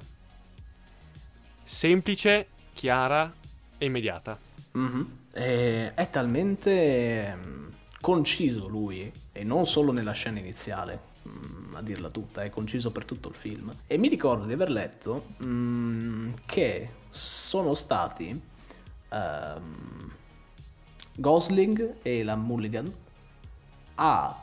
Semplice, 1.62 2.48
chiara 2.72 3.33
e 3.76 3.85
immediata. 3.85 4.38
Mhm. 4.72 5.11
E- 5.33 5.92
è 5.92 6.11
talmente 6.11 7.37
mm, 7.37 7.68
conciso 8.00 8.68
lui, 8.68 9.12
e 9.33 9.44
non 9.44 9.66
solo 9.66 9.92
nella 9.92 10.12
scena 10.12 10.38
iniziale, 10.38 11.14
a 11.75 11.83
dirla 11.83 12.11
tutta, 12.11 12.43
è 12.43 12.51
conciso 12.51 12.91
per 12.91 13.05
tutto 13.05 13.29
il 13.29 13.35
film. 13.35 13.73
E 13.87 13.99
mi 13.99 14.09
ricordo 14.09 14.47
di 14.47 14.53
aver 14.53 14.71
letto 14.71 15.27
mm, 15.45 16.33
che 16.47 16.91
sono 17.11 17.75
stati 17.75 18.41
ehm, 19.09 20.12
Gosling 21.17 21.97
e 22.03 22.23
la 22.25 22.37
Mulligan 22.37 22.93
a 23.97 24.43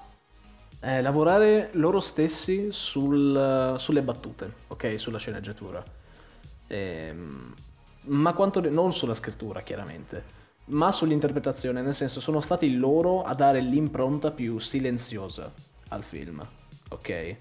eh, 0.80 1.02
lavorare 1.02 1.70
loro 1.74 2.00
stessi 2.00 2.68
sul- 2.72 3.76
sulle 3.78 4.02
battute, 4.02 4.54
ok? 4.68 5.00
Sulla 5.00 5.18
sceneggiatura. 5.18 5.84
Ehm, 6.68 7.54
ma 8.06 8.34
quanto 8.34 8.60
non 8.70 8.92
sulla 8.92 9.14
scrittura, 9.14 9.62
chiaramente, 9.62 10.42
ma 10.66 10.92
sull'interpretazione, 10.92 11.82
nel 11.82 11.96
senso 11.96 12.20
sono 12.20 12.42
stati 12.42 12.76
loro 12.76 13.24
a 13.24 13.34
dare 13.34 13.62
l'impronta 13.62 14.32
più 14.32 14.60
silenziosa 14.60 15.52
al 15.90 16.04
film, 16.04 16.46
ok? 16.90 17.36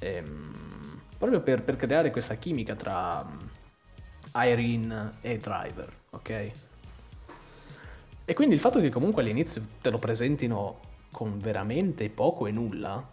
Ehm, 0.00 1.00
proprio 1.18 1.40
per, 1.40 1.62
per 1.62 1.76
creare 1.76 2.10
questa 2.10 2.34
chimica 2.34 2.74
tra 2.74 3.24
mm, 3.24 3.38
Irene 4.34 5.12
e 5.20 5.38
Driver, 5.38 5.92
ok? 6.10 6.50
E 8.28 8.34
quindi 8.34 8.54
il 8.54 8.60
fatto 8.60 8.80
che 8.80 8.90
comunque 8.90 9.22
all'inizio 9.22 9.62
te 9.80 9.90
lo 9.90 9.98
presentino 9.98 10.80
con 11.12 11.38
veramente 11.38 12.08
poco 12.10 12.46
e 12.46 12.50
nulla, 12.50 13.06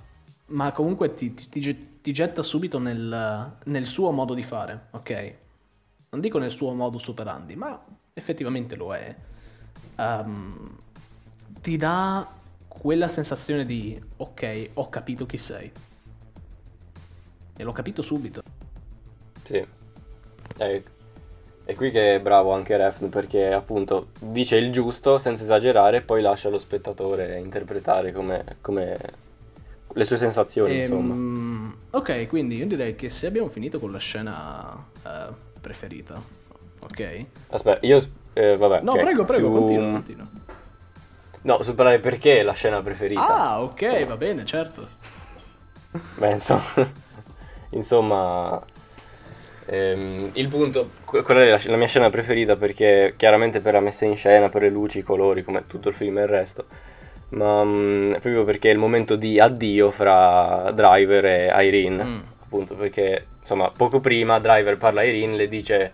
ma 0.48 0.72
comunque 0.72 1.14
ti, 1.14 1.34
ti- 1.34 1.50
ti 1.50 1.60
ge- 1.62 2.02
ti 2.02 2.12
getta 2.12 2.42
subito 2.42 2.80
nel, 2.80 3.56
nel 3.64 3.86
suo 3.86 4.12
modo 4.12 4.34
di 4.34 4.44
fare, 4.44 4.88
ok? 4.92 5.34
Non 6.10 6.20
dico 6.22 6.38
nel 6.40 6.52
suo 6.52 6.74
modus 6.74 7.08
operandi, 7.08 7.56
ma 7.56 7.82
effettivamente 8.14 8.76
lo 8.76 8.94
è. 8.94 9.16
Ehm, 9.96 10.78
ti 11.62 11.78
dà 11.78 12.28
quella 12.80 13.08
sensazione 13.08 13.66
di 13.66 14.02
ok, 14.18 14.70
ho 14.74 14.90
capito 14.90 15.26
chi 15.26 15.38
sei. 15.38 15.72
E 17.56 17.64
l'ho 17.64 17.72
capito 17.72 18.02
subito. 18.02 18.42
Sì. 19.44 19.66
È, 20.58 20.84
è 21.66 21.76
qui 21.76 21.92
che 21.92 22.16
è 22.16 22.22
bravo 22.22 22.52
anche 22.52 22.76
Refn 22.76 23.10
perché 23.10 23.54
appunto 23.54 24.08
dice 24.20 24.58
il 24.58 24.72
giusto 24.72 25.18
senza 25.20 25.44
esagerare 25.44 25.98
e 25.98 26.02
poi 26.02 26.22
lascia 26.22 26.50
lo 26.50 26.58
spettatore 26.58 27.40
interpretare 27.40 28.12
come, 28.12 28.44
come 28.60 28.98
le 29.94 30.06
sue 30.06 30.18
sensazioni, 30.18 30.78
insomma. 30.78 31.14
Ehm, 31.14 31.76
ok, 31.92 32.28
quindi 32.28 32.58
io 32.58 32.68
direi 32.68 32.96
che 32.96 33.10
se 33.10 33.28
abbiamo 33.28 33.50
finito 33.50 33.80
con 33.80 33.92
la 33.92 34.00
scena 34.00 34.86
eh, 35.06 35.28
preferita, 35.62 36.22
ok? 36.80 37.26
Aspetta, 37.50 37.86
io... 37.86 38.00
eh, 38.34 38.58
vabbè, 38.58 38.82
No, 38.82 38.94
ok, 38.94 39.00
prego, 39.02 39.24
prego, 39.24 39.48
su- 39.48 39.54
continua, 39.54 39.92
continua. 39.92 40.30
No, 41.44 41.62
su 41.62 41.74
parlare 41.76 42.00
perché 42.00 42.40
è 42.40 42.44
la 42.44 42.54
scena 42.54 42.82
preferita. 42.82 43.26
Ah, 43.26 43.62
ok, 43.62 43.82
Insomma. 43.82 44.06
va 44.06 44.18
bene, 44.18 44.46
certo. 44.46 44.88
Beh, 46.16 46.32
insomma, 46.32 46.64
insomma 47.72 48.64
ehm, 49.66 50.30
il 50.34 50.48
punto, 50.48 50.90
que- 51.06 51.22
quella 51.22 51.44
è 51.44 51.50
la, 51.50 51.60
la 51.66 51.78
mia 51.78 51.88
scena 51.88 52.10
preferita 52.10 52.56
perché 52.56 53.14
chiaramente 53.18 53.60
per 53.60 53.74
la 53.74 53.80
messa 53.80 54.06
in 54.06 54.16
scena, 54.18 54.50
per 54.50 54.62
le 54.64 54.70
luci, 54.70 55.00
i 55.00 55.04
colori, 55.04 55.44
come 55.44 55.66
tutto 55.68 55.90
il 55.90 55.96
film 55.96 56.18
e 56.18 56.22
il 56.22 56.28
resto, 56.28 56.66
ma 57.30 57.64
mm, 57.64 58.12
proprio 58.14 58.44
perché 58.44 58.70
è 58.70 58.74
il 58.74 58.80
momento 58.80 59.16
di 59.16 59.40
addio 59.40 59.92
fra 59.92 60.72
Driver 60.74 61.26
e 61.26 61.66
Irene, 61.66 62.04
Mm. 62.06 62.20
appunto 62.42 62.76
perché 62.76 63.28
insomma 63.40 63.70
poco 63.76 64.00
prima 64.00 64.40
Driver 64.40 64.78
parla 64.78 65.02
a 65.02 65.04
Irene, 65.04 65.36
le 65.36 65.48
dice 65.48 65.92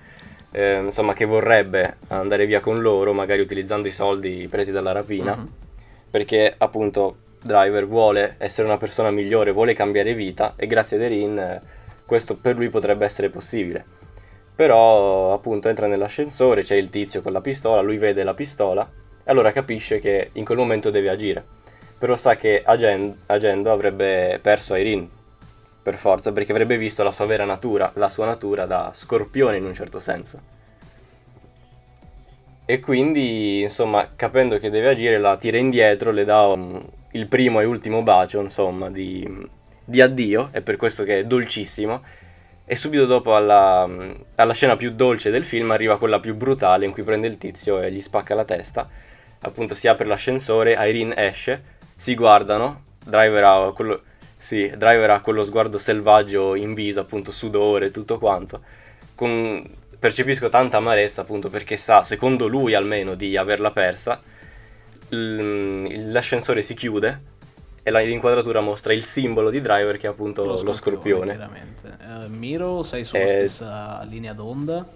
eh, 0.52 0.80
insomma 0.84 1.14
che 1.14 1.26
vorrebbe 1.26 1.98
andare 2.08 2.46
via 2.46 2.60
con 2.60 2.82
loro, 2.82 3.14
magari 3.14 3.42
utilizzando 3.42 3.88
i 3.88 3.92
soldi 3.92 4.48
presi 4.50 4.72
dalla 4.72 4.92
rapina 4.92 5.36
Mhm. 5.36 5.48
perché 6.10 6.54
appunto 6.58 7.18
Driver 7.42 7.88
vuole 7.88 8.36
essere 8.40 8.68
una 8.68 8.78
persona 8.78 9.12
migliore, 9.12 9.52
vuole 9.52 9.74
cambiare 9.74 10.14
vita 10.14 10.54
e 10.58 10.68
grazie 10.68 10.98
ad 10.98 11.04
Erin 11.04 11.38
eh, 11.38 11.62
questo 12.06 12.36
per 12.36 12.56
lui 12.56 12.70
potrebbe 12.70 13.06
essere 13.06 13.30
possibile. 13.30 13.86
Però 14.56 15.32
appunto 15.34 15.70
entra 15.70 15.88
nell'ascensore, 15.88 16.64
c'è 16.64 16.76
il 16.76 16.90
tizio 16.90 17.22
con 17.22 17.32
la 17.32 17.40
pistola, 17.42 17.82
lui 17.82 17.98
vede 17.98 18.24
la 18.24 18.34
pistola 18.34 18.90
e 19.24 19.32
allora 19.32 19.52
capisce 19.54 20.00
che 20.00 20.32
in 20.34 20.44
quel 20.44 20.58
momento 20.58 20.90
deve 20.90 21.10
agire. 21.10 21.44
Però 21.98 22.16
sa 22.16 22.36
che 22.36 22.62
agen- 22.66 23.20
agendo 23.28 23.72
avrebbe 23.72 24.40
perso 24.42 24.76
Irene 24.76 25.08
per 25.90 25.98
forza 25.98 26.32
perché 26.32 26.52
avrebbe 26.52 26.78
visto 26.78 27.04
la 27.04 27.12
sua 27.12 27.26
vera 27.26 27.46
natura, 27.46 27.92
la 27.96 28.10
sua 28.10 28.28
natura 28.28 28.68
da 28.68 28.92
scorpione 28.94 29.58
in 29.58 29.66
un 29.66 29.74
certo 29.74 30.00
senso. 30.00 30.40
E 32.64 32.80
quindi, 32.80 33.62
insomma, 33.62 34.10
capendo 34.16 34.60
che 34.60 34.70
deve 34.70 34.90
agire, 34.90 35.18
la 35.18 35.36
tira 35.38 35.58
indietro, 35.58 36.12
le 36.12 36.24
dà 36.24 36.46
um, 36.46 36.80
il 37.14 37.26
primo 37.26 37.60
e 37.60 37.66
ultimo 37.66 38.04
bacio, 38.04 38.40
insomma, 38.40 38.92
di, 38.92 39.28
di 39.84 40.02
addio, 40.02 40.50
è 40.52 40.62
per 40.62 40.78
questo 40.78 41.04
che 41.04 41.20
è 41.20 41.26
dolcissimo. 41.26 42.04
E 42.66 42.76
subito 42.76 43.08
dopo 43.08 43.36
alla, 43.36 43.86
um, 43.88 44.16
alla 44.36 44.54
scena 44.54 44.76
più 44.76 44.92
dolce 44.92 45.32
del 45.32 45.46
film 45.46 45.72
arriva 45.72 45.98
quella 45.98 46.20
più 46.20 46.36
brutale 46.36 46.86
in 46.86 46.92
cui 46.92 47.02
prende 47.02 47.26
il 47.26 47.40
tizio 47.40 47.82
e 47.82 47.92
gli 47.92 48.02
spacca 48.02 48.36
la 48.36 48.46
testa. 48.46 48.88
Appunto 49.40 49.74
si 49.74 49.88
apre 49.88 50.06
l'ascensore, 50.06 50.74
Irene 50.74 51.16
esce, 51.18 51.64
si 51.96 52.14
guardano, 52.14 52.84
Driver 53.04 53.44
ha 53.44 53.72
quello, 53.74 54.04
sì, 54.42 54.72
Driver 54.78 55.10
ha 55.12 55.20
quello 55.20 55.44
sguardo 55.44 55.78
selvaggio 55.78 56.56
in 56.56 56.74
viso, 56.74 57.02
appunto 57.02 57.32
sudore, 57.32 57.92
tutto 57.92 58.18
quanto. 58.18 58.62
Con- 59.16 59.70
percepisco 60.00 60.48
tanta 60.48 60.78
amarezza 60.78 61.22
appunto 61.22 61.50
perché 61.50 61.76
sa, 61.76 62.04
secondo 62.04 62.48
lui 62.48 62.74
almeno, 62.74 63.16
di 63.16 63.36
averla 63.36 63.72
persa. 63.72 64.22
L- 65.10 66.12
l'ascensore 66.12 66.62
si 66.62 66.74
chiude 66.74 67.22
e 67.84 67.92
la- 67.92 68.00
l'inquadratura 68.00 68.62
mostra 68.62 68.94
il 68.94 69.04
simbolo 69.04 69.50
di 69.50 69.60
Driver 69.62 69.98
che 69.98 70.08
è 70.08 70.10
appunto 70.10 70.46
lo, 70.46 70.74
scorpione. 70.74 71.34
Chiaramente. 71.36 71.98
Eh, 72.02 72.28
Miro, 72.30 72.84
sei 72.84 73.04
sulla 73.04 73.24
Eh, 73.24 73.48
stessa 73.48 74.04
linea 74.04 74.34
d'onda 74.34 74.88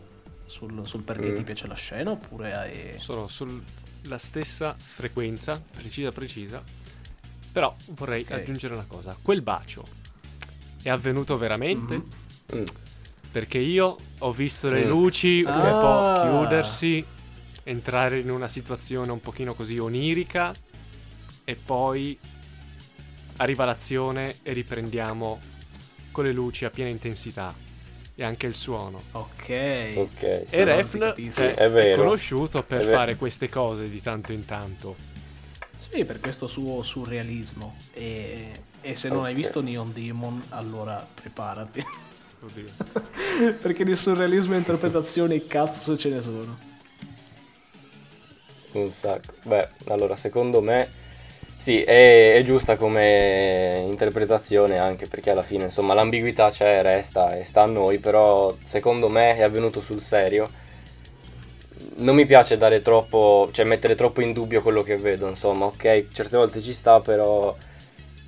sul, 0.45 0.86
sul 0.86 1.01
perché 1.03 1.32
Mm. 1.32 1.36
ti 1.36 1.43
piace 1.43 1.67
la 1.67 1.73
scena 1.75 2.12
oppure 2.12 2.53
hai... 2.53 2.93
Sono 2.97 3.27
sulla 3.27 4.17
stessa 4.17 4.75
frequenza, 4.77 5.62
precisa 5.75 6.12
precisa. 6.12 6.62
Però 7.53 7.73
vorrei 7.91 8.23
Ok. 8.23 8.31
aggiungere 8.31 8.73
una 8.73 8.85
cosa. 8.87 9.15
Quel 9.21 9.41
bacio 9.43 9.83
è 10.81 10.89
avvenuto 10.89 11.37
veramente? 11.37 11.95
Mhm. 11.95 12.05
Mm. 12.55 12.63
Perché 13.31 13.59
io 13.59 13.95
ho 14.19 14.31
visto 14.33 14.69
le 14.69 14.83
Mm. 14.83 14.89
luci 14.89 15.41
un 15.43 15.65
Ah. 15.65 15.73
po' 15.75 16.19
chiudersi, 16.19 17.05
entrare 17.63 18.19
in 18.19 18.29
una 18.31 18.47
situazione 18.47 19.11
un 19.11 19.21
pochino 19.21 19.53
così 19.53 19.77
onirica 19.77 20.53
e 21.45 21.55
poi 21.55 22.17
arriva 23.37 23.65
l'azione 23.65 24.37
e 24.43 24.51
riprendiamo 24.53 25.39
con 26.11 26.25
le 26.25 26.31
luci 26.33 26.65
a 26.65 26.69
piena 26.69 26.89
intensità 26.89 27.53
e 28.15 28.23
anche 28.23 28.45
il 28.47 28.55
suono. 28.55 29.01
Ok. 29.11 29.93
Ok, 29.95 30.41
sì. 30.45 30.55
e 30.55 30.63
Refn 30.63 30.99
cioè, 31.15 31.29
Sì, 31.29 31.41
è 31.43 31.69
vero. 31.69 32.03
conosciuto 32.03 32.61
per 32.63 32.81
È 32.81 32.91
fare 32.91 33.15
queste 33.15 33.47
cose 33.49 33.89
di 33.89 34.01
tanto 34.01 34.31
in 34.31 34.43
tanto. 34.45 34.95
Sì, 35.93 36.06
per 36.06 36.19
questo 36.19 36.47
suo 36.47 36.82
surrealismo. 36.82 37.89
E, 37.91 38.65
e 38.82 38.95
se 38.95 39.10
non 39.10 39.25
hai 39.25 39.34
Ok. 39.34 39.36
visto 39.36 39.62
Neon 39.62 39.93
Demon, 39.93 40.43
allora 40.49 41.08
preparati. 41.13 41.84
Oddio. 42.39 42.73
Perché 43.62 43.84
di 43.86 43.95
surrealismo 43.95 44.56
e 44.56 44.58
interpretazioni 44.58 45.45
cazzo 45.45 45.97
ce 45.97 46.10
ne 46.10 46.21
sono. 46.21 46.58
Un 48.71 48.89
sacco. 48.91 49.36
Beh, 49.43 49.69
allora, 49.88 50.15
secondo 50.15 50.60
me, 50.62 50.89
sì, 51.56 51.82
è, 51.84 52.34
è 52.36 52.41
giusta 52.43 52.75
come 52.75 53.84
interpretazione 53.88 54.77
anche 54.79 55.08
perché 55.08 55.29
alla 55.32 55.43
fine, 55.43 55.65
insomma, 55.65 55.93
l'ambiguità 55.93 56.49
c'è, 56.49 56.82
resta 56.82 57.38
e 57.38 57.43
sta 57.45 57.62
a 57.63 57.65
noi, 57.67 57.99
però 57.99 58.58
secondo 58.65 59.10
me 59.10 59.36
è 59.36 59.41
avvenuto 59.43 59.79
sul 59.82 60.01
serio. 60.01 60.51
Non 61.95 62.15
mi 62.15 62.25
piace 62.25 62.58
dare 62.58 62.82
troppo, 62.82 63.49
cioè 63.51 63.65
mettere 63.65 63.95
troppo 63.95 64.21
in 64.21 64.34
dubbio 64.34 64.62
quello 64.62 64.82
che 64.82 64.97
vedo, 64.97 65.27
insomma, 65.27 65.65
ok, 65.65 66.08
certe 66.12 66.38
volte 66.38 66.60
ci 66.60 66.73
sta, 66.73 67.01
però 67.01 67.56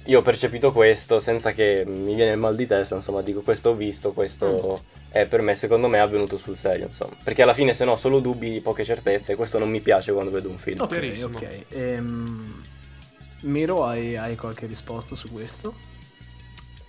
io 0.07 0.19
ho 0.19 0.21
percepito 0.21 0.71
questo 0.71 1.19
senza 1.19 1.51
che 1.51 1.83
mi 1.85 2.13
viene 2.13 2.31
il 2.31 2.37
mal 2.37 2.55
di 2.55 2.67
testa, 2.67 2.95
insomma, 2.95 3.21
dico 3.21 3.41
questo 3.41 3.69
ho 3.69 3.75
visto, 3.75 4.13
questo 4.13 4.83
è 5.09 5.25
per 5.25 5.41
me, 5.41 5.55
secondo 5.55 5.87
me 5.87 5.97
è 5.97 6.01
avvenuto 6.01 6.37
sul 6.37 6.55
serio, 6.55 6.85
insomma. 6.85 7.15
Perché 7.23 7.41
alla 7.41 7.55
fine 7.55 7.73
se 7.73 7.85
no 7.85 7.95
solo 7.95 8.19
dubbi, 8.19 8.61
poche 8.61 8.83
certezze, 8.83 9.31
e 9.31 9.35
questo 9.35 9.57
non 9.57 9.69
mi 9.69 9.81
piace 9.81 10.13
quando 10.13 10.29
vedo 10.29 10.49
un 10.49 10.57
film. 10.57 10.81
Ok, 10.81 11.19
ok. 11.23 11.65
Ehm, 11.69 12.63
Miro, 13.41 13.83
hai, 13.85 14.15
hai 14.15 14.35
qualche 14.35 14.67
risposta 14.67 15.15
su 15.15 15.31
questo? 15.31 15.73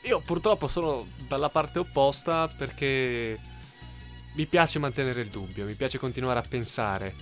Io 0.02 0.20
purtroppo 0.20 0.68
sono 0.68 1.06
dalla 1.26 1.48
parte 1.48 1.78
opposta 1.78 2.48
perché 2.54 3.38
mi 4.36 4.46
piace 4.46 4.78
mantenere 4.78 5.22
il 5.22 5.28
dubbio, 5.28 5.64
mi 5.64 5.74
piace 5.74 5.98
continuare 5.98 6.38
a 6.38 6.44
pensare. 6.46 7.14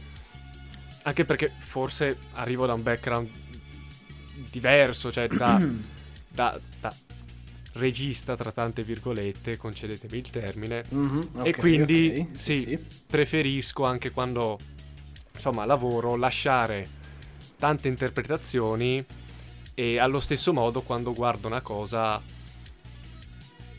Anche 1.05 1.25
perché 1.25 1.53
forse 1.59 2.17
arrivo 2.33 2.67
da 2.67 2.73
un 2.75 2.83
background 2.83 3.29
diverso, 4.51 5.13
cioè 5.13 5.29
da, 5.29 5.61
da- 6.29 6.59
da 6.81 6.95
regista 7.75 8.37
tra 8.37 8.53
tante 8.53 8.83
virgolette, 8.83 9.57
concedetemi 9.57 10.19
il 10.19 10.31
termine. 10.31 10.85
Mhm, 10.89 11.29
E 11.43 11.51
ok, 11.51 11.57
quindi, 11.57 12.27
ok, 12.31 12.39
sì. 12.39 12.79
Preferisco 13.07 13.85
anche 13.85 14.11
quando 14.11 14.59
insomma 15.35 15.65
lavoro 15.65 16.17
lasciare 16.17 16.89
tante 17.59 17.89
interpretazioni 17.89 19.05
e 19.75 19.99
allo 19.99 20.21
stesso 20.21 20.53
modo 20.53 20.83
quando 20.83 21.13
guardo 21.13 21.47
una 21.49 21.61
cosa 21.61 22.21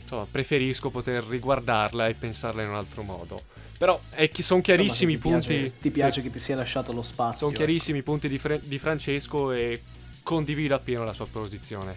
insomma 0.06 0.26
preferisco 0.30 0.90
poter 0.90 1.24
riguardarla 1.24 2.06
e 2.08 2.14
pensarla 2.14 2.62
in 2.62 2.68
un 2.68 2.76
altro 2.76 3.02
modo 3.02 3.42
però 3.76 4.00
sono 4.42 4.60
chiarissimi 4.60 5.12
i 5.14 5.18
punti 5.18 5.48
Ti 5.48 5.70
piace, 5.70 5.78
ti 5.80 5.90
piace 5.90 6.20
sì, 6.20 6.22
che 6.22 6.30
ti 6.30 6.40
sia 6.40 6.56
lasciato 6.56 6.92
lo 6.92 7.02
spazio. 7.02 7.46
sono 7.46 7.52
chiarissimi 7.52 7.98
i 7.98 8.02
punti 8.02 8.28
di, 8.28 8.38
Fre- 8.38 8.60
di 8.64 8.78
Francesco 8.78 9.52
e 9.52 9.82
condivido 10.22 10.74
appieno 10.74 11.04
la 11.04 11.12
sua 11.12 11.26
posizione 11.26 11.96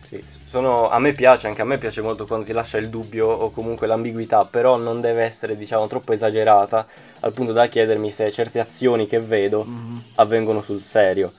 Sì, 0.00 0.24
sono- 0.44 0.88
a 0.88 0.98
me 1.00 1.14
piace, 1.14 1.48
anche 1.48 1.62
a 1.62 1.64
me 1.64 1.78
piace 1.78 2.00
molto 2.00 2.26
quando 2.26 2.46
ti 2.46 2.52
lascia 2.52 2.78
il 2.78 2.88
dubbio 2.88 3.26
o 3.26 3.50
comunque 3.50 3.88
l'ambiguità, 3.88 4.46
però 4.46 4.76
non 4.76 5.00
deve 5.00 5.24
essere, 5.24 5.56
diciamo, 5.56 5.86
troppo 5.88 6.12
esagerata 6.12 6.86
al 7.20 7.32
punto 7.32 7.52
da 7.52 7.66
chiedermi 7.66 8.10
se 8.12 8.30
certe 8.30 8.60
azioni 8.60 9.06
che 9.06 9.20
vedo 9.20 9.72
Mhm. 9.72 10.02
avvengono 10.14 10.60
sul 10.60 10.80
serio. 10.80 11.34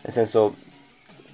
Nel 0.00 0.12
senso, 0.12 0.64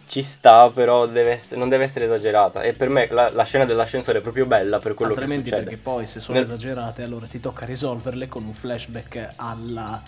ci 0.06 0.22
sta, 0.22 0.70
però 0.70 1.06
deve 1.06 1.32
ess- 1.32 1.54
non 1.54 1.68
deve 1.68 1.84
essere 1.84 2.04
esagerata. 2.06 2.62
E 2.62 2.72
per 2.74 2.88
me 2.88 3.08
la, 3.10 3.30
la 3.30 3.44
scena 3.44 3.64
dell'ascensore 3.64 4.18
è 4.18 4.22
proprio 4.22 4.46
bella 4.46 4.78
per 4.78 4.94
quello 4.94 5.14
che 5.14 5.20
Altrimenti 5.20 5.48
succede. 5.50 5.70
perché 5.70 5.80
poi 5.82 6.06
se 6.06 6.20
sono 6.20 6.38
Nel- 6.38 6.46
esagerate 6.46 7.02
allora 7.02 7.26
ti 7.26 7.40
tocca 7.40 7.64
risolverle 7.66 8.28
con 8.28 8.44
un 8.44 8.54
flashback 8.54 9.28
alla... 9.36 10.02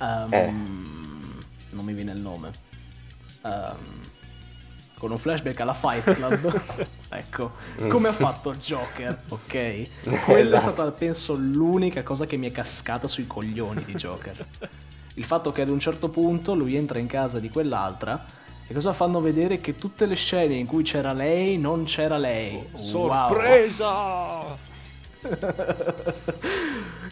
ehm, 0.00 0.32
Eh. 0.32 0.52
Non 1.70 1.84
mi 1.84 1.92
viene 1.94 2.12
il 2.12 2.20
nome. 2.20 2.50
Ehm, 3.42 4.10
con 4.98 5.10
un 5.10 5.18
flashback 5.18 5.58
alla 5.60 5.74
Fight 5.74 6.12
Club. 6.14 6.62
ecco, 7.10 7.52
come 7.88 8.08
ha 8.08 8.12
fatto 8.12 8.54
Joker, 8.54 9.22
ok? 9.28 9.50
Quella 10.24 10.40
Esatto. 10.40 10.68
è 10.68 10.72
stata, 10.72 10.90
penso, 10.92 11.34
l'unica 11.34 12.02
cosa 12.04 12.24
che 12.24 12.36
mi 12.36 12.48
è 12.48 12.52
cascata 12.52 13.08
sui 13.08 13.26
coglioni 13.26 13.84
di 13.84 13.94
Joker. 13.94 14.46
Il 15.14 15.24
fatto 15.24 15.50
che 15.52 15.62
ad 15.62 15.68
un 15.68 15.80
certo 15.80 16.08
punto 16.08 16.54
lui 16.54 16.76
entra 16.76 16.98
in 16.98 17.06
casa 17.06 17.38
di 17.40 17.50
quell'altra 17.50 18.24
e 18.72 18.74
cosa 18.74 18.94
fanno 18.94 19.20
vedere? 19.20 19.58
Che 19.58 19.76
tutte 19.76 20.06
le 20.06 20.14
scene 20.14 20.54
in 20.54 20.64
cui 20.66 20.82
c'era 20.82 21.12
lei 21.12 21.58
non 21.58 21.84
c'era 21.84 22.16
lei. 22.16 22.54
Wow. 22.72 22.80
sorpresa 22.80 24.56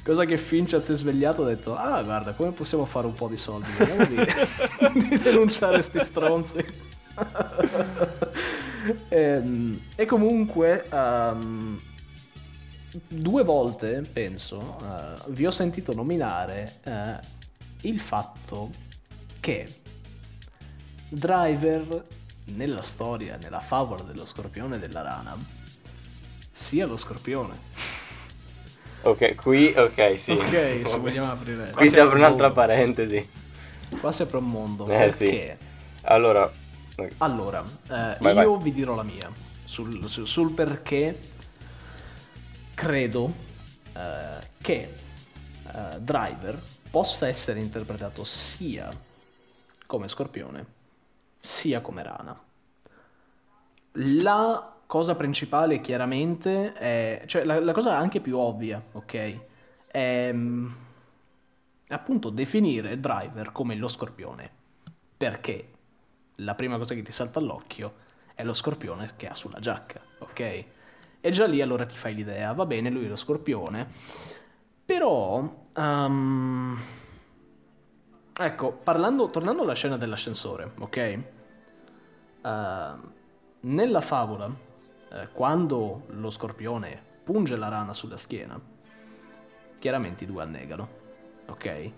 Cosa 0.03 0.25
che 0.25 0.38
Fincher 0.38 0.83
si 0.83 0.92
è 0.92 0.96
svegliato 0.96 1.42
e 1.42 1.44
ha 1.44 1.55
detto: 1.55 1.77
Ah, 1.77 2.03
guarda, 2.03 2.33
come 2.33 2.53
possiamo 2.53 2.87
fare 2.87 3.07
un 3.07 3.12
po' 3.12 3.29
di 3.29 3.37
soldi? 3.37 3.70
Vediamo 3.77 4.07
di, 4.07 4.16
di 5.09 5.18
denunciare 5.18 5.83
sti 5.83 6.01
stronzi. 6.01 6.64
Ehm, 9.09 9.79
e 9.94 10.07
comunque, 10.07 10.88
ehm, 10.90 11.79
due 13.07 13.44
volte, 13.44 14.03
penso, 14.11 14.79
eh, 14.83 15.20
vi 15.27 15.44
ho 15.44 15.51
sentito 15.51 15.92
nominare 15.92 16.77
eh, 16.83 17.18
il 17.83 18.01
fatto 18.01 18.70
che 19.38 19.80
Driver, 21.11 22.07
nella 22.46 22.83
storia, 22.83 23.37
nella 23.37 23.61
favola 23.61 24.03
dello 24.03 24.25
scorpione 24.27 24.77
e 24.77 24.79
della 24.79 25.03
rana, 25.03 25.37
sia 26.53 26.87
lo 26.87 26.96
scorpione. 26.96 27.59
Ok, 29.03 29.35
qui, 29.35 29.73
ok, 29.77 30.18
sì. 30.18 30.33
Ok, 30.33 30.83
se 30.87 30.99
vogliamo 30.99 31.31
aprire. 31.33 31.70
Qui 31.73 31.88
si 31.88 31.99
apre 31.99 32.16
un'altra 32.16 32.53
parentesi. 32.53 33.29
Qua 34.01 34.12
si 34.12 34.23
apre 34.23 34.37
un 34.38 34.44
mondo. 34.44 34.87
Eh, 34.88 35.11
sì. 35.11 35.25
perché? 35.27 35.59
Allora, 36.03 36.51
Allora, 37.18 37.64
eh, 37.88 38.16
Vai, 38.20 38.37
io 38.37 38.55
vai. 38.55 38.62
vi 38.62 38.73
dirò 38.73 38.94
la 38.94 39.03
mia 39.03 39.31
sul, 39.64 40.09
sul- 40.09 40.27
sul 40.29 40.53
perché 40.53 41.18
credo 42.75 43.33
eh, 43.94 44.49
che 44.61 44.94
eh, 45.75 46.01
Driver 46.01 46.61
possa 46.90 47.29
essere 47.29 47.61
interpretato 47.61 48.25
sia 48.25 48.90
come 49.87 50.09
scorpione 50.09 50.79
sia 51.40 51.81
come 51.81 52.03
rana. 52.03 52.38
La 53.94 54.72
cosa 54.87 55.14
principale 55.14 55.81
chiaramente 55.81 56.72
è, 56.72 57.22
cioè 57.26 57.44
la, 57.44 57.61
la 57.61 57.72
cosa 57.72 57.96
anche 57.96 58.20
più 58.20 58.37
ovvia, 58.38 58.83
ok? 58.92 59.40
È 59.90 60.31
mm, 60.33 60.72
appunto 61.88 62.31
definire 62.31 63.00
Driver 63.00 63.53
come 63.53 63.74
lo 63.76 63.88
scorpione. 63.88 64.50
Perché 65.16 65.68
la 66.37 66.55
prima 66.55 66.79
cosa 66.79 66.94
che 66.94 67.03
ti 67.03 67.12
salta 67.12 67.38
all'occhio 67.38 67.94
è 68.35 68.44
lo 68.44 68.53
scorpione 68.53 69.12
che 69.16 69.26
ha 69.29 69.35
sulla 69.35 69.59
giacca, 69.61 70.00
ok? 70.18 70.64
E 71.20 71.31
già 71.31 71.46
lì 71.46 71.61
allora 71.61 71.85
ti 71.85 71.96
fai 71.96 72.14
l'idea, 72.14 72.53
va 72.53 72.64
bene, 72.64 72.90
lui 72.90 73.05
è 73.05 73.09
lo 73.09 73.16
scorpione, 73.16 73.87
però... 74.85 75.68
ehm, 75.74 76.79
ecco, 78.37 78.73
parlando, 78.73 79.31
tornando 79.31 79.62
alla 79.62 79.75
scena 79.75 79.97
dell'ascensore, 79.97 80.73
ok? 80.79 81.19
Ehm, 82.43 83.12
nella 83.61 84.01
favola, 84.01 84.51
eh, 85.12 85.29
quando 85.33 86.05
lo 86.09 86.31
scorpione 86.31 87.01
punge 87.25 87.57
la 87.57 87.69
rana 87.69 87.93
sulla 87.93 88.16
schiena, 88.16 88.59
chiaramente 89.79 90.25
i 90.25 90.27
due 90.27 90.43
annegano, 90.43 90.88
ok? 91.47 91.90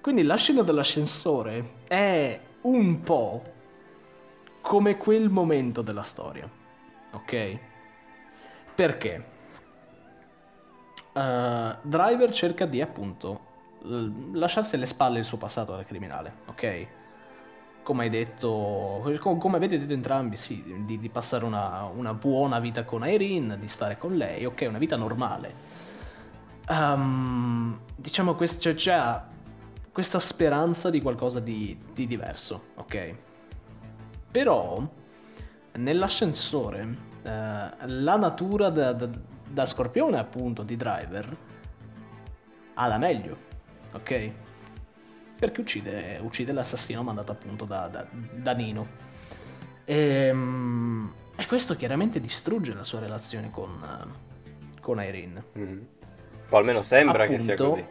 Quindi 0.00 0.22
la 0.22 0.36
scena 0.36 0.62
dell'ascensore 0.62 1.74
è 1.86 2.40
un 2.62 3.00
po' 3.02 3.42
come 4.60 4.96
quel 4.96 5.28
momento 5.28 5.82
della 5.82 6.02
storia, 6.02 6.48
ok? 7.12 7.58
Perché? 8.74 9.30
Uh, 11.12 11.74
Driver 11.82 12.32
cerca 12.32 12.64
di 12.64 12.80
appunto 12.80 13.50
lasciarsi 14.32 14.76
alle 14.76 14.86
spalle 14.86 15.18
il 15.18 15.24
suo 15.24 15.38
passato 15.38 15.74
da 15.74 15.84
criminale, 15.84 16.32
ok? 16.46 16.86
Come 17.82 18.04
hai 18.04 18.10
detto, 18.10 19.02
com- 19.20 19.38
come 19.38 19.56
avete 19.56 19.78
detto 19.78 19.92
entrambi, 19.92 20.36
sì, 20.36 20.62
di, 20.84 20.98
di 20.98 21.08
passare 21.08 21.44
una, 21.44 21.90
una 21.92 22.14
buona 22.14 22.60
vita 22.60 22.84
con 22.84 23.06
Irene, 23.06 23.58
di 23.58 23.66
stare 23.66 23.98
con 23.98 24.14
lei, 24.14 24.44
ok, 24.44 24.66
una 24.68 24.78
vita 24.78 24.96
normale. 24.96 25.54
um, 26.68 27.78
diciamo, 27.96 28.34
quest- 28.34 28.60
c'è 28.60 28.74
già 28.74 29.26
questa 29.90 30.20
speranza 30.20 30.90
di 30.90 31.02
qualcosa 31.02 31.40
di, 31.40 31.76
di 31.92 32.06
diverso, 32.06 32.66
ok? 32.76 33.14
Però, 34.30 34.80
nell'ascensore, 35.72 36.82
uh, 36.82 37.28
la 37.86 38.16
natura 38.16 38.70
da, 38.70 38.92
da, 38.92 39.08
da 39.48 39.66
scorpione, 39.66 40.18
appunto, 40.18 40.62
di 40.62 40.76
Driver, 40.76 41.36
ha 42.74 42.86
la 42.86 42.96
meglio, 42.96 43.50
ok? 43.92 44.30
Perché 45.38 45.60
uccide, 45.60 46.18
uccide 46.22 46.52
l'assassino 46.52 47.02
mandato 47.02 47.32
appunto 47.32 47.64
da, 47.64 47.88
da, 47.88 48.06
da 48.10 48.52
Nino. 48.52 48.86
E, 49.84 49.96
ehm, 49.96 51.12
e, 51.36 51.46
questo 51.46 51.74
chiaramente 51.76 52.20
distrugge 52.20 52.74
la 52.74 52.84
sua 52.84 53.00
relazione 53.00 53.50
con, 53.50 54.14
con 54.80 55.02
Irene. 55.02 55.44
Mm-hmm. 55.58 55.80
O 56.50 56.56
almeno 56.56 56.82
sembra 56.82 57.24
appunto, 57.24 57.42
che 57.42 57.56
sia 57.56 57.56
così. 57.56 57.84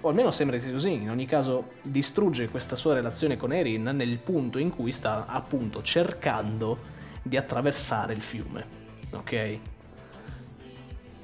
O 0.00 0.08
almeno 0.08 0.30
sembra 0.30 0.56
che 0.56 0.62
sia 0.62 0.72
così. 0.72 0.92
In 0.92 1.10
ogni 1.10 1.26
caso 1.26 1.72
distrugge 1.82 2.48
questa 2.48 2.76
sua 2.76 2.94
relazione 2.94 3.36
con 3.36 3.52
Irene 3.52 3.92
nel 3.92 4.18
punto 4.18 4.58
in 4.58 4.70
cui 4.70 4.92
sta 4.92 5.26
appunto 5.26 5.82
cercando 5.82 6.94
di 7.22 7.36
attraversare 7.36 8.12
il 8.14 8.22
fiume. 8.22 8.64
Ok? 9.12 9.58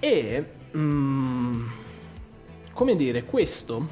E... 0.00 0.46
Mm, 0.76 1.66
come 2.72 2.96
dire, 2.96 3.24
questo 3.24 3.86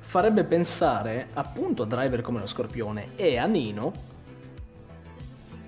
farebbe 0.00 0.44
pensare 0.44 1.28
appunto 1.34 1.82
a 1.82 1.86
Driver 1.86 2.22
come 2.22 2.40
lo 2.40 2.46
scorpione 2.46 3.16
e 3.16 3.36
a 3.36 3.44
Nino, 3.46 3.92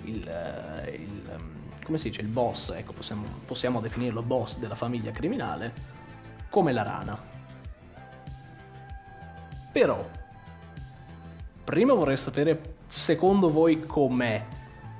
il, 0.04 0.26
eh, 0.26 0.90
il 0.94 1.30
ehm, 1.30 1.60
come 1.84 1.98
si 1.98 2.08
dice, 2.08 2.20
il 2.20 2.28
boss, 2.28 2.70
ecco, 2.70 2.92
possiamo, 2.92 3.24
possiamo 3.44 3.80
definirlo 3.80 4.22
boss 4.22 4.58
della 4.58 4.74
famiglia 4.74 5.10
criminale, 5.10 5.72
come 6.48 6.72
la 6.72 6.82
rana. 6.82 7.20
Però, 9.72 10.08
prima 11.64 11.94
vorrei 11.94 12.16
sapere, 12.16 12.76
secondo 12.86 13.50
voi 13.50 13.84
com'è? 13.86 14.44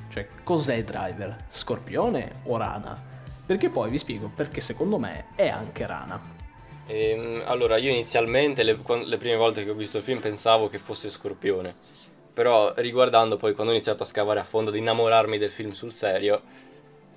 Cioè, 0.09 0.28
cos'è 0.42 0.83
Driver? 0.85 1.37
Scorpione 1.48 2.40
o 2.44 2.56
rana? 2.56 3.10
Perché 3.50 3.68
poi 3.68 3.90
vi 3.90 3.98
spiego 3.98 4.30
perché 4.32 4.60
secondo 4.60 4.96
me 4.96 5.24
è 5.34 5.48
anche 5.48 5.84
rana. 5.84 6.22
Ehm, 6.86 7.42
allora, 7.46 7.78
io 7.78 7.90
inizialmente, 7.90 8.62
le, 8.62 8.78
le, 9.04 9.16
prime 9.16 9.34
volte 9.34 9.64
che 9.64 9.70
ho 9.70 9.74
visto 9.74 9.96
il 9.96 10.04
film, 10.04 10.20
pensavo 10.20 10.68
che 10.68 10.78
fosse 10.78 11.10
Scorpione. 11.10 11.74
Però, 12.32 12.72
riguardando 12.76 13.36
poi, 13.36 13.52
quando 13.54 13.72
ho 13.72 13.74
iniziato 13.74 14.04
a 14.04 14.06
scavare 14.06 14.38
a 14.38 14.44
fondo, 14.44 14.70
ad 14.70 14.76
innamorarmi 14.76 15.36
del 15.36 15.50
film 15.50 15.72
sul 15.72 15.92
serio, 15.92 16.42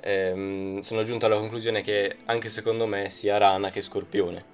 ehm, 0.02 0.80
sono 0.80 1.04
giunto 1.04 1.28
alla 1.28 1.38
conclusione 1.38 1.82
che 1.82 2.16
anche 2.26 2.50
secondo 2.50 2.88
me 2.88 3.12
sia 3.12 3.38
Rana 3.38 3.70
che 3.70 3.84
Scorpione. 3.84 4.46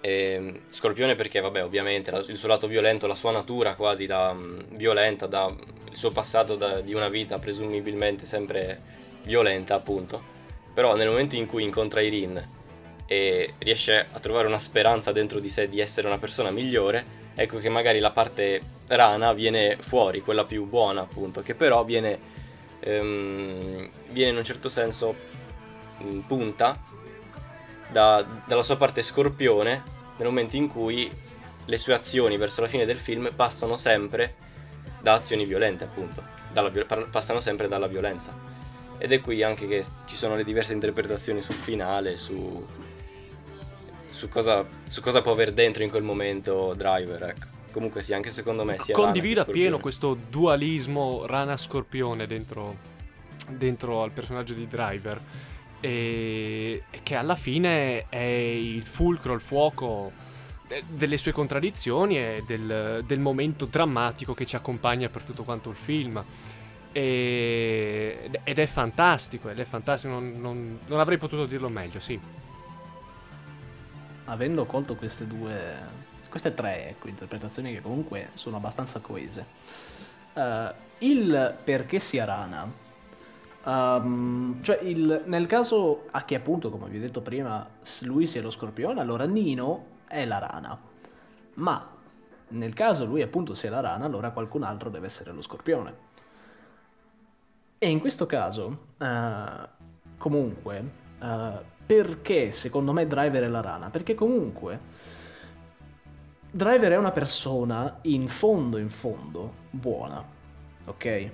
E, 0.00 0.62
Scorpione 0.70 1.14
perché, 1.14 1.38
vabbè, 1.38 1.62
ovviamente 1.62 2.10
il 2.26 2.36
suo 2.36 2.48
lato 2.48 2.66
violento, 2.66 3.06
la 3.06 3.14
sua 3.14 3.30
natura 3.30 3.76
quasi 3.76 4.06
da 4.06 4.30
um, 4.30 4.60
violenta, 4.70 5.28
da, 5.28 5.54
il 5.88 5.96
suo 5.96 6.10
passato 6.10 6.56
da, 6.56 6.80
di 6.80 6.94
una 6.94 7.08
vita 7.08 7.38
presumibilmente 7.38 8.26
sempre 8.26 8.98
violenta, 9.22 9.74
appunto. 9.74 10.22
Però 10.72 10.94
nel 10.96 11.08
momento 11.08 11.36
in 11.36 11.46
cui 11.46 11.62
incontra 11.62 12.00
Irene 12.00 12.58
e 13.06 13.52
riesce 13.58 14.06
a 14.10 14.18
trovare 14.20 14.46
una 14.46 14.58
speranza 14.58 15.10
dentro 15.10 15.40
di 15.40 15.48
sé 15.48 15.68
di 15.68 15.80
essere 15.80 16.06
una 16.06 16.18
persona 16.18 16.50
migliore, 16.50 17.04
ecco 17.34 17.58
che 17.58 17.68
magari 17.68 17.98
la 17.98 18.12
parte 18.12 18.62
rana 18.86 19.32
viene 19.32 19.76
fuori, 19.80 20.20
quella 20.20 20.44
più 20.44 20.64
buona 20.66 21.00
appunto, 21.00 21.42
che 21.42 21.54
però 21.54 21.84
viene, 21.84 22.18
ehm, 22.80 23.88
viene 24.10 24.30
in 24.30 24.36
un 24.36 24.44
certo 24.44 24.68
senso 24.68 25.14
in 25.98 26.24
punta 26.26 26.78
da, 27.88 28.24
dalla 28.44 28.62
sua 28.62 28.76
parte 28.76 29.02
scorpione 29.02 29.82
nel 30.16 30.28
momento 30.28 30.56
in 30.56 30.68
cui 30.68 31.10
le 31.64 31.78
sue 31.78 31.94
azioni 31.94 32.36
verso 32.36 32.60
la 32.60 32.68
fine 32.68 32.84
del 32.84 32.98
film 32.98 33.32
passano 33.34 33.76
sempre 33.76 34.34
da 35.00 35.14
azioni 35.14 35.44
violente 35.46 35.84
appunto, 35.84 36.22
dalla, 36.52 36.70
passano 37.10 37.40
sempre 37.40 37.68
dalla 37.68 37.86
violenza. 37.86 38.49
Ed 39.02 39.12
è 39.12 39.20
qui 39.22 39.42
anche 39.42 39.66
che 39.66 39.82
ci 40.04 40.14
sono 40.14 40.36
le 40.36 40.44
diverse 40.44 40.74
interpretazioni 40.74 41.40
sul 41.40 41.54
finale, 41.54 42.16
su, 42.16 42.62
su 44.10 44.28
cosa, 44.28 44.66
su 44.86 45.00
cosa 45.00 45.22
può 45.22 45.32
aver 45.32 45.52
dentro 45.52 45.82
in 45.82 45.88
quel 45.88 46.02
momento 46.02 46.74
Driver, 46.76 47.22
ecco. 47.22 47.46
Comunque 47.70 48.02
sì, 48.02 48.12
anche 48.12 48.30
secondo 48.30 48.62
me 48.62 48.78
sia 48.78 48.94
Condivido 48.94 49.40
appieno 49.40 49.78
questo 49.78 50.14
dualismo 50.28 51.24
rana-scorpione 51.24 52.26
dentro, 52.26 52.76
dentro 53.48 54.02
al 54.02 54.10
personaggio 54.10 54.52
di 54.52 54.66
Driver. 54.66 55.18
E 55.80 56.82
che 57.02 57.14
alla 57.14 57.36
fine 57.36 58.06
è 58.10 58.18
il 58.18 58.84
fulcro, 58.84 59.32
il 59.32 59.40
fuoco 59.40 60.12
delle 60.86 61.16
sue 61.16 61.32
contraddizioni 61.32 62.18
e 62.18 62.44
del, 62.46 63.02
del 63.06 63.18
momento 63.18 63.64
drammatico 63.64 64.34
che 64.34 64.44
ci 64.44 64.56
accompagna 64.56 65.08
per 65.08 65.22
tutto 65.22 65.42
quanto 65.42 65.70
il 65.70 65.76
film. 65.76 66.22
E, 66.92 68.30
ed 68.42 68.58
è 68.58 68.66
fantastico, 68.66 69.48
ed 69.48 69.58
è 69.58 69.64
fantastico, 69.64 70.12
non, 70.12 70.40
non, 70.40 70.78
non 70.86 71.00
avrei 71.00 71.18
potuto 71.18 71.46
dirlo 71.46 71.68
meglio, 71.68 72.00
sì 72.00 72.18
avendo 74.30 74.64
colto 74.64 74.94
queste 74.94 75.26
due, 75.26 75.74
queste 76.28 76.54
tre 76.54 76.88
ecco, 76.88 77.08
interpretazioni 77.08 77.72
che 77.72 77.82
comunque 77.82 78.30
sono 78.34 78.56
abbastanza 78.56 79.00
coese, 79.00 79.44
uh, 80.34 80.40
il 80.98 81.56
perché 81.62 81.98
sia 81.98 82.24
rana, 82.24 82.70
um, 83.64 84.62
cioè 84.62 84.80
il, 84.82 85.22
nel 85.26 85.46
caso 85.46 86.06
a 86.10 86.24
che 86.24 86.36
appunto, 86.36 86.70
come 86.70 86.88
vi 86.88 86.98
ho 86.98 87.00
detto 87.00 87.20
prima, 87.20 87.66
lui 88.02 88.26
sia 88.26 88.40
lo 88.40 88.50
scorpione, 88.50 89.00
allora 89.00 89.24
Nino 89.24 89.86
è 90.06 90.24
la 90.24 90.38
rana, 90.38 90.78
ma 91.54 91.88
nel 92.48 92.74
caso 92.74 93.04
lui 93.04 93.22
appunto 93.22 93.54
sia 93.54 93.70
la 93.70 93.80
rana, 93.80 94.04
allora 94.04 94.30
qualcun 94.30 94.62
altro 94.62 94.90
deve 94.90 95.06
essere 95.06 95.32
lo 95.32 95.42
scorpione. 95.42 96.08
E 97.82 97.88
in 97.88 97.98
questo 97.98 98.26
caso, 98.26 98.88
uh, 98.98 99.68
comunque, 100.18 100.90
uh, 101.18 101.58
perché 101.86 102.52
secondo 102.52 102.92
me 102.92 103.06
Driver 103.06 103.42
è 103.42 103.48
la 103.48 103.62
rana? 103.62 103.88
Perché 103.88 104.14
comunque 104.14 104.78
Driver 106.50 106.92
è 106.92 106.98
una 106.98 107.10
persona 107.10 108.00
in 108.02 108.28
fondo, 108.28 108.76
in 108.76 108.90
fondo, 108.90 109.54
buona, 109.70 110.22
ok? 110.84 111.30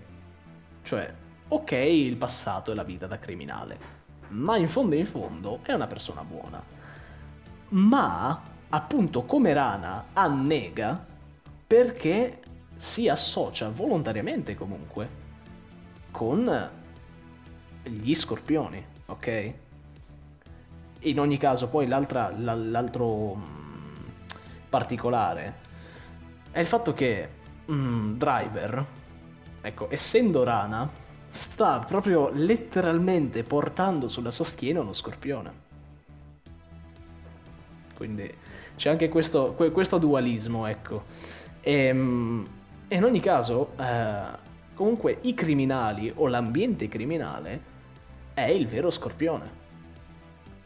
Cioè, 0.82 1.12
ok 1.48 1.72
il 1.72 2.16
passato 2.16 2.70
e 2.70 2.76
la 2.76 2.84
vita 2.84 3.08
da 3.08 3.18
criminale, 3.18 3.78
ma 4.28 4.56
in 4.56 4.68
fondo, 4.68 4.94
in 4.94 5.06
fondo 5.06 5.58
è 5.62 5.72
una 5.72 5.88
persona 5.88 6.22
buona. 6.22 6.62
Ma, 7.70 8.40
appunto, 8.68 9.24
come 9.24 9.52
rana, 9.52 10.10
annega 10.12 11.04
perché 11.66 12.40
si 12.76 13.08
associa 13.08 13.68
volontariamente 13.68 14.54
comunque 14.54 15.24
con 16.16 16.70
gli 17.82 18.14
scorpioni, 18.14 18.82
ok? 19.04 19.54
in 21.00 21.20
ogni 21.20 21.36
caso, 21.36 21.68
poi 21.68 21.86
l'altro 21.86 23.34
mm, 23.34 23.94
particolare 24.70 25.54
è 26.50 26.58
il 26.58 26.66
fatto 26.66 26.94
che 26.94 27.28
mm, 27.70 28.16
Driver, 28.16 28.86
ecco, 29.60 29.88
essendo 29.90 30.42
rana, 30.42 30.88
sta 31.28 31.80
proprio 31.80 32.30
letteralmente 32.32 33.42
portando 33.42 34.08
sulla 34.08 34.30
sua 34.30 34.46
schiena 34.46 34.80
uno 34.80 34.94
scorpione. 34.94 35.64
Quindi 37.94 38.34
c'è 38.74 38.88
anche 38.88 39.10
questo, 39.10 39.52
questo 39.52 39.98
dualismo, 39.98 40.66
ecco. 40.66 41.04
Ehm, 41.60 42.46
e 42.88 42.96
in 42.96 43.04
ogni 43.04 43.20
caso, 43.20 43.72
eh, 43.78 44.44
comunque 44.76 45.18
i 45.22 45.34
criminali 45.34 46.12
o 46.14 46.28
l'ambiente 46.28 46.86
criminale 46.86 47.74
è 48.34 48.44
il 48.44 48.68
vero 48.68 48.90
scorpione 48.90 49.64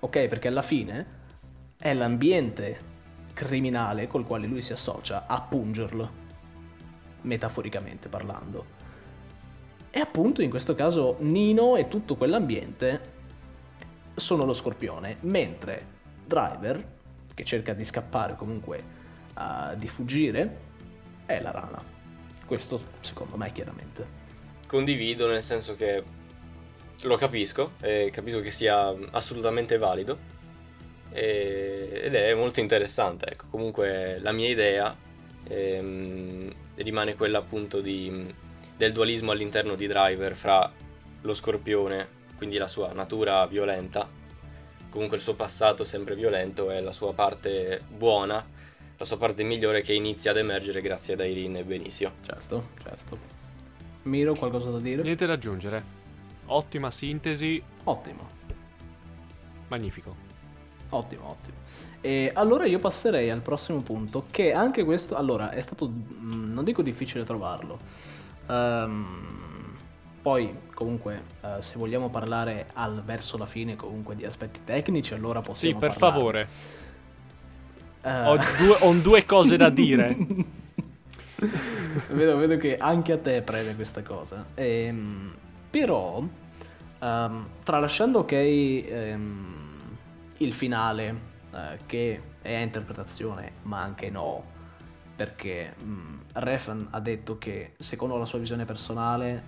ok? 0.00 0.26
Perché 0.26 0.48
alla 0.48 0.62
fine 0.62 1.18
è 1.76 1.92
l'ambiente 1.94 2.88
criminale 3.32 4.06
col 4.06 4.26
quale 4.26 4.46
lui 4.46 4.62
si 4.62 4.72
associa 4.72 5.26
a 5.26 5.40
pungerlo, 5.40 6.10
metaforicamente 7.22 8.08
parlando. 8.08 8.78
E 9.90 9.98
appunto 10.00 10.42
in 10.42 10.50
questo 10.50 10.74
caso 10.74 11.16
Nino 11.20 11.76
e 11.76 11.88
tutto 11.88 12.16
quell'ambiente 12.16 13.18
sono 14.14 14.44
lo 14.44 14.52
scorpione, 14.52 15.16
mentre 15.20 15.98
Driver, 16.26 16.98
che 17.34 17.44
cerca 17.44 17.72
di 17.72 17.84
scappare 17.84 18.36
comunque, 18.36 18.82
uh, 19.34 19.76
di 19.76 19.88
fuggire, 19.88 20.68
è 21.26 21.40
la 21.40 21.50
rana. 21.50 21.89
Questo 22.50 22.82
secondo 23.00 23.36
me 23.36 23.52
chiaramente. 23.52 24.04
Condivido 24.66 25.28
nel 25.28 25.44
senso 25.44 25.76
che 25.76 26.02
lo 27.02 27.16
capisco, 27.16 27.74
e 27.80 28.10
capisco 28.12 28.40
che 28.40 28.50
sia 28.50 28.92
assolutamente 29.12 29.78
valido 29.78 30.18
e, 31.12 32.00
ed 32.02 32.12
è 32.12 32.34
molto 32.34 32.58
interessante. 32.58 33.26
Ecco. 33.26 33.44
Comunque 33.50 34.18
la 34.18 34.32
mia 34.32 34.48
idea 34.48 34.92
ehm, 35.44 36.52
rimane 36.74 37.14
quella 37.14 37.38
appunto 37.38 37.80
di, 37.80 38.34
del 38.76 38.90
dualismo 38.90 39.30
all'interno 39.30 39.76
di 39.76 39.86
Driver 39.86 40.34
fra 40.34 40.72
lo 41.20 41.34
scorpione, 41.34 42.08
quindi 42.36 42.58
la 42.58 42.66
sua 42.66 42.92
natura 42.92 43.46
violenta, 43.46 44.10
comunque 44.88 45.18
il 45.18 45.22
suo 45.22 45.36
passato 45.36 45.84
sempre 45.84 46.16
violento 46.16 46.72
e 46.72 46.80
la 46.80 46.90
sua 46.90 47.14
parte 47.14 47.80
buona, 47.86 48.44
la 49.00 49.06
sua 49.06 49.16
parte 49.16 49.42
migliore 49.44 49.80
che 49.80 49.94
inizia 49.94 50.30
ad 50.32 50.36
emergere 50.36 50.82
grazie 50.82 51.14
ad 51.14 51.20
Irene 51.20 51.60
e 51.60 51.64
Benicio. 51.64 52.12
Certo, 52.20 52.68
certo. 52.82 53.18
Miro, 54.02 54.34
qualcosa 54.34 54.68
da 54.68 54.78
dire? 54.78 55.00
Niente 55.02 55.24
da 55.24 55.32
aggiungere. 55.32 55.82
Ottima 56.44 56.90
sintesi, 56.90 57.62
Ottimo, 57.84 58.28
magnifico. 59.68 60.14
ottimo, 60.90 61.30
ottimo. 61.30 61.56
E 62.02 62.30
allora 62.34 62.66
io 62.66 62.78
passerei 62.78 63.30
al 63.30 63.40
prossimo 63.40 63.80
punto, 63.80 64.24
che 64.30 64.52
anche 64.52 64.84
questo, 64.84 65.16
allora, 65.16 65.48
è 65.50 65.62
stato, 65.62 65.88
mm, 65.88 66.52
non 66.52 66.62
dico 66.64 66.82
difficile 66.82 67.24
trovarlo. 67.24 67.78
Ehm, 68.48 69.76
poi, 70.20 70.54
comunque, 70.74 71.22
eh, 71.40 71.62
se 71.62 71.78
vogliamo 71.78 72.10
parlare 72.10 72.66
al 72.74 73.02
verso 73.02 73.38
la 73.38 73.46
fine 73.46 73.76
comunque 73.76 74.14
di 74.14 74.26
aspetti 74.26 74.60
tecnici, 74.62 75.14
allora 75.14 75.40
Sì, 75.40 75.48
possiamo 75.48 75.78
per 75.78 75.88
parlarne. 75.94 76.18
favore. 76.18 76.48
Eh, 78.02 78.26
Ho 78.26 78.36
due, 78.36 78.76
ho 78.80 78.92
due 78.94 79.24
cose 79.26 79.56
da 79.56 79.68
dire. 79.68 80.16
vedo, 82.10 82.36
vedo 82.36 82.56
che 82.56 82.76
anche 82.76 83.12
a 83.12 83.18
te 83.18 83.42
preme 83.42 83.74
questa 83.74 84.02
cosa. 84.02 84.46
Ehm, 84.54 85.34
però, 85.68 86.22
ehm, 86.98 87.46
tralasciando 87.62 88.20
ok 88.20 88.32
ehm, 88.32 89.54
il 90.38 90.52
finale, 90.52 91.20
eh, 91.52 91.78
che 91.86 92.20
è 92.40 92.54
a 92.54 92.60
interpretazione, 92.60 93.52
ma 93.62 93.80
anche 93.82 94.08
no, 94.10 94.44
perché 95.14 95.74
mm, 95.82 96.18
Refn 96.32 96.86
ha 96.90 97.00
detto 97.00 97.36
che 97.36 97.74
secondo 97.78 98.16
la 98.16 98.24
sua 98.24 98.38
visione 98.38 98.64
personale, 98.64 99.42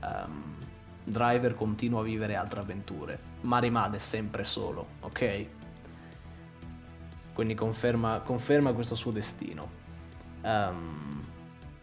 ehm, 0.00 0.60
Driver 1.04 1.56
continua 1.56 1.98
a 2.00 2.04
vivere 2.04 2.36
altre 2.36 2.60
avventure, 2.60 3.18
ma 3.40 3.58
rimane 3.58 3.98
sempre 3.98 4.44
solo, 4.44 4.86
ok? 5.00 5.46
Quindi 7.32 7.54
conferma, 7.54 8.20
conferma 8.20 8.72
questo 8.72 8.94
suo 8.94 9.10
destino. 9.10 9.68
Ehm, 10.42 11.24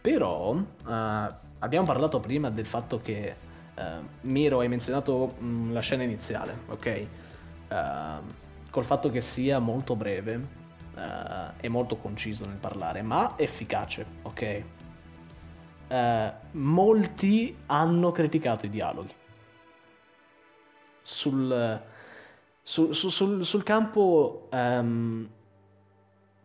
però 0.00 0.56
eh, 0.56 1.28
abbiamo 1.58 1.86
parlato 1.86 2.20
prima 2.20 2.50
del 2.50 2.66
fatto 2.66 3.00
che 3.02 3.34
eh, 3.74 3.84
Miro 4.22 4.60
hai 4.60 4.68
menzionato 4.68 5.34
mh, 5.38 5.72
la 5.72 5.80
scena 5.80 6.02
iniziale, 6.02 6.56
ok? 6.68 7.06
Ehm, 7.68 8.22
col 8.70 8.84
fatto 8.84 9.10
che 9.10 9.20
sia 9.20 9.58
molto 9.58 9.96
breve 9.96 10.46
eh, 10.96 11.50
e 11.60 11.68
molto 11.68 11.96
conciso 11.96 12.46
nel 12.46 12.56
parlare, 12.58 13.02
ma 13.02 13.34
efficace, 13.36 14.06
ok? 14.22 14.62
Molti 16.52 17.56
hanno 17.66 18.12
criticato 18.12 18.64
i 18.66 18.70
dialoghi 18.70 19.12
sul, 21.02 21.80
sul, 22.62 22.94
sul- 22.94 23.44
sul- 23.44 23.62
campo 23.62 24.48
ehm, 24.50 25.28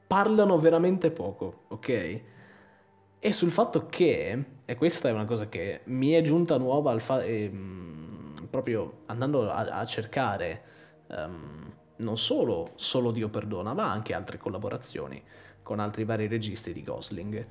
parlano 0.07 0.57
veramente 0.59 1.11
poco, 1.11 1.63
ok? 1.69 2.21
E 3.19 3.31
sul 3.33 3.49
fatto 3.51 3.87
che, 3.87 4.45
e 4.65 4.75
questa 4.75 5.09
è 5.09 5.11
una 5.11 5.25
cosa 5.25 5.49
che 5.49 5.81
mi 5.85 6.11
è 6.11 6.21
giunta 6.21 6.57
nuova 6.57 6.91
al 6.91 7.01
fa- 7.01 7.23
ehm, 7.23 8.47
proprio 8.49 9.01
andando 9.07 9.49
a, 9.49 9.79
a 9.79 9.85
cercare 9.85 10.63
ehm, 11.07 11.73
non 11.97 12.17
solo 12.17 12.71
Solo 12.75 13.11
Dio 13.11 13.29
perdona, 13.29 13.73
ma 13.73 13.89
anche 13.89 14.13
altre 14.13 14.37
collaborazioni 14.37 15.21
con 15.63 15.79
altri 15.79 16.03
vari 16.05 16.27
registi 16.27 16.71
di 16.73 16.83
Gosling. 16.83 17.45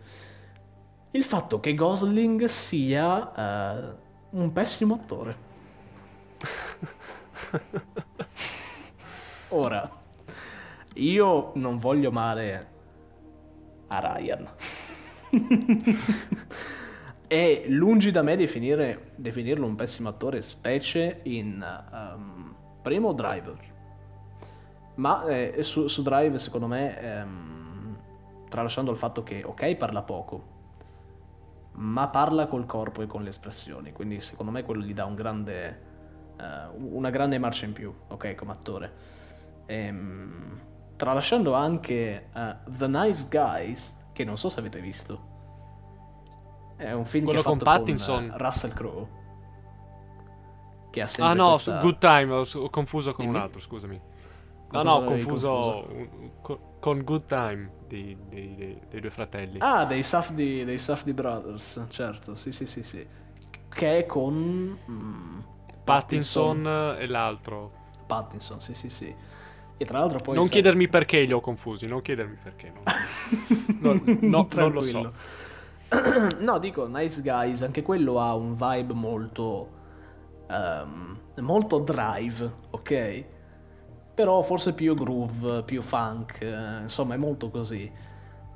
Il 1.12 1.24
fatto 1.24 1.60
che 1.60 1.74
Gosling 1.74 2.44
sia 2.46 3.34
eh, 3.34 3.94
un 4.30 4.52
pessimo 4.52 4.94
attore. 4.94 5.36
Ora, 9.48 9.90
io 10.94 11.52
non 11.54 11.78
voglio 11.78 12.10
male 12.10 12.72
a 13.88 13.98
Ryan. 13.98 14.48
e 17.26 17.64
lungi 17.68 18.10
da 18.10 18.22
me 18.22 18.36
definire, 18.36 19.12
definirlo 19.16 19.66
un 19.66 19.74
pessimo 19.74 20.08
attore, 20.08 20.42
specie 20.42 21.20
in 21.24 21.62
ehm, 21.62 22.54
primo 22.82 23.12
Driver. 23.12 23.72
Ma 24.96 25.26
eh, 25.26 25.62
su, 25.62 25.88
su 25.88 26.02
Drive, 26.02 26.38
secondo 26.38 26.66
me, 26.66 27.00
ehm, 27.00 27.98
tralasciando 28.48 28.92
il 28.92 28.96
fatto 28.96 29.22
che, 29.24 29.42
ok, 29.44 29.74
parla 29.74 30.02
poco, 30.02 30.52
ma 31.72 32.06
parla 32.08 32.46
col 32.46 32.66
corpo 32.66 33.02
e 33.02 33.06
con 33.06 33.22
le 33.24 33.30
espressioni. 33.30 33.92
Quindi, 33.92 34.20
secondo 34.20 34.52
me, 34.52 34.62
quello 34.62 34.82
gli 34.82 34.94
dà 34.94 35.04
un 35.04 35.16
grande, 35.16 35.80
eh, 36.38 36.68
una 36.76 37.10
grande 37.10 37.38
marcia 37.38 37.66
in 37.66 37.72
più, 37.72 37.92
ok, 38.08 38.34
come 38.36 38.52
attore. 38.52 38.92
Ehm, 39.66 40.60
tralasciando 40.96 41.54
anche 41.54 42.28
eh, 42.32 42.56
The 42.66 42.86
Nice 42.86 43.26
Guys, 43.30 43.94
che 44.12 44.24
non 44.24 44.36
so 44.38 44.48
se 44.48 44.60
avete 44.60 44.80
visto. 44.80 45.32
È 46.76 46.92
un 46.92 47.04
film 47.04 47.24
Quello 47.24 47.40
che 47.42 47.46
con 47.48 47.58
Pattinson? 47.58 48.30
eh, 48.34 48.38
Russell 48.38 48.72
Crowe. 48.72 49.08
Che 50.90 51.00
ha 51.02 51.08
sempre 51.08 51.24
Ah 51.32 51.34
no, 51.34 51.50
questa- 51.52 51.78
Good 51.80 51.98
Time, 51.98 52.32
ho, 52.32 52.70
confuso 52.70 53.12
con 53.14 53.24
un 53.26 53.32
Dimmi. 53.32 53.44
altro, 53.44 53.60
scusami. 53.60 54.00
Con 54.68 54.82
No, 54.82 54.82
no, 54.82 54.92
ho 54.96 55.04
confuso, 55.04 55.50
confuso? 55.50 55.86
un- 55.94 56.30
con, 56.40 56.58
con 56.80 57.02
Good 57.04 57.24
Time 57.26 57.70
di- 57.88 58.16
di- 58.28 58.54
di- 58.54 58.78
dei 58.88 59.00
due 59.00 59.10
fratelli. 59.10 59.58
Ah, 59.60 59.84
dei 59.84 60.02
Safdie, 60.02 60.64
dei 60.64 60.78
Safdie 60.78 61.14
Brothers, 61.14 61.84
certo, 61.88 62.34
sì, 62.34 62.52
sì, 62.52 62.66
sì, 62.66 62.82
sì. 62.82 63.06
Che 63.68 63.98
è 63.98 64.06
con 64.06 64.78
mm, 64.88 65.38
Pattinson 65.84 66.96
e 66.98 67.06
l'altro. 67.06 67.72
Pattinson, 68.06 68.60
sì, 68.60 68.74
sì, 68.74 68.88
sì. 68.88 69.14
E 69.76 69.84
tra 69.84 69.98
l'altro 69.98 70.18
poi... 70.20 70.34
non 70.34 70.44
sai- 70.44 70.52
chiedermi 70.52 70.88
perché 70.88 71.22
li 71.22 71.32
ho 71.32 71.40
confusi, 71.40 71.86
non 71.86 72.00
chiedermi 72.02 72.36
perché. 72.42 72.72
non- 72.72 72.82
No, 73.80 74.00
no, 74.20 74.48
non 74.54 74.72
lo 74.72 74.82
so. 74.82 75.12
No, 76.40 76.58
dico, 76.58 76.86
Nice 76.86 77.20
Guys, 77.22 77.62
anche 77.62 77.82
quello 77.82 78.20
ha 78.20 78.34
un 78.34 78.54
vibe 78.54 78.92
molto... 78.94 79.68
ehm, 80.48 81.20
molto 81.40 81.78
drive, 81.78 82.52
ok? 82.70 83.24
Però 84.14 84.42
forse 84.42 84.74
più 84.74 84.94
groove, 84.94 85.62
più 85.64 85.82
funk, 85.82 86.40
eh, 86.40 86.80
insomma 86.82 87.14
è 87.14 87.16
molto 87.16 87.50
così. 87.50 87.90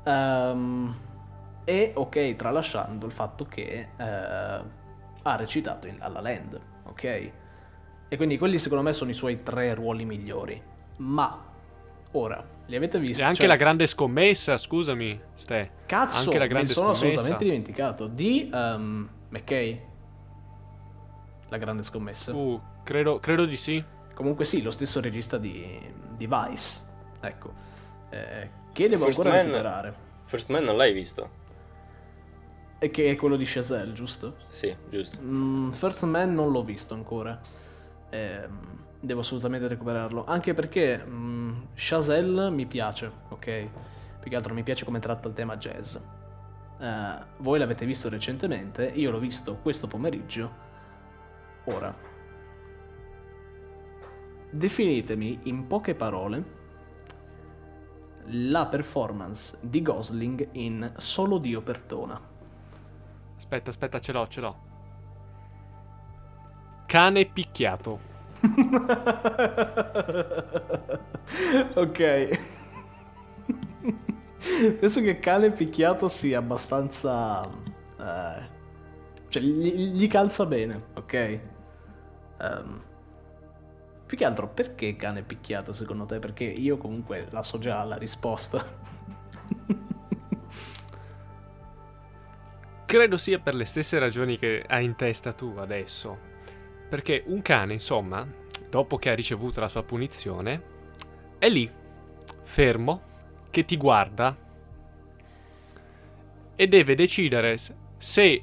Ehm, 0.05 0.97
e 1.65 1.93
ok, 1.95 2.35
tralasciando 2.37 3.07
il 3.07 3.13
fatto 3.13 3.45
che 3.45 3.89
eh, 3.97 4.05
ha 5.23 5.37
recitato 5.37 5.87
in 5.87 5.99
La 5.99 6.09
La 6.09 6.21
Land, 6.21 6.61
ok? 6.85 7.05
E 8.09 8.17
quindi 8.17 8.39
quelli 8.39 8.59
secondo 8.59 8.83
me 8.85 8.93
sono 8.93 9.11
i 9.11 9.15
suoi 9.15 9.43
tre 9.43 9.75
ruoli 9.75 10.05
migliori. 10.05 10.63
Ma 10.99 11.45
ora, 12.13 12.45
li 12.67 12.77
avete 12.77 12.99
visti? 12.99 13.23
E 13.23 13.25
anche 13.25 13.39
Cioè, 13.39 13.47
la 13.47 13.57
grande 13.57 13.87
scommessa, 13.87 14.57
scusami, 14.57 15.21
Ste. 15.35 15.71
Cazzo, 15.87 16.19
anche 16.19 16.39
la 16.39 16.47
grande 16.47 16.69
ne 16.69 16.75
sono 16.75 16.95
scommessa. 16.95 17.21
assolutamente 17.21 17.45
dimenticato. 17.45 18.07
Di 18.07 18.51
ehm, 18.53 19.09
McKay. 19.31 19.81
La 21.49 21.57
grande 21.57 21.83
scommessa. 21.83 22.35
Uh, 22.35 22.61
credo, 22.85 23.19
credo 23.21 23.45
di 23.47 23.57
sì. 23.57 23.83
Comunque 24.15 24.45
sì, 24.45 24.63
lo 24.63 24.71
stesso 24.71 25.01
regista 25.01 25.39
di, 25.39 25.81
di 26.17 26.27
Vice. 26.27 26.81
Ecco. 27.21 27.53
Eh, 28.11 28.51
che 28.73 28.89
devo 28.89 29.05
First 29.05 29.19
ancora 29.19 29.37
Man- 29.37 29.47
recuperare. 29.47 29.95
First 30.25 30.51
Man 30.51 30.65
non 30.65 30.77
l'hai 30.77 30.93
visto? 30.93 31.47
E 32.81 32.91
che 32.91 33.11
è 33.11 33.17
quello 33.17 33.37
di 33.37 33.45
Chazelle, 33.45 33.93
giusto? 33.93 34.37
Sì, 34.49 34.75
giusto. 34.91 35.19
Mm, 35.21 35.71
First 35.71 36.05
Man 36.05 36.35
non 36.35 36.51
l'ho 36.53 36.63
visto 36.63 36.95
ancora. 36.95 37.41
Ehm, 38.11 38.85
devo 39.01 39.21
assolutamente 39.21 39.69
recuperarlo. 39.69 40.25
Anche 40.25 40.55
perché 40.55 41.03
mm, 41.05 41.63
Chazelle 41.75 42.51
mi 42.51 42.67
piace, 42.67 43.11
ok? 43.29 43.69
Più 44.21 44.31
che 44.31 44.37
altro 44.37 44.55
mi 44.55 44.63
piace 44.63 44.85
come 44.85 44.99
tratta 44.99 45.29
il 45.29 45.35
tema 45.35 45.57
jazz. 45.57 45.97
Eh, 46.81 47.19
voi 47.39 47.59
l'avete 47.59 47.87
visto 47.87 48.09
recentemente, 48.09 48.85
io 48.85 49.11
l'ho 49.11 49.19
visto 49.19 49.57
questo 49.57 49.87
pomeriggio. 49.87 50.67
Ora, 51.65 51.95
definitemi 54.51 55.41
in 55.45 55.67
poche 55.67 55.95
parole 55.95 56.57
la 58.31 58.67
performance 58.67 59.57
di 59.61 59.81
Gosling 59.83 60.49
in 60.53 60.93
Solo 60.97 61.39
Dio 61.39 61.63
perdona. 61.63 62.21
Aspetta, 63.37 63.71
aspetta, 63.71 64.01
ce 64.01 64.13
l'ho, 64.13 64.27
ce 64.29 64.41
l'ho. 64.41 64.57
Cane 66.87 67.27
picchiato. 67.27 68.17
ok. 71.75 72.39
Penso 74.81 75.01
che 75.01 75.19
cane 75.19 75.51
picchiato 75.51 76.09
sia 76.09 76.39
abbastanza... 76.39 77.45
eh, 77.99 78.49
cioè, 79.29 79.43
gli, 79.43 79.93
gli 79.93 80.07
calza 80.09 80.47
bene, 80.47 80.83
ok? 80.95 81.41
Ehm, 82.41 82.83
più 84.07 84.17
che 84.17 84.25
altro, 84.25 84.49
perché 84.49 84.97
cane 84.97 85.23
picchiato 85.23 85.73
secondo 85.73 86.07
te? 86.07 86.19
Perché 86.19 86.45
io 86.45 86.79
comunque 86.79 87.27
la 87.31 87.43
so 87.43 87.59
già 87.59 87.83
la 87.85 87.97
risposta. 87.97 88.65
Credo 92.87 93.17
sia 93.19 93.39
per 93.39 93.55
le 93.55 93.67
stesse 93.67 93.99
ragioni 93.99 94.39
che 94.39 94.65
hai 94.67 94.85
in 94.85 94.97
testa 94.97 95.33
tu 95.33 95.55
adesso. 95.59 96.19
Perché 96.89 97.23
un 97.27 97.43
cane, 97.43 97.75
insomma, 97.75 98.27
dopo 98.71 98.97
che 98.97 99.11
ha 99.11 99.15
ricevuto 99.15 99.61
la 99.61 99.69
sua 99.69 99.83
punizione, 99.83 100.63
è 101.39 101.49
lì, 101.49 101.71
fermo, 102.45 103.03
che 103.51 103.65
ti 103.65 103.77
guarda 103.77 104.37
e 106.57 106.67
deve 106.67 106.95
decidere 106.95 107.57
se 107.99 108.43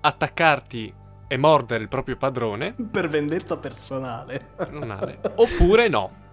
attaccarti 0.00 0.94
e 1.26 1.36
mordere 1.36 1.82
il 1.82 1.88
proprio 1.88 2.16
padrone, 2.16 2.74
Per 2.90 3.08
vendetta 3.08 3.56
personale. 3.56 4.48
padronale, 4.56 5.18
oppure 5.36 5.88
no. 5.88 6.26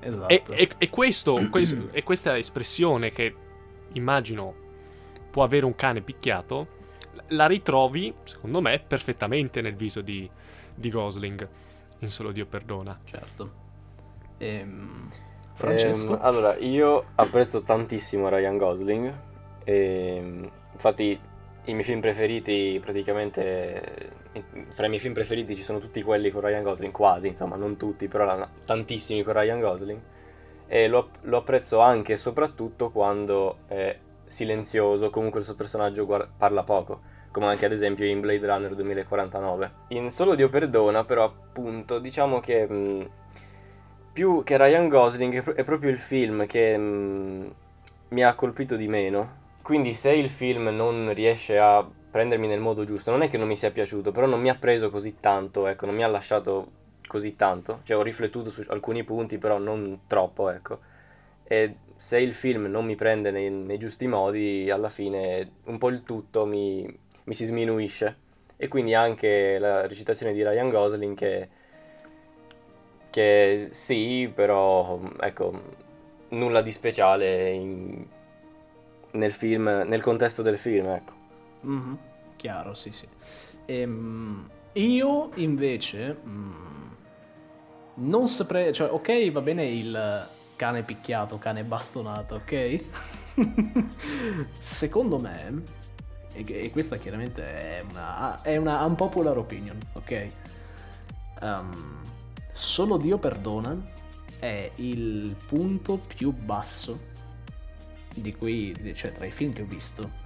Esatto. 0.00 0.28
E, 0.32 0.42
e- 0.48 0.70
e 0.78 0.90
questo, 0.90 1.48
questo- 1.48 1.88
e 1.92 2.02
questa 2.02 2.36
espressione 2.36 3.12
che 3.12 3.34
immagino 3.92 4.54
può 5.30 5.42
avere 5.42 5.64
un 5.64 5.74
cane 5.74 6.02
picchiato, 6.02 6.80
la 7.28 7.46
ritrovi, 7.46 8.12
secondo 8.24 8.60
me, 8.60 8.78
perfettamente 8.86 9.60
nel 9.62 9.74
viso 9.74 10.00
di, 10.02 10.28
di 10.74 10.90
Gosling. 10.90 11.48
In 11.98 12.08
Solo 12.08 12.32
Dio 12.32 12.46
perdona. 12.46 12.98
Certo. 13.04 13.52
Ehm, 14.38 15.08
Francesco? 15.54 16.14
Ehm, 16.14 16.18
allora, 16.20 16.56
io 16.56 17.04
apprezzo 17.14 17.62
tantissimo 17.62 18.28
Ryan 18.28 18.56
Gosling. 18.56 19.14
E, 19.64 20.50
infatti, 20.72 21.18
i 21.64 21.72
miei 21.72 21.84
film 21.84 22.00
preferiti, 22.00 22.78
praticamente, 22.82 24.10
tra 24.74 24.86
i 24.86 24.88
miei 24.88 25.00
film 25.00 25.14
preferiti 25.14 25.54
ci 25.54 25.62
sono 25.62 25.78
tutti 25.78 26.02
quelli 26.02 26.30
con 26.30 26.40
Ryan 26.40 26.62
Gosling, 26.64 26.92
quasi, 26.92 27.28
insomma, 27.28 27.56
non 27.56 27.76
tutti, 27.76 28.08
però 28.08 28.24
la- 28.24 28.48
tantissimi 28.64 29.22
con 29.22 29.34
Ryan 29.34 29.60
Gosling. 29.60 30.00
E 30.66 30.88
lo, 30.88 31.10
lo 31.22 31.36
apprezzo 31.36 31.80
anche 31.80 32.14
e 32.14 32.16
soprattutto 32.16 32.90
quando 32.90 33.58
è 33.66 33.96
silenzioso, 34.24 35.10
comunque 35.10 35.40
il 35.40 35.44
suo 35.44 35.54
personaggio 35.54 36.06
guar- 36.06 36.28
parla 36.36 36.64
poco, 36.64 37.00
come 37.32 37.46
anche 37.46 37.64
ad 37.66 37.72
esempio 37.72 38.04
in 38.06 38.20
Blade 38.20 38.46
Runner 38.46 38.74
2049. 38.74 39.72
In 39.88 40.10
Solo 40.10 40.34
Dio 40.36 40.48
perdona, 40.48 41.04
però, 41.04 41.24
appunto, 41.24 41.98
diciamo 41.98 42.40
che 42.40 42.68
mh, 42.68 43.10
più 44.12 44.42
che 44.44 44.56
Ryan 44.56 44.88
Gosling 44.88 45.34
è, 45.34 45.42
pro- 45.42 45.54
è 45.54 45.64
proprio 45.64 45.90
il 45.90 45.98
film 45.98 46.46
che 46.46 46.76
mh, 46.76 47.54
mi 48.08 48.24
ha 48.24 48.34
colpito 48.34 48.76
di 48.76 48.88
meno. 48.88 49.40
Quindi 49.62 49.94
se 49.94 50.12
il 50.12 50.28
film 50.28 50.68
non 50.68 51.12
riesce 51.14 51.58
a 51.58 51.88
prendermi 52.10 52.46
nel 52.46 52.60
modo 52.60 52.84
giusto, 52.84 53.10
non 53.10 53.22
è 53.22 53.28
che 53.28 53.38
non 53.38 53.48
mi 53.48 53.56
sia 53.56 53.70
piaciuto, 53.70 54.10
però 54.12 54.26
non 54.26 54.40
mi 54.40 54.50
ha 54.50 54.56
preso 54.56 54.90
così 54.90 55.16
tanto, 55.20 55.66
ecco, 55.66 55.86
non 55.86 55.94
mi 55.94 56.04
ha 56.04 56.08
lasciato 56.08 56.70
così 57.06 57.36
tanto. 57.36 57.80
Cioè 57.84 57.96
ho 57.96 58.02
riflettuto 58.02 58.50
su 58.50 58.62
alcuni 58.68 59.04
punti, 59.04 59.38
però 59.38 59.58
non 59.58 60.00
troppo, 60.06 60.50
ecco. 60.50 60.80
E 61.44 61.76
se 61.96 62.18
il 62.20 62.34
film 62.34 62.66
non 62.66 62.84
mi 62.84 62.94
prende 62.96 63.30
nei, 63.30 63.50
nei 63.50 63.78
giusti 63.78 64.06
modi, 64.06 64.70
alla 64.70 64.88
fine 64.88 65.52
un 65.64 65.78
po' 65.78 65.88
il 65.88 66.02
tutto 66.04 66.44
mi, 66.46 66.86
mi 67.24 67.34
si 67.34 67.44
sminuisce. 67.44 68.16
E 68.56 68.68
quindi 68.68 68.94
anche 68.94 69.58
la 69.58 69.86
recitazione 69.86 70.32
di 70.32 70.42
Ryan 70.42 70.70
Gosling 70.70 71.16
che, 71.16 71.48
che 73.10 73.68
sì, 73.70 74.30
però 74.34 74.98
ecco, 75.20 75.60
nulla 76.30 76.62
di 76.62 76.72
speciale 76.72 77.50
in- 77.50 78.06
nel 79.12 79.32
film, 79.32 79.68
nel 79.86 80.00
contesto 80.00 80.42
del 80.42 80.58
film, 80.58 80.86
ecco. 80.88 81.12
Mhm, 81.60 81.98
Chiaro, 82.36 82.74
sì, 82.74 82.90
sì. 82.92 83.06
Ehm, 83.66 84.50
io 84.72 85.30
invece 85.36 86.16
mm, 86.26 86.90
non 87.94 88.28
saprei, 88.28 88.72
cioè, 88.72 88.90
ok, 88.90 89.30
va 89.30 89.40
bene 89.42 89.66
il 89.66 90.28
cane 90.56 90.82
picchiato, 90.82 91.38
cane 91.38 91.64
bastonato, 91.64 92.36
ok? 92.36 92.84
Secondo 94.58 95.18
me, 95.18 95.62
e, 96.32 96.44
e 96.46 96.70
questa 96.70 96.96
chiaramente 96.96 97.42
è 97.44 97.84
una, 97.88 98.40
è 98.42 98.56
una 98.56 98.84
unpopular 98.84 99.36
opinion, 99.36 99.78
ok? 99.92 100.26
Ehm, 101.42 102.00
Solo 102.52 102.98
Dio 102.98 103.18
perdona 103.18 103.74
è 104.38 104.70
il 104.76 105.34
punto 105.46 105.98
più 106.14 106.32
basso 106.32 107.10
di 108.14 108.34
cui, 108.34 108.74
cioè 108.94 109.12
tra 109.12 109.24
i 109.24 109.30
film 109.30 109.52
che 109.52 109.62
ho 109.62 109.66
visto, 109.66 110.20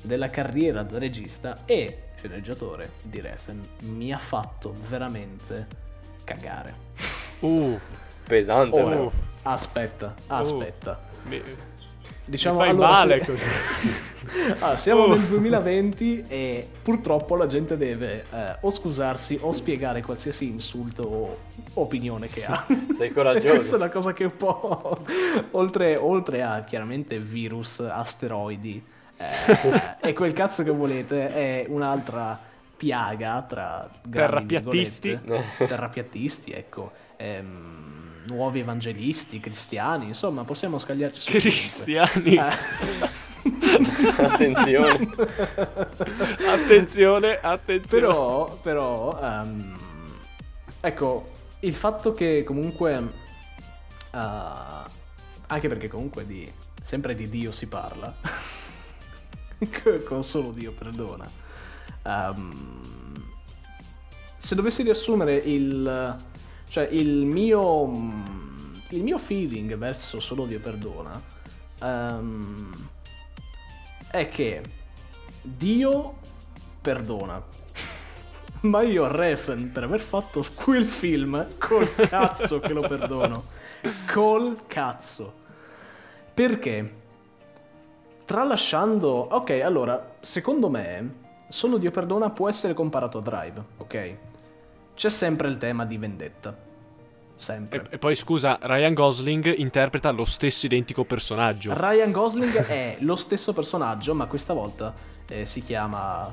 della 0.00 0.28
carriera 0.28 0.82
da 0.82 0.98
regista 0.98 1.64
e 1.64 2.10
sceneggiatore 2.16 2.92
di 3.04 3.20
Refn 3.20 3.60
mi 3.80 4.12
ha 4.12 4.18
fatto 4.18 4.74
veramente 4.88 5.66
cagare. 6.24 6.74
Uh, 7.40 7.78
Pesante, 8.24 8.80
Ora, 8.80 9.10
aspetta, 9.42 10.14
aspetta. 10.28 11.00
mi, 11.24 11.42
Diciamo 12.32 12.56
mi 12.58 12.60
fai 12.64 12.70
allora, 12.70 12.88
male 12.90 13.18
se- 13.20 13.26
così. 13.26 13.48
Ah, 14.60 14.76
siamo 14.78 15.02
Oh. 15.02 15.08
nel 15.14 15.20
2020 15.26 16.24
e 16.26 16.66
purtroppo 16.82 17.36
la 17.36 17.44
gente 17.46 17.76
deve 17.76 18.24
eh, 18.32 18.56
o 18.62 18.70
scusarsi 18.70 19.38
o 19.42 19.52
spiegare 19.52 20.02
qualsiasi 20.02 20.48
insulto 20.48 21.02
o 21.02 21.36
opinione 21.74 22.28
che 22.28 22.44
ha. 22.46 22.64
Sei 22.92 23.12
coraggioso. 23.12 23.54
questa 23.56 23.74
è 23.74 23.78
una 23.78 23.90
cosa 23.90 24.12
che 24.14 24.24
un 24.24 24.36
po'. 24.36 25.04
oltre, 25.50 25.98
oltre 25.98 26.42
a 26.42 26.64
chiaramente 26.64 27.18
virus, 27.18 27.80
asteroidi 27.80 28.82
eh, 29.18 30.08
e 30.08 30.12
quel 30.14 30.32
cazzo 30.32 30.62
che 30.62 30.70
volete, 30.70 31.26
è 31.28 31.66
un'altra 31.68 32.38
piaga 32.74 33.44
tra 33.46 33.88
Terrapiattisti. 34.10 35.20
terrapiattisti, 35.58 36.52
ecco. 36.52 36.90
ehm, 37.16 37.81
nuovi 38.26 38.60
evangelisti, 38.60 39.40
cristiani, 39.40 40.06
insomma, 40.06 40.44
possiamo 40.44 40.78
scagliarci 40.78 41.20
su. 41.20 41.30
Cristiani. 41.30 42.34
Eh. 42.36 43.20
Attenzione. 44.22 45.10
attenzione, 46.46 47.40
attenzione. 47.40 47.80
Però, 47.88 48.58
però, 48.62 49.18
ehm, 49.20 49.78
ecco, 50.80 51.30
il 51.60 51.74
fatto 51.74 52.12
che 52.12 52.44
comunque, 52.44 52.92
eh, 54.12 54.18
anche 55.46 55.68
perché 55.68 55.88
comunque 55.88 56.26
di, 56.26 56.50
sempre 56.82 57.14
di 57.14 57.28
Dio 57.28 57.50
si 57.50 57.66
parla, 57.66 58.14
con 60.06 60.22
solo 60.22 60.50
Dio 60.50 60.72
perdona, 60.72 61.28
ehm, 62.04 63.12
se 64.38 64.54
dovessi 64.54 64.82
riassumere 64.82 65.36
il, 65.36 66.16
cioè 66.72 66.88
il 66.90 67.26
mio, 67.26 67.84
il 68.88 69.02
mio 69.02 69.18
feeling 69.18 69.76
verso 69.76 70.20
solo 70.20 70.46
Dio 70.46 70.58
perdona, 70.58 71.20
ehm, 71.82 72.88
è 74.10 74.26
che 74.30 74.62
Dio 75.42 76.14
perdona. 76.80 77.44
Ma 78.62 78.80
io 78.80 79.06
Refn 79.06 79.70
per 79.70 79.82
aver 79.82 80.00
fatto 80.00 80.42
quel 80.54 80.86
film, 80.86 81.46
col 81.58 81.94
cazzo 81.94 82.58
che 82.58 82.72
lo 82.72 82.88
perdono. 82.88 83.44
Col 84.10 84.60
cazzo. 84.66 85.40
Perché? 86.32 86.94
Tralasciando... 88.24 89.10
Ok, 89.10 89.50
allora, 89.62 90.14
secondo 90.20 90.70
me, 90.70 91.20
Solo 91.50 91.76
Dio 91.76 91.90
perdona 91.90 92.30
può 92.30 92.48
essere 92.48 92.72
comparato 92.72 93.18
a 93.18 93.20
Drive, 93.20 93.62
ok? 93.76 94.16
C'è 94.94 95.08
sempre 95.08 95.48
il 95.48 95.56
tema 95.58 95.84
di 95.84 95.96
vendetta. 95.98 96.56
Sempre. 97.34 97.82
E, 97.90 97.94
e 97.94 97.98
poi 97.98 98.14
scusa, 98.14 98.58
Ryan 98.60 98.94
Gosling 98.94 99.54
interpreta 99.58 100.10
lo 100.10 100.24
stesso 100.24 100.66
identico 100.66 101.04
personaggio. 101.04 101.72
Ryan 101.76 102.12
Gosling 102.12 102.54
è 102.66 102.96
lo 103.00 103.16
stesso 103.16 103.52
personaggio, 103.52 104.14
ma 104.14 104.26
questa 104.26 104.52
volta 104.52 104.92
eh, 105.28 105.44
si 105.46 105.60
chiama. 105.62 106.32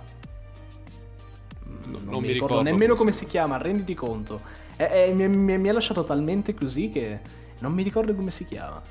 Mm, 1.68 1.92
Non 1.92 2.02
Non, 2.06 2.22
mi 2.22 2.28
mi 2.28 2.34
ricordo 2.34 2.56
ricordo 2.56 2.62
nemmeno 2.62 2.94
come 2.96 3.12
si 3.12 3.26
chiama, 3.26 3.58
renditi 3.58 3.96
conto. 3.96 4.40
È- 4.76 4.84
è- 4.84 5.12
mi, 5.14 5.28
mi- 5.30 5.58
mi 5.58 5.70
ha 5.70 5.74
lasciato 5.74 6.04
talmente 6.04 6.54
così 6.54 6.90
che 6.90 7.20
non 7.62 7.74
mi 7.74 7.82
ricordo 7.82 8.14
come 8.14 8.30
si 8.32 8.46
chiama. 8.46 8.82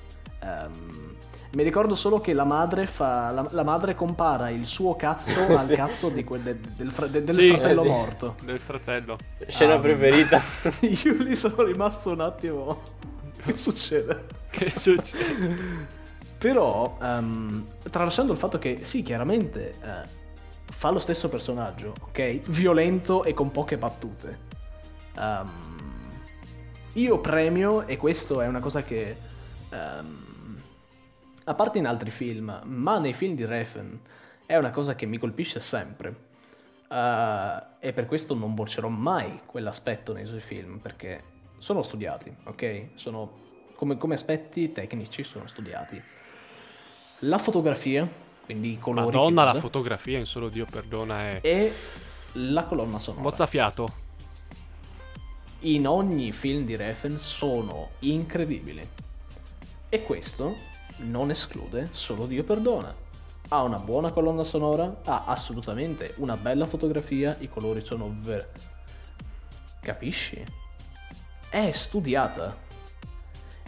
Ehm, 0.42 1.16
mi 1.53 1.62
ricordo 1.62 1.94
solo 1.94 2.20
che 2.20 2.32
la 2.32 2.44
madre 2.44 2.86
fa. 2.86 3.30
La, 3.32 3.46
la 3.51 3.62
madre 3.62 3.94
compara 3.94 4.51
il 4.51 4.66
suo 4.66 4.94
cazzo 4.96 5.40
al 5.57 5.64
Sì. 5.64 5.74
cazzo 5.74 6.09
di 6.11 6.22
quel- 6.24 6.42
de- 6.42 6.59
del, 6.76 6.90
fra- 6.90 7.07
de- 7.07 7.22
del 7.24 7.34
Sì, 7.34 7.49
fratello 7.49 7.80
eh 7.80 7.84
sì. 7.84 7.90
morto. 7.90 8.34
Del 8.44 8.59
fratello. 8.61 9.16
Scena 9.46 9.74
Ah. 9.74 9.78
preferita. 9.78 10.40
Io 10.80 11.12
lì 11.22 11.34
sono 11.34 11.62
rimasto 11.62 12.11
un 12.12 12.20
attimo. 12.20 12.82
Che 13.44 13.57
succede? 13.57 14.24
Che 14.51 14.68
succede? 14.70 15.96
Però, 16.36 16.99
ehm, 17.03 17.66
tralasciando 17.90 18.32
il 18.32 18.38
fatto 18.38 18.59
che 18.59 18.80
sì, 18.82 19.03
chiaramente 19.03 19.70
eh, 19.70 20.09
fa 20.72 20.90
lo 20.90 20.99
stesso 20.99 21.28
personaggio, 21.28 21.92
ok? 22.09 22.40
Violento 22.51 23.24
e 23.24 23.32
con 23.34 23.51
poche 23.51 23.76
battute. 23.78 24.38
Ehm, 25.18 25.51
io 26.94 27.18
premio, 27.20 27.86
e 27.86 27.96
questo 27.96 28.40
è 28.40 28.46
una 28.46 28.61
cosa 28.61 28.82
che, 28.82 29.16
ehm, 29.70 30.26
a 31.49 31.55
parte 31.55 31.78
in 31.78 31.86
altri 31.86 32.11
film, 32.11 32.61
ma 32.64 32.99
nei 32.99 33.14
film 33.14 33.34
di 33.34 33.46
Refn, 33.46 33.99
è 34.44 34.57
una 34.57 34.70
cosa 34.70 34.94
che 34.94 35.07
mi 35.07 35.16
colpisce 35.16 35.61
sempre. 35.61 36.26
Eh, 36.90 37.62
e 37.80 37.92
per 37.94 38.07
questo 38.07 38.34
non 38.34 38.55
boccerò 38.55 38.88
mai 38.88 39.40
quell'aspetto 39.46 40.12
nei 40.12 40.26
suoi 40.26 40.40
film, 40.40 40.78
perché 40.78 41.36
sono 41.57 41.82
studiati, 41.82 42.34
ok? 42.44 42.88
Sono 42.94 43.46
come, 43.76 43.96
come 43.96 44.14
aspetti 44.14 44.72
tecnici, 44.72 45.24
sono 45.24 45.46
studiati. 45.46 46.01
La 47.20 47.38
fotografia, 47.38 48.07
quindi 48.44 48.72
i 48.72 48.78
colori. 48.78 49.07
Madonna, 49.07 49.44
la 49.44 49.55
fotografia 49.55 50.18
in 50.18 50.26
Solo 50.26 50.51
Dio 50.51 50.66
perdona 50.70 51.30
è... 51.30 51.38
E 51.40 51.72
la 52.32 52.64
colonna 52.64 52.99
sonora. 52.99 53.22
Mozzafiato. 53.22 54.07
in 55.61 55.88
ogni 55.88 56.30
film 56.30 56.66
di 56.66 56.76
Refn 56.76 57.16
sono 57.16 57.92
incredibili. 58.01 58.86
E 59.88 60.03
questo 60.03 60.76
non 60.99 61.30
esclude 61.30 61.88
solo 61.92 62.26
Dio 62.26 62.44
perdona. 62.44 62.94
Ha 63.49 63.62
una 63.62 63.78
buona 63.78 64.12
colonna 64.12 64.44
sonora, 64.44 65.01
ha 65.05 65.24
assolutamente 65.26 66.14
una 66.16 66.36
bella 66.36 66.66
fotografia, 66.66 67.36
i 67.40 67.49
colori 67.49 67.84
sono 67.84 68.14
ver... 68.20 68.51
Capisci? 69.80 70.42
È 71.49 71.70
studiata. 71.70 72.66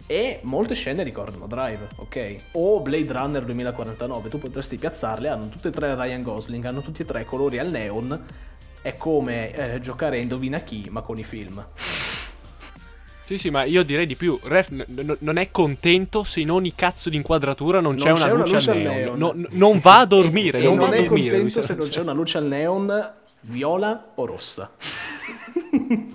E 0.05 0.41
molte 0.43 0.75
scene 0.75 1.03
ricordano 1.03 1.47
Drive, 1.47 1.87
ok? 1.95 2.35
O 2.51 2.81
Blade 2.81 3.11
Runner 3.11 3.43
2049, 3.45 4.29
tu 4.29 4.39
potresti 4.39 4.77
piazzarle, 4.77 5.29
hanno 5.29 5.49
tutte 5.49 5.69
e 5.69 5.71
tre 5.71 5.95
Ryan 5.95 6.21
Gosling, 6.21 6.65
hanno 6.65 6.81
tutti 6.81 7.01
e 7.01 7.05
tre 7.05 7.25
colori 7.25 7.57
al 7.57 7.69
neon, 7.69 8.25
è 8.81 8.97
come 8.97 9.53
eh, 9.53 9.79
giocare 9.79 10.17
a 10.17 10.21
Indovina 10.21 10.59
chi, 10.59 10.89
ma 10.91 11.01
con 11.01 11.17
i 11.17 11.23
film. 11.23 11.65
Sì, 13.31 13.37
sì, 13.37 13.49
ma 13.49 13.63
io 13.63 13.83
direi 13.83 14.05
di 14.05 14.17
più. 14.17 14.37
Ref 14.43 14.71
n- 14.71 14.83
n- 14.89 15.15
non 15.19 15.37
è 15.37 15.51
contento 15.51 16.25
se 16.25 16.41
in 16.41 16.51
ogni 16.51 16.75
cazzo 16.75 17.09
di 17.09 17.15
inquadratura 17.15 17.79
non, 17.79 17.95
Non 17.95 18.03
c'è, 18.03 18.11
una 18.11 18.19
c'è 18.25 18.31
una 18.31 18.39
luce, 18.39 18.53
luce 18.55 18.71
al 18.71 18.77
neon. 18.79 18.93
neon. 18.95 19.17
No- 19.17 19.31
n- 19.33 19.47
non 19.51 19.79
va 19.79 19.99
a 19.99 20.05
dormire, 20.05 20.59
e 20.59 20.63
non, 20.63 20.75
non 20.75 20.89
va 20.89 20.95
a 20.95 20.97
è 20.97 21.03
dormire. 21.03 21.37
contento 21.37 21.43
mi 21.43 21.49
se 21.49 21.61
sa- 21.61 21.75
non 21.75 21.87
c'è 21.87 21.99
una 22.01 22.11
luce 22.11 22.37
al 22.39 22.45
neon 22.45 23.11
viola 23.43 24.11
o 24.15 24.25
rossa. 24.25 24.69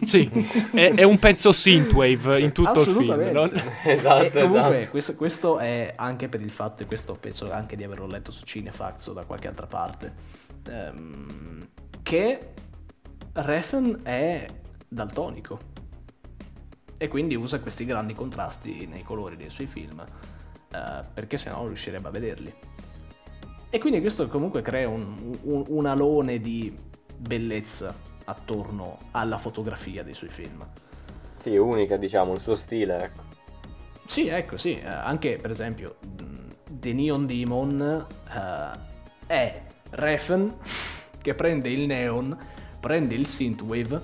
Sì, 0.01 0.31
è, 0.75 0.93
è 0.95 1.03
un 1.03 1.19
pezzo 1.19 1.51
synthwave 1.51 2.39
in 2.41 2.53
tutto 2.53 2.81
il 2.81 2.87
film. 2.95 3.31
Non- 3.33 3.51
Esatto, 3.83 4.25
e 4.25 4.31
comunque 4.31 4.79
esatto. 4.81 4.91
questo, 4.91 5.15
questo 5.15 5.59
è 5.59 5.95
anche 5.97 6.29
per 6.29 6.43
il 6.43 6.51
fatto, 6.51 6.83
e 6.83 6.87
questo 6.87 7.17
penso 7.19 7.51
anche 7.51 7.75
di 7.77 7.83
averlo 7.83 8.07
letto 8.07 8.31
su 8.31 8.45
Cinefax 8.45 9.07
o 9.07 9.13
da 9.15 9.25
qualche 9.25 9.49
altra 9.49 9.67
parte, 9.67 10.13
ehm, 10.69 11.67
che 12.03 12.39
Refn 13.33 14.01
è 14.03 14.45
daltonico 14.87 15.59
e 16.99 17.09
quindi 17.09 17.35
usa 17.35 17.61
questi 17.61 17.85
grandi 17.85 18.15
contrasti 18.15 18.87
nei 18.87 19.03
colori 19.03 19.37
dei 19.37 19.51
suoi 19.51 19.67
film 19.67 20.03
eh, 20.73 21.03
perché 21.13 21.39
sennò 21.39 21.59
non 21.59 21.67
riuscirebbe 21.69 22.09
a 22.09 22.11
vederli. 22.11 22.55
E 23.69 23.79
quindi 23.79 24.01
questo 24.01 24.29
comunque 24.29 24.63
crea 24.63 24.89
un, 24.89 25.37
un- 25.43 25.65
un 25.69 25.87
alone 25.87 26.41
di 26.41 26.75
bellezza 27.19 27.95
attorno 28.25 28.99
alla 29.13 29.39
fotografia 29.39 30.03
dei 30.03 30.15
suoi 30.15 30.31
film. 30.31 30.67
Sì, 31.37 31.57
unica, 31.57 31.97
diciamo, 31.97 32.33
il 32.33 32.41
suo 32.41 32.55
stile, 32.57 33.03
ecco. 33.05 33.23
Sì, 34.07 34.29
ecco, 34.29 34.57
sì, 34.57 34.75
eh, 34.75 34.87
anche 34.87 35.37
per 35.37 35.51
esempio 35.51 35.97
The 36.71 36.93
Neon 36.93 37.27
Demon 37.27 38.07
eh, 38.31 38.71
è 39.27 39.63
Refn 39.91 40.57
che 41.21 41.35
prende 41.35 41.69
il 41.69 41.87
neon, 41.87 42.37
prende 42.81 43.15
il 43.15 43.27
synthwave, 43.27 44.01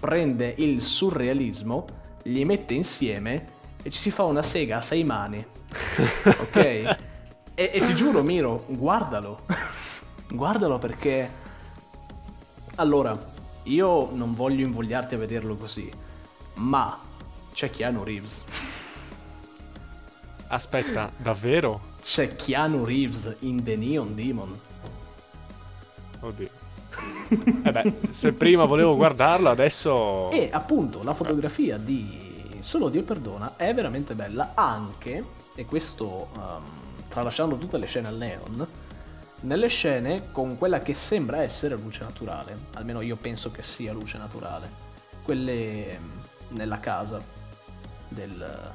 prende 0.00 0.54
il 0.58 0.82
surrealismo, 0.82 1.84
li 2.24 2.44
mette 2.44 2.74
insieme 2.74 3.46
e 3.82 3.90
ci 3.90 3.98
si 3.98 4.10
fa 4.10 4.24
una 4.24 4.42
sega 4.42 4.78
a 4.78 4.80
sei 4.80 5.04
mani, 5.04 5.44
ok? 6.24 6.56
e, 6.56 6.96
e 7.54 7.84
ti 7.84 7.94
giuro, 7.94 8.22
Miro, 8.22 8.64
guardalo, 8.68 9.40
guardalo 10.30 10.78
perché... 10.78 11.42
Allora, 12.76 13.16
io 13.64 14.10
non 14.12 14.32
voglio 14.32 14.64
invogliarti 14.64 15.14
a 15.14 15.18
vederlo 15.18 15.54
così, 15.56 15.88
ma 16.54 16.98
c'è 17.52 17.70
Keanu 17.70 18.02
Reeves. 18.02 18.44
Aspetta, 20.48 21.10
davvero? 21.16 21.92
C'è 22.02 22.34
Keanu 22.34 22.84
Reeves 22.84 23.36
in 23.40 23.62
The 23.62 23.76
Neon 23.76 24.14
Demon. 24.14 24.52
Oddio. 26.20 26.53
Eh 27.28 27.70
beh, 27.70 27.94
se 28.10 28.32
prima 28.32 28.64
volevo 28.64 28.96
guardarlo, 28.96 29.50
adesso... 29.50 30.30
E 30.30 30.48
appunto 30.52 31.02
la 31.02 31.14
fotografia 31.14 31.76
di 31.78 32.32
Solo 32.60 32.88
Dio 32.88 33.02
perdona 33.02 33.56
è 33.56 33.74
veramente 33.74 34.14
bella 34.14 34.52
anche, 34.54 35.22
e 35.54 35.64
questo 35.66 36.28
um, 36.36 36.62
tralasciando 37.08 37.56
tutte 37.56 37.78
le 37.78 37.86
scene 37.86 38.08
al 38.08 38.16
neon, 38.16 38.66
nelle 39.40 39.68
scene 39.68 40.30
con 40.32 40.56
quella 40.56 40.78
che 40.78 40.94
sembra 40.94 41.42
essere 41.42 41.76
luce 41.76 42.04
naturale, 42.04 42.56
almeno 42.74 43.02
io 43.02 43.16
penso 43.16 43.50
che 43.50 43.62
sia 43.62 43.92
luce 43.92 44.16
naturale, 44.16 44.70
quelle 45.22 45.98
mm, 45.98 46.56
nella 46.56 46.80
casa 46.80 47.20
del... 48.08 48.72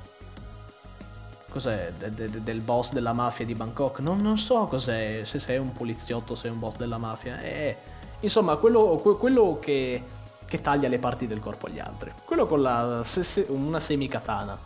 Cos'è? 1.49 1.91
De- 1.97 2.13
de- 2.13 2.29
de- 2.29 2.43
del 2.43 2.61
boss 2.61 2.91
della 2.91 3.11
mafia 3.11 3.43
di 3.43 3.55
Bangkok? 3.55 4.01
Non, 4.01 4.19
non 4.19 4.37
so 4.37 4.65
cos'è, 4.65 5.21
se 5.23 5.39
sei 5.39 5.57
un 5.57 5.73
poliziotto, 5.73 6.35
se 6.35 6.43
sei 6.43 6.51
un 6.51 6.59
boss 6.59 6.77
della 6.77 6.99
mafia. 6.99 7.39
È, 7.39 7.75
insomma, 8.21 8.55
quello, 8.57 8.99
que- 9.01 9.17
quello 9.17 9.57
che, 9.59 10.01
che 10.45 10.61
taglia 10.61 10.87
le 10.87 10.97
parti 10.99 11.27
del 11.27 11.39
corpo 11.39 11.67
agli 11.67 11.79
altri. 11.79 12.11
Quello 12.25 12.45
con 12.45 12.61
la, 12.61 13.01
se- 13.03 13.23
se- 13.23 13.45
una 13.49 13.79
semikatana. 13.79 14.57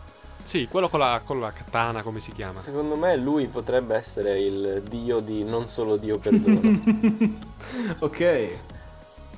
Sì, 0.42 0.68
quello 0.70 0.88
con 0.90 1.00
la, 1.00 1.22
con 1.24 1.40
la 1.40 1.52
katana, 1.52 2.02
come 2.02 2.20
si 2.20 2.30
chiama? 2.32 2.58
Secondo 2.60 2.96
me 2.96 3.16
lui 3.16 3.46
potrebbe 3.46 3.94
essere 3.96 4.40
il 4.40 4.82
dio 4.86 5.20
di 5.20 5.42
non 5.42 5.66
solo 5.68 5.96
Dio 5.96 6.18
perdona. 6.18 6.80
ok. 8.00 8.20
È, 8.20 8.58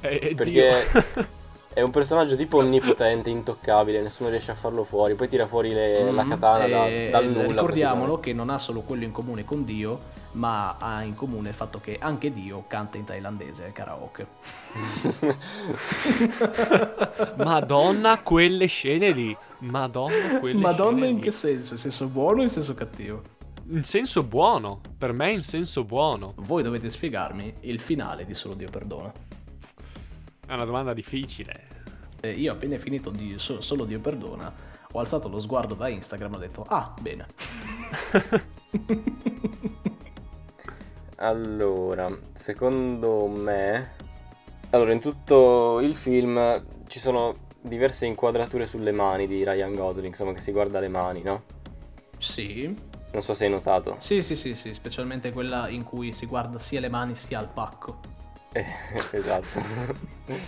è 0.00 0.34
perché 0.34 0.84
Dio. 1.14 1.26
è 1.74 1.80
un 1.82 1.90
personaggio 1.90 2.34
tipo 2.36 2.58
onnipotente, 2.58 3.30
intoccabile, 3.30 4.00
nessuno 4.02 4.30
riesce 4.30 4.50
a 4.50 4.54
farlo 4.56 4.82
fuori. 4.82 5.14
Poi 5.14 5.28
tira 5.28 5.46
fuori 5.46 5.70
le- 5.72 6.10
la 6.10 6.24
Mm, 6.24 6.28
katana 6.28 6.66
da- 6.66 6.86
e- 6.88 7.10
dal 7.10 7.26
nulla. 7.26 7.60
Ricordiamolo 7.60 8.18
che 8.18 8.32
non 8.32 8.50
ha 8.50 8.58
solo 8.58 8.80
quello 8.80 9.04
in 9.04 9.12
comune 9.12 9.44
con 9.44 9.64
Dio, 9.64 10.00
ma 10.36 10.76
ha 10.78 11.02
in 11.02 11.14
comune 11.14 11.48
il 11.48 11.54
fatto 11.54 11.78
che 11.78 11.96
anche 12.00 12.32
Dio 12.32 12.64
canta 12.66 12.98
in 12.98 13.04
thailandese 13.04 13.72
karaoke. 13.72 14.26
Madonna, 17.38 18.20
quelle 18.20 18.66
scene 18.66 19.10
lì. 19.12 19.36
Madonna, 19.60 20.38
quelle 20.38 20.60
Madonna 20.60 20.96
scene 20.96 21.08
in 21.08 21.16
lì. 21.16 21.22
che 21.22 21.30
senso? 21.30 21.74
In 21.74 21.80
senso 21.80 22.08
buono 22.08 22.40
o 22.40 22.42
in 22.42 22.50
senso 22.50 22.74
cattivo? 22.74 23.22
In 23.68 23.82
senso 23.82 24.22
buono. 24.22 24.80
Per 24.96 25.12
me 25.12 25.32
in 25.32 25.42
senso 25.42 25.84
buono. 25.84 26.34
Voi 26.36 26.62
dovete 26.62 26.88
spiegarmi 26.90 27.54
il 27.60 27.80
finale 27.80 28.24
di 28.24 28.34
Solo 28.34 28.54
Dio 28.54 28.68
perdona. 28.70 29.12
È 30.46 30.52
una 30.52 30.64
domanda 30.64 30.94
difficile. 30.94 31.64
Eh, 32.20 32.30
io 32.32 32.52
appena 32.52 32.78
finito 32.78 33.10
di 33.10 33.34
So- 33.38 33.60
Solo 33.60 33.84
Dio 33.84 33.98
perdona, 34.00 34.52
ho 34.92 34.98
alzato 35.00 35.28
lo 35.28 35.40
sguardo 35.40 35.74
da 35.74 35.88
Instagram 35.88 36.34
e 36.34 36.36
ho 36.36 36.40
detto 36.40 36.62
"Ah, 36.68 36.94
bene". 37.00 37.26
Allora, 41.16 42.14
secondo 42.32 43.26
me... 43.26 43.94
Allora, 44.70 44.92
in 44.92 45.00
tutto 45.00 45.80
il 45.80 45.94
film 45.94 46.64
ci 46.86 46.98
sono 46.98 47.34
diverse 47.60 48.06
inquadrature 48.06 48.66
sulle 48.66 48.92
mani 48.92 49.26
di 49.26 49.44
Ryan 49.44 49.74
Gosling, 49.74 50.08
insomma, 50.08 50.32
che 50.32 50.40
si 50.40 50.52
guarda 50.52 50.80
le 50.80 50.88
mani, 50.88 51.22
no? 51.22 51.42
sì. 52.18 52.94
Non 53.12 53.22
so 53.22 53.32
se 53.34 53.44
hai 53.44 53.50
notato. 53.50 53.96
Sì, 54.00 54.20
sì, 54.20 54.36
sì, 54.36 54.54
sì, 54.54 54.74
specialmente 54.74 55.32
quella 55.32 55.68
in 55.68 55.84
cui 55.84 56.12
si 56.12 56.26
guarda 56.26 56.58
sia 56.58 56.80
le 56.80 56.88
mani 56.90 57.14
sia 57.14 57.40
il 57.40 57.48
pacco. 57.48 58.00
Eh, 58.52 58.64
esatto. 59.12 60.04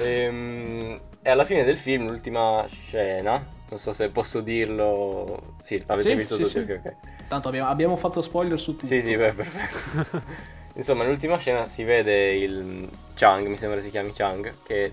Ehm, 0.00 1.00
e 1.22 1.30
alla 1.30 1.44
fine 1.44 1.62
del 1.62 1.78
film, 1.78 2.08
l'ultima 2.08 2.64
scena, 2.68 3.40
non 3.70 3.78
so 3.78 3.92
se 3.92 4.10
posso 4.10 4.40
dirlo... 4.40 5.54
Sì, 5.62 5.82
l'avete 5.86 6.10
Sì, 6.10 6.14
visto 6.16 6.34
sì, 6.36 6.42
tutti, 6.42 6.54
sì. 6.54 6.58
ok, 6.72 6.80
ok. 6.84 6.94
Tanto 7.28 7.48
abbiamo, 7.48 7.68
abbiamo 7.68 7.96
fatto 7.96 8.20
spoiler 8.20 8.58
su 8.58 8.72
tutto. 8.72 8.86
Sì, 8.86 9.00
sì, 9.00 9.16
beh, 9.16 9.32
perfetto. 9.32 10.22
Insomma, 10.74 11.02
nell'ultima 11.04 11.36
scena 11.38 11.66
si 11.66 11.82
vede 11.84 12.32
il 12.32 12.88
Chang, 13.14 13.46
mi 13.46 13.56
sembra 13.56 13.80
si 13.80 13.90
chiami 13.90 14.12
Chang, 14.12 14.52
che 14.62 14.92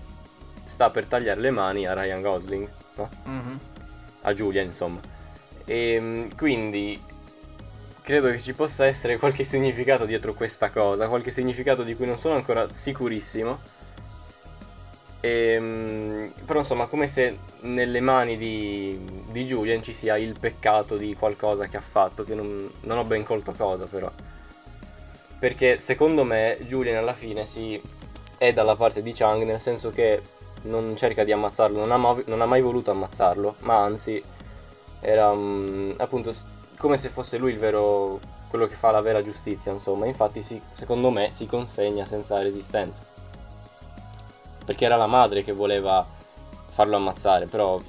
sta 0.64 0.90
per 0.90 1.06
tagliare 1.06 1.40
le 1.40 1.50
mani 1.50 1.86
a 1.86 1.94
Ryan 1.94 2.20
Gosling, 2.20 2.68
no? 2.96 3.08
Mhm. 3.24 3.60
A 4.22 4.34
Julia, 4.34 4.62
insomma. 4.62 5.00
E 5.64 6.28
quindi 6.36 7.00
credo 8.02 8.30
che 8.30 8.40
ci 8.40 8.54
possa 8.54 8.86
essere 8.86 9.18
qualche 9.18 9.44
significato 9.44 10.04
dietro 10.04 10.34
questa 10.34 10.70
cosa, 10.70 11.08
qualche 11.08 11.30
significato 11.30 11.82
di 11.82 11.94
cui 11.94 12.06
non 12.06 12.18
sono 12.18 12.34
ancora 12.34 12.66
sicurissimo. 12.72 13.58
Ehm, 15.20 16.32
però 16.44 16.60
insomma, 16.60 16.86
come 16.86 17.08
se 17.08 17.38
nelle 17.62 18.00
mani 18.00 18.36
di, 18.36 18.98
di 19.30 19.44
Julian 19.44 19.82
ci 19.82 19.92
sia 19.92 20.16
il 20.16 20.38
peccato 20.38 20.96
di 20.96 21.14
qualcosa 21.14 21.66
che 21.66 21.76
ha 21.76 21.80
fatto, 21.82 22.24
che 22.24 22.34
non, 22.34 22.70
non 22.82 22.98
ho 22.98 23.04
ben 23.04 23.24
colto 23.24 23.52
cosa 23.52 23.84
però. 23.86 24.10
Perché 25.38 25.78
secondo 25.78 26.24
me 26.24 26.58
Julian 26.62 26.96
alla 26.96 27.14
fine 27.14 27.46
si 27.46 27.80
è 28.38 28.52
dalla 28.52 28.76
parte 28.76 29.02
di 29.02 29.12
Chang, 29.12 29.44
nel 29.44 29.60
senso 29.60 29.90
che 29.90 30.20
non 30.62 30.96
cerca 30.96 31.24
di 31.24 31.32
ammazzarlo, 31.32 31.78
non 31.78 31.92
ha, 31.92 31.96
ma- 31.96 32.22
non 32.26 32.40
ha 32.40 32.46
mai 32.46 32.60
voluto 32.60 32.90
ammazzarlo, 32.90 33.56
ma 33.60 33.82
anzi 33.82 34.22
era 35.00 35.32
mm, 35.34 35.92
appunto 35.98 36.34
come 36.76 36.96
se 36.96 37.08
fosse 37.08 37.38
lui 37.38 37.52
il 37.52 37.58
vero 37.58 38.18
quello 38.48 38.66
che 38.66 38.74
fa 38.74 38.90
la 38.90 39.00
vera 39.00 39.22
giustizia, 39.22 39.72
insomma. 39.72 40.06
Infatti 40.06 40.42
si- 40.42 40.60
secondo 40.70 41.10
me 41.10 41.30
si 41.32 41.46
consegna 41.46 42.04
senza 42.04 42.40
resistenza. 42.40 43.17
Perché 44.68 44.84
era 44.84 44.96
la 44.96 45.06
madre 45.06 45.42
che 45.42 45.52
voleva 45.52 46.06
farlo 46.66 46.96
ammazzare, 46.96 47.46
però 47.46 47.80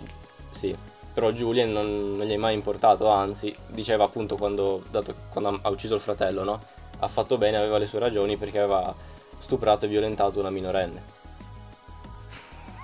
sì, 0.50 0.74
però 1.14 1.34
Julian 1.34 1.74
non, 1.74 2.14
non 2.14 2.26
gli 2.26 2.32
è 2.32 2.38
mai 2.38 2.54
importato, 2.54 3.10
anzi, 3.10 3.54
diceva 3.68 4.06
appunto 4.06 4.38
quando, 4.38 4.82
dato- 4.90 5.14
quando 5.28 5.60
ha- 5.62 5.70
ucciso 5.70 5.96
il 5.96 6.00
fratello, 6.00 6.46
no? 6.46 6.58
Ha 7.00 7.08
fatto 7.10 7.38
bene, 7.38 7.58
aveva 7.58 7.80
le 7.80 7.86
sue 7.86 8.00
ragioni 8.00 8.38
perché 8.38 8.60
aveva 8.60 8.96
stuprato 9.40 9.84
e 9.84 9.90
violentato 9.90 10.40
una 10.40 10.52
minorenne. 10.52 11.04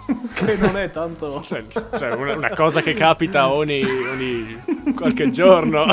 che 0.35 0.57
non 0.57 0.77
è 0.77 0.91
tanto... 0.91 1.41
Cioè, 1.47 1.63
cioè 1.97 2.11
una, 2.11 2.35
una, 2.35 2.49
cosa 2.49 2.81
che 2.81 2.95
capita 2.95 3.49
ogni, 3.49 3.81
ogni 3.81 4.61
qualche 4.93 5.31
giorno. 5.31 5.85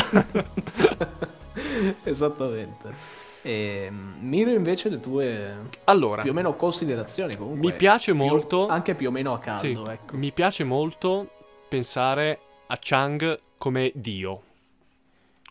Esattamente. 2.02 3.21
E, 3.42 3.90
Miro 3.90 4.50
invece 4.50 4.88
le 4.88 5.00
tue 5.00 5.56
allora, 5.84 6.22
più 6.22 6.30
o 6.30 6.34
meno 6.34 6.54
considerazioni 6.54 7.36
comunque. 7.36 7.70
Mi 7.70 7.76
piace 7.76 8.12
più, 8.12 8.20
molto... 8.20 8.68
Anche 8.68 8.94
più 8.94 9.08
o 9.08 9.10
meno 9.10 9.32
a 9.32 9.38
caldo, 9.40 9.84
sì, 9.84 9.90
ecco. 9.90 10.16
Mi 10.16 10.30
piace 10.32 10.64
molto 10.64 11.28
pensare 11.68 12.38
a 12.68 12.78
Chang 12.80 13.40
come 13.58 13.90
Dio. 13.94 14.42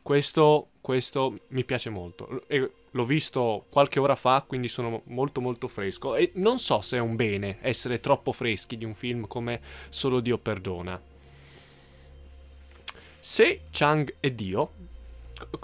Questo, 0.01 0.69
questo 0.81 1.39
mi 1.49 1.63
piace 1.63 1.89
molto. 1.89 2.43
E 2.47 2.71
l'ho 2.89 3.05
visto 3.05 3.65
qualche 3.69 3.99
ora 3.99 4.15
fa, 4.15 4.43
quindi 4.47 4.67
sono 4.67 5.01
molto 5.05 5.41
molto 5.41 5.67
fresco. 5.67 6.15
E 6.15 6.31
non 6.35 6.57
so 6.57 6.81
se 6.81 6.97
è 6.97 6.99
un 6.99 7.15
bene 7.15 7.57
essere 7.61 7.99
troppo 7.99 8.31
freschi 8.31 8.77
di 8.77 8.85
un 8.85 8.93
film 8.93 9.27
come 9.27 9.61
Solo 9.89 10.19
Dio 10.19 10.37
perdona. 10.37 10.99
Se 13.19 13.61
Chang 13.69 14.15
è 14.19 14.31
Dio, 14.31 14.71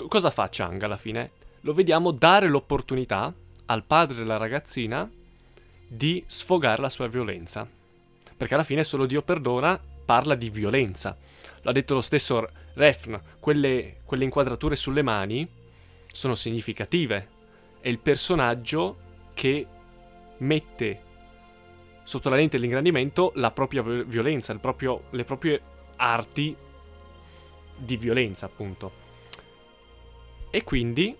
cosa 0.10 0.30
fa 0.30 0.48
Chang 0.52 0.82
alla 0.84 0.98
fine? 0.98 1.32
Lo 1.62 1.74
vediamo 1.74 2.12
dare 2.12 2.48
l'opportunità 2.48 3.34
al 3.66 3.84
padre 3.84 4.18
della 4.18 4.38
ragazzina 4.38 5.10
di 5.88 6.24
sfogare 6.28 6.82
la 6.82 6.90
sua 6.90 7.08
violenza. 7.08 7.68
Perché 8.36 8.54
alla 8.54 8.64
fine 8.64 8.84
solo 8.84 9.06
Dio 9.06 9.22
perdona 9.22 9.80
parla 10.06 10.36
di 10.36 10.50
violenza. 10.50 11.18
L'ha 11.62 11.72
detto 11.72 11.94
lo 11.94 12.02
stesso 12.02 12.48
Refn, 12.74 13.16
quelle, 13.40 13.98
quelle 14.06 14.24
inquadrature 14.24 14.76
sulle 14.76 15.02
mani 15.02 15.48
sono 16.12 16.36
significative. 16.36 17.28
È 17.80 17.90
il 17.90 18.00
personaggio 18.00 18.98
che 19.34 19.66
mette 20.38 21.02
sotto 22.04 22.30
la 22.30 22.36
lente 22.36 22.58
dell'ingrandimento 22.58 23.32
la 23.36 23.52
propria 23.52 23.82
violenza, 23.82 24.56
proprio, 24.56 25.06
le 25.10 25.24
proprie 25.24 25.62
arti 25.98 26.56
di 27.76 27.98
violenza, 27.98 28.46
appunto. 28.46 29.06
E 30.50 30.64
quindi 30.64 31.16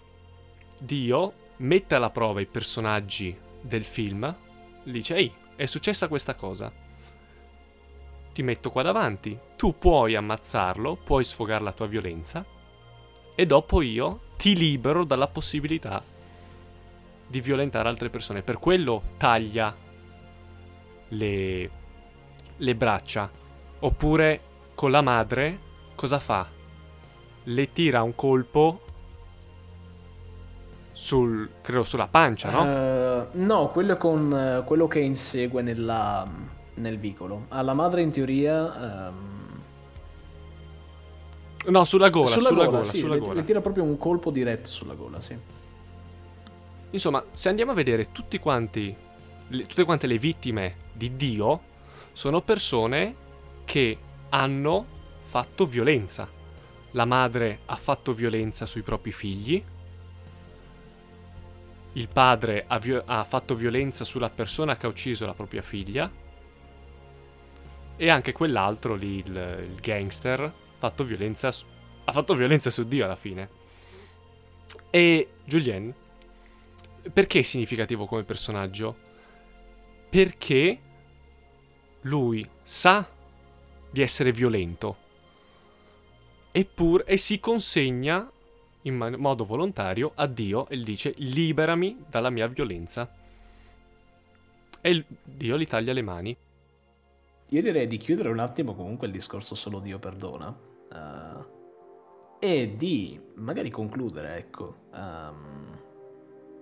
Dio 0.80 1.34
mette 1.58 1.96
alla 1.96 2.10
prova 2.10 2.42
i 2.42 2.46
personaggi 2.46 3.36
del 3.62 3.84
film, 3.84 4.36
dice, 4.84 5.16
ehi, 5.16 5.34
è 5.56 5.66
successa 5.66 6.08
questa 6.08 6.36
cosa. 6.36 6.72
Ti 8.34 8.44
metto 8.44 8.70
qua 8.70 8.84
davanti, 8.84 9.38
tu 9.56 9.78
puoi 9.78 10.16
ammazzarlo, 10.16 10.96
puoi 10.96 11.24
sfogare 11.24 11.64
la 11.64 11.74
tua 11.74 11.88
violenza, 11.88 12.46
e 13.36 13.46
dopo 13.46 13.82
io 13.82 14.22
ti 14.38 14.56
libero 14.56 15.04
dalla 15.04 15.28
possibilità 15.28 16.04
di 17.28 17.42
violentare 17.42 17.90
altre 17.90 18.10
persone. 18.10 18.42
Per 18.42 18.58
quello 18.58 19.02
taglia 19.18 19.76
le, 21.10 21.70
le 22.56 22.76
braccia. 22.76 23.30
Oppure 23.80 24.42
con 24.74 24.92
la 24.92 25.02
madre 25.02 25.60
cosa 25.96 26.20
fa? 26.20 26.48
Le 27.44 27.72
tira 27.72 28.02
un 28.02 28.16
colpo 28.16 28.82
sul, 30.98 31.48
credo 31.62 31.84
sulla 31.84 32.08
pancia, 32.08 32.50
no? 32.50 32.64
Uh, 32.64 33.28
no, 33.34 33.70
quello 33.70 33.94
è 33.94 33.98
con 33.98 34.32
uh, 34.32 34.66
quello 34.66 34.88
che 34.88 34.98
insegue 34.98 35.62
nella, 35.62 36.28
nel 36.74 36.98
vicolo. 36.98 37.46
Alla 37.50 37.76
madre 37.76 38.02
in 38.02 38.10
teoria... 38.10 39.12
Um... 39.12 39.62
No, 41.68 41.84
sulla 41.84 42.10
gola, 42.10 42.30
sulla, 42.30 42.48
sulla 42.48 42.66
gola, 42.66 42.78
gola, 42.80 42.92
sì, 42.92 42.98
sulla 42.98 43.14
le, 43.14 43.20
gola. 43.20 43.34
le 43.34 43.44
tira 43.44 43.62
proprio 43.62 43.84
un 43.84 43.96
colpo 44.00 44.32
diretto 44.32 44.72
sulla 44.72 44.96
gola, 44.96 45.22
sì. 45.22 45.38
Insomma, 46.90 47.24
se 47.32 47.50
andiamo 47.50 47.74
a 47.74 47.76
vedere 47.76 48.12
tutti 48.12 48.40
quanti, 48.40 48.96
le, 49.50 49.66
tutte 49.68 49.84
quante 49.84 50.08
le 50.08 50.18
vittime 50.18 50.78
di 50.94 51.16
Dio, 51.16 51.62
sono 52.12 52.42
persone 52.42 53.14
che 53.66 53.98
hanno 54.30 54.86
fatto 55.26 55.68
violenza. 55.68 56.28
La 56.92 57.06
madre 57.06 57.60
ha 57.66 57.76
fatto 57.76 58.14
violenza 58.14 58.66
sui 58.66 58.82
propri 58.82 59.12
figli, 59.12 59.64
il 61.98 62.08
padre 62.08 62.66
ha, 62.68 62.78
vi- 62.78 63.02
ha, 63.04 63.24
fatto 63.24 63.56
violenza 63.56 64.04
sulla 64.04 64.30
persona 64.30 64.78
che 64.78 64.86
ha 64.86 64.90
ucciso 64.90 65.26
la 65.26 65.34
propria 65.34 65.64
figlia 65.64 66.10
e 67.96 68.10
anche 68.10 68.32
quell'altro 68.32 68.94
lì, 68.94 69.18
il, 69.18 69.68
il 69.72 69.80
gangster, 69.82 70.54
fatto, 70.78 71.04
violenza 71.04 71.52
su- 71.52 71.66
ha 72.06 72.12
fatto 72.12 72.36
violenza 72.36 72.70
su 72.70 72.88
Dio 72.88 73.04
alla 73.04 73.16
fine. 73.16 73.50
E 74.92 75.30
Julien, 75.44 75.94
perché 77.12 77.40
è 77.40 77.42
significativo 77.42 78.06
come 78.06 78.24
personaggio? 78.24 78.96
Perché 80.10 80.80
lui 82.02 82.48
sa 82.62 83.10
di 83.90 84.02
essere 84.02 84.32
violento 84.32 85.06
eppure 86.52 87.06
e 87.06 87.18
si 87.18 87.40
consegna 87.40 88.30
in 88.88 89.16
modo 89.18 89.44
volontario 89.44 90.12
a 90.16 90.26
Dio 90.28 90.68
e 90.68 90.78
gli 90.78 90.84
dice 90.84 91.14
liberami 91.18 92.06
dalla 92.10 92.30
mia 92.30 92.48
violenza. 92.48 93.10
E 94.82 95.06
Dio 95.24 95.58
gli 95.58 95.68
taglia 95.68 95.94
le 95.94 96.02
mani. 96.02 96.38
Io 97.50 97.62
direi 97.62 97.88
di 97.88 97.98
chiudere 97.98 98.30
un 98.30 98.40
attimo 98.40 98.74
comunque 98.74 99.08
il 99.08 99.14
discorso 99.14 99.56
solo 99.56 99.80
Dio 99.80 100.00
perdona. 100.00 100.56
Uh, 100.90 101.56
e 102.40 102.76
di 102.78 103.20
magari 103.36 103.70
concludere, 103.70 104.38
ecco, 104.38 104.76
um, 104.94 105.78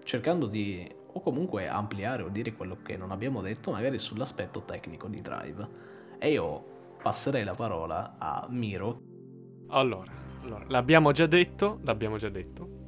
cercando 0.03 0.47
di 0.47 0.89
o 1.17 1.21
comunque 1.21 1.67
ampliare 1.67 2.23
o 2.23 2.29
dire 2.29 2.53
quello 2.53 2.77
che 2.81 2.97
non 2.97 3.11
abbiamo 3.11 3.41
detto 3.41 3.71
magari 3.71 3.99
sull'aspetto 3.99 4.63
tecnico 4.63 5.07
di 5.07 5.21
Drive. 5.21 5.67
E 6.17 6.31
io 6.31 6.63
passerei 7.01 7.43
la 7.43 7.53
parola 7.53 8.15
a 8.17 8.47
Miro. 8.49 9.01
Allora, 9.67 10.11
allora, 10.45 10.63
l'abbiamo 10.67 11.11
già 11.11 11.25
detto, 11.25 11.79
l'abbiamo 11.83 12.17
già 12.17 12.29
detto. 12.29 12.83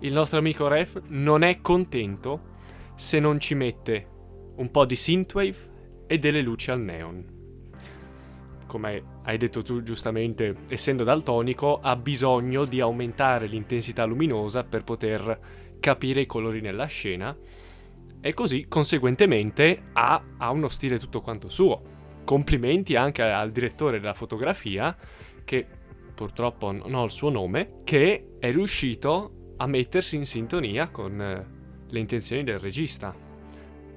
Il 0.00 0.12
nostro 0.12 0.38
amico 0.38 0.68
Ref 0.68 1.02
non 1.08 1.42
è 1.42 1.60
contento 1.60 2.56
se 2.94 3.18
non 3.18 3.40
ci 3.40 3.54
mette 3.54 4.06
un 4.56 4.70
po' 4.70 4.84
di 4.84 4.96
synthwave 4.96 5.56
e 6.06 6.18
delle 6.18 6.40
luci 6.40 6.70
al 6.70 6.80
neon. 6.80 7.36
Come 8.66 9.02
hai 9.22 9.38
detto 9.38 9.62
tu 9.62 9.82
giustamente, 9.82 10.54
essendo 10.68 11.02
daltonico, 11.02 11.80
ha 11.80 11.96
bisogno 11.96 12.64
di 12.64 12.80
aumentare 12.80 13.46
l'intensità 13.46 14.04
luminosa 14.04 14.62
per 14.62 14.84
poter 14.84 15.76
capire 15.80 16.20
i 16.20 16.26
colori 16.26 16.60
nella 16.60 16.86
scena 16.86 17.36
e 18.20 18.34
così 18.34 18.66
conseguentemente 18.68 19.84
ha, 19.92 20.22
ha 20.36 20.50
uno 20.50 20.68
stile 20.68 20.98
tutto 20.98 21.20
quanto 21.22 21.48
suo. 21.48 21.96
Complimenti 22.24 22.94
anche 22.94 23.22
al 23.22 23.50
direttore 23.50 23.98
della 24.00 24.14
fotografia 24.14 24.94
che 25.44 25.66
purtroppo 26.18 26.72
non 26.72 26.94
ho 26.94 27.04
il 27.04 27.12
suo 27.12 27.30
nome, 27.30 27.82
che 27.84 28.30
è 28.40 28.50
riuscito 28.50 29.52
a 29.58 29.68
mettersi 29.68 30.16
in 30.16 30.26
sintonia 30.26 30.88
con 30.88 31.20
eh, 31.20 31.46
le 31.86 31.98
intenzioni 32.00 32.42
del 32.42 32.58
regista. 32.58 33.14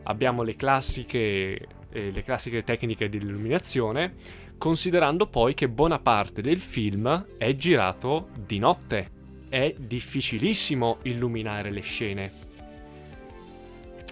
Abbiamo 0.04 0.44
le 0.44 0.56
classiche, 0.56 1.68
eh, 1.90 2.12
le 2.12 2.22
classiche 2.22 2.64
tecniche 2.64 3.10
di 3.10 3.18
illuminazione, 3.18 4.14
considerando 4.60 5.26
poi 5.26 5.56
che 5.56 5.68
buona 5.68 5.98
parte 5.98 6.44
del 6.44 6.60
film 6.60 7.26
è 7.40 7.56
girato 7.56 8.30
di 8.38 8.60
notte. 8.60 9.10
È 9.50 9.74
difficilissimo 9.76 11.00
illuminare 11.02 11.72
le 11.72 11.82
scene. 11.82 12.32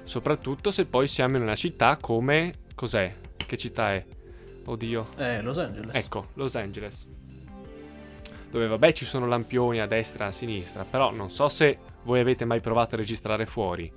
Soprattutto 0.01 0.72
se 0.72 0.88
poi 0.88 1.07
siamo 1.07 1.38
in 1.38 1.43
una 1.43 1.55
città 1.55 1.95
come... 2.01 2.53
cos'è? 2.74 3.14
Che 3.38 3.57
città 3.57 3.93
è? 3.93 4.03
Oddio. 4.66 5.10
Eh, 5.16 5.43
Los 5.43 5.60
Angeles. 5.60 5.93
Ecco, 5.93 6.30
Los 6.34 6.55
Angeles 6.55 7.18
dove 8.50 8.68
vabbè 8.68 8.93
ci 8.93 9.06
sono 9.06 9.28
lampioni 9.28 9.80
a 9.80 9.86
destra 9.86 10.26
e 10.26 10.28
a 10.28 10.32
sinistra, 10.32 10.84
però 10.84 11.12
non 11.12 11.30
so 11.30 11.47
se 11.50 11.78
voi 12.04 12.20
avete 12.20 12.45
mai 12.45 12.62
provato 12.62 12.95
a 12.95 12.97
registrare 12.97 13.45
fuori. 13.45 13.91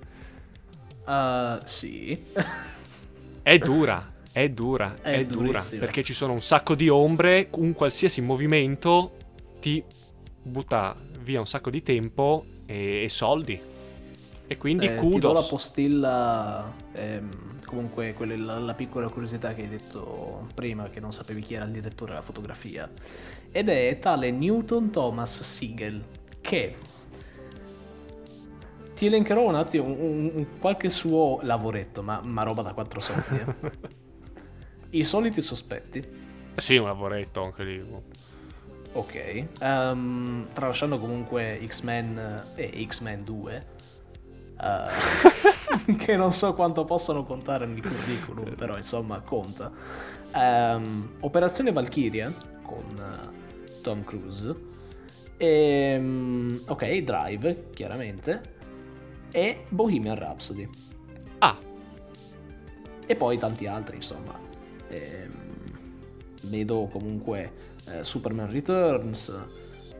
Uh, 1.05 1.59
sì. 1.65 2.23
è 3.43 3.59
dura, 3.59 4.13
è 4.31 4.49
dura, 4.49 4.97
è, 5.01 5.19
è 5.19 5.27
dura, 5.27 5.65
perché 5.79 6.03
ci 6.03 6.15
sono 6.15 6.33
un 6.33 6.43
sacco 6.43 6.75
di 6.75 6.89
ombre, 6.89 7.49
un 7.53 7.73
qualsiasi 7.73 8.21
movimento 8.21 9.17
ti 9.61 9.83
butta 10.43 10.95
via 11.21 11.39
un 11.39 11.47
sacco 11.47 11.71
di 11.71 11.83
tempo 11.83 12.45
e, 12.67 13.05
e 13.05 13.09
soldi. 13.09 13.61
E 14.47 14.57
quindi 14.59 14.87
eh, 14.87 14.95
kudos. 14.97 15.15
Ti 15.15 15.21
do 15.21 15.33
la 15.33 15.43
postilla, 15.43 16.75
ehm, 16.93 17.52
comunque 17.73 18.13
quella, 18.13 18.37
la, 18.37 18.59
la, 18.59 18.75
piccola 18.75 19.09
curiosità 19.09 19.55
che 19.55 19.63
hai 19.63 19.69
detto 19.69 20.47
prima, 20.55 20.91
che 20.91 21.01
non 21.01 21.11
sapevi 21.11 21.41
chi 21.41 21.55
era 21.55 21.65
il 21.65 21.71
direttore 21.71 22.11
della 22.11 22.23
fotografia. 22.23 22.89
Ed 23.51 23.71
è 23.71 23.99
tale 23.99 24.31
Newton 24.31 24.91
Thomas 24.91 25.41
Siegel, 25.41 26.05
che 26.43 26.77
ti 28.95 29.07
elencherò 29.07 29.49
un 29.49 29.55
attimo 29.55 29.85
un, 29.85 30.31
un, 30.35 30.47
qualche 30.59 30.91
suo 30.91 31.39
lavoretto, 31.43 32.03
ma, 32.03 32.21
ma 32.23 32.43
roba 32.43 32.61
da 32.61 32.75
quattro 32.75 33.01
soldi. 33.01 33.37
Eh. 33.37 33.71
I 34.99 35.05
soliti 35.05 35.41
sospetti. 35.41 36.07
Sì, 36.57 36.77
un 36.77 36.85
lavoretto 36.85 37.43
anche 37.43 37.65
lì. 37.65 37.85
Ok, 38.93 39.47
um, 39.61 40.47
tralasciando 40.53 40.99
comunque 40.99 41.59
X-Men 41.67 42.43
e 42.55 42.87
X-Men 42.87 43.25
2, 43.25 43.67
eh, 44.63 45.95
che 45.97 46.17
non 46.17 46.33
so 46.33 46.55
quanto 46.55 46.85
possano 46.85 47.25
contare 47.25 47.67
nel 47.67 47.83
curriculum, 47.83 48.55
però 48.57 48.77
insomma 48.77 49.21
conta. 49.21 49.71
Ehm, 50.35 51.17
Operazione 51.21 51.73
Valkyria 51.73 52.33
con 52.63 52.85
eh, 52.99 53.81
Tom 53.81 54.03
Cruise. 54.05 54.55
E, 55.37 55.99
mm, 55.99 56.57
ok, 56.67 56.97
Drive, 56.99 57.71
chiaramente. 57.75 58.41
E 59.31 59.65
Bohemian 59.71 60.17
Rhapsody. 60.19 60.69
Ah, 61.39 61.59
E 63.07 63.17
poi 63.17 63.39
tanti 63.39 63.67
altri, 63.67 63.97
insomma. 63.97 64.39
Ehm, 64.89 65.31
vedo 66.45 66.89
comunque 66.91 67.53
eh, 67.87 68.05
Superman 68.05 68.51
Returns, 68.51 69.33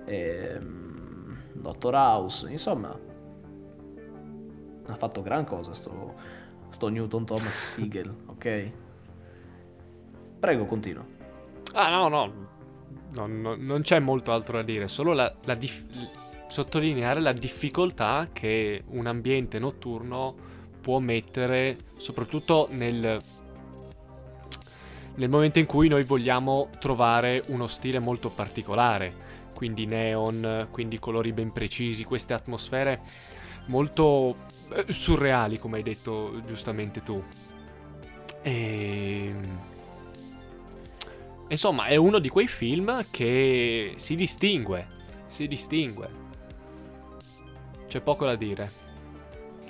ehm, 0.07 1.43
Doctor 1.53 1.95
House, 1.95 2.49
insomma. 2.51 2.97
Ha 4.93 4.97
fatto 4.97 5.23
gran 5.23 5.45
cosa 5.45 5.73
sto, 5.75 6.15
sto 6.69 6.89
Newton 6.89 7.25
Thomas 7.25 7.55
Siegel, 7.75 8.15
ok? 8.27 8.71
Prego, 10.39 10.67
continua. 10.67 11.05
ah 11.73 11.89
no, 11.89 12.09
no, 12.09 12.33
no, 13.15 13.27
no, 13.27 13.55
non 13.57 13.83
c'è 13.83 13.99
molto 14.01 14.33
altro 14.33 14.59
da 14.59 14.63
dire, 14.63 14.89
solo 14.89 15.13
la, 15.13 15.33
la 15.45 15.55
dif- 15.55 15.85
sottolineare 16.49 17.21
la 17.21 17.33
difficoltà 17.33 18.29
che 18.33 18.83
un 18.89 19.07
ambiente 19.07 19.59
notturno 19.59 20.35
può 20.81 20.99
mettere, 20.99 21.79
soprattutto 21.97 22.69
nel, 22.71 23.21
nel 25.15 25.29
momento 25.31 25.59
in 25.59 25.67
cui 25.67 25.89
noi 25.89 26.03
vogliamo 26.05 26.69
trovare 26.79 27.43
uno 27.47 27.67
stile 27.69 28.01
molto 28.01 28.29
particolare, 28.29 29.15
quindi 29.55 29.87
neon, 29.87 30.67
quindi 30.71 30.99
colori 30.99 31.33
ben 31.33 31.53
precisi, 31.53 32.05
queste 32.05 32.35
atmosfere 32.35 33.01
molto 33.67 34.51
surreali, 34.89 35.59
come 35.59 35.79
hai 35.79 35.83
detto 35.83 36.41
giustamente 36.45 37.03
tu. 37.03 37.23
E... 38.43 39.35
Insomma, 41.49 41.87
è 41.87 41.97
uno 41.97 42.19
di 42.19 42.29
quei 42.29 42.49
film 42.49 43.05
che 43.11 43.95
si 43.97 44.15
distingue, 44.15 44.87
si 45.27 45.47
distingue. 45.47 46.11
C'è 47.87 48.01
poco 48.01 48.25
da 48.25 48.37
dire. 48.37 48.71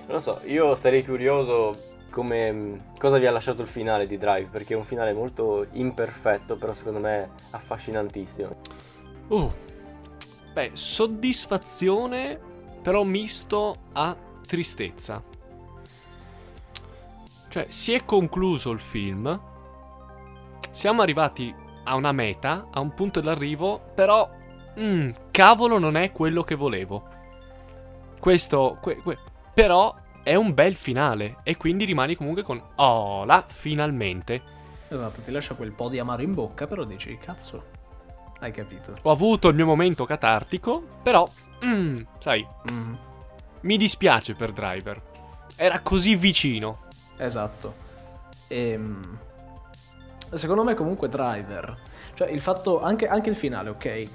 Non 0.07 0.15
lo 0.15 0.21
so, 0.21 0.41
io 0.45 0.75
sarei 0.75 1.05
curioso 1.05 1.91
come 2.11 2.91
cosa 2.99 3.19
vi 3.19 3.27
ha 3.27 3.31
lasciato 3.31 3.63
il 3.63 3.69
finale 3.69 4.07
di 4.07 4.17
Drive, 4.17 4.49
perché 4.51 4.75
è 4.75 4.77
un 4.77 4.85
finale 4.85 5.13
molto 5.13 5.67
imperfetto, 5.73 6.57
però 6.57 6.73
secondo 6.73 7.01
me 7.01 7.31
affascinantissimo. 7.51 8.57
Uh, 9.29 9.51
beh, 10.53 10.71
soddisfazione, 10.75 12.39
però 12.83 13.03
misto 13.03 13.77
a 13.93 14.15
tristezza. 14.53 15.23
Cioè, 17.49 17.67
si 17.71 17.95
è 17.95 18.05
concluso 18.05 18.71
il 18.71 18.81
film, 18.81 19.41
siamo 20.71 21.01
arrivati 21.01 21.55
a 21.85 21.95
una 21.95 22.13
meta, 22.13 22.69
a 22.71 22.81
un 22.81 22.93
punto 22.93 23.23
d'arrivo, 23.23 23.81
però, 23.95 24.29
mm, 24.79 25.11
cavolo, 25.31 25.79
non 25.79 25.97
è 25.97 26.13
quello 26.13 26.43
che 26.43 26.55
volevo. 26.55 27.09
Questo, 28.21 28.77
que- 28.83 28.97
que- 28.97 29.19
però, 29.55 29.95
è 30.23 30.35
un 30.35 30.53
bel 30.53 30.75
finale, 30.75 31.39
e 31.45 31.57
quindi 31.57 31.87
rimani 31.87 32.15
comunque 32.15 32.43
con, 32.43 32.63
oh, 32.75 33.25
là, 33.25 33.47
finalmente. 33.49 34.43
Esatto, 34.89 35.23
ti 35.23 35.31
lascia 35.31 35.55
quel 35.55 35.73
po' 35.73 35.89
di 35.89 35.99
amaro 35.99 36.21
in 36.21 36.35
bocca, 36.35 36.67
però 36.67 36.85
dici, 36.85 37.17
cazzo, 37.17 37.65
hai 38.41 38.53
capito. 38.53 38.97
Ho 39.01 39.11
avuto 39.11 39.49
il 39.49 39.55
mio 39.55 39.65
momento 39.67 40.05
catartico, 40.05 40.83
però, 41.03 41.27
mm, 41.65 42.01
sai, 42.19 42.47
Mm, 42.71 42.95
mi 43.63 43.77
dispiace 43.77 44.35
per 44.35 44.53
Driver. 44.53 45.01
Era 45.57 45.81
così 45.81 46.17
vicino. 46.17 46.87
esatto. 47.17 47.91
Ehm, 48.49 49.19
secondo 50.35 50.65
me 50.65 50.75
comunque 50.75 51.09
Driver, 51.09 51.79
cioè 52.15 52.29
il 52.29 52.41
fatto, 52.41 52.81
anche, 52.81 53.07
anche 53.07 53.31
il 53.31 53.37
finale, 53.37 53.71
ok? 53.71 54.09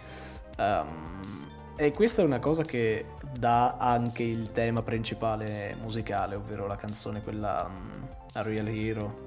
Ehm, 0.58 1.48
e 1.76 1.92
questa 1.92 2.24
è 2.24 2.26
una 2.26 2.40
cosa 2.40 2.64
che 2.64 3.14
dà 3.38 3.78
anche 3.78 4.24
il 4.24 4.52
tema 4.52 4.82
principale 4.82 5.78
musicale, 5.82 6.36
ovvero 6.36 6.66
la 6.66 6.76
canzone, 6.76 7.22
quella 7.22 7.70
mm, 7.70 8.04
A 8.34 8.42
Real 8.42 8.68
Hero. 8.68 9.26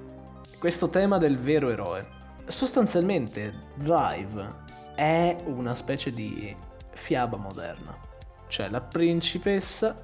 Questo 0.59 0.89
tema 0.89 1.17
del 1.17 1.39
vero 1.39 1.69
eroe. 1.69 2.05
Sostanzialmente 2.47 3.53
Drive 3.75 4.47
è 4.95 5.35
una 5.45 5.73
specie 5.73 6.11
di 6.11 6.55
fiaba 6.91 7.37
moderna. 7.37 7.97
C'è 8.47 8.69
la 8.69 8.81
principessa, 8.81 9.95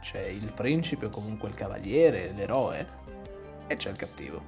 c'è 0.00 0.26
il 0.26 0.52
principe 0.52 1.06
o 1.06 1.10
comunque 1.10 1.48
il 1.48 1.54
cavaliere, 1.54 2.32
l'eroe, 2.34 2.86
e 3.66 3.76
c'è 3.76 3.90
il 3.90 3.96
cattivo. 3.96 4.42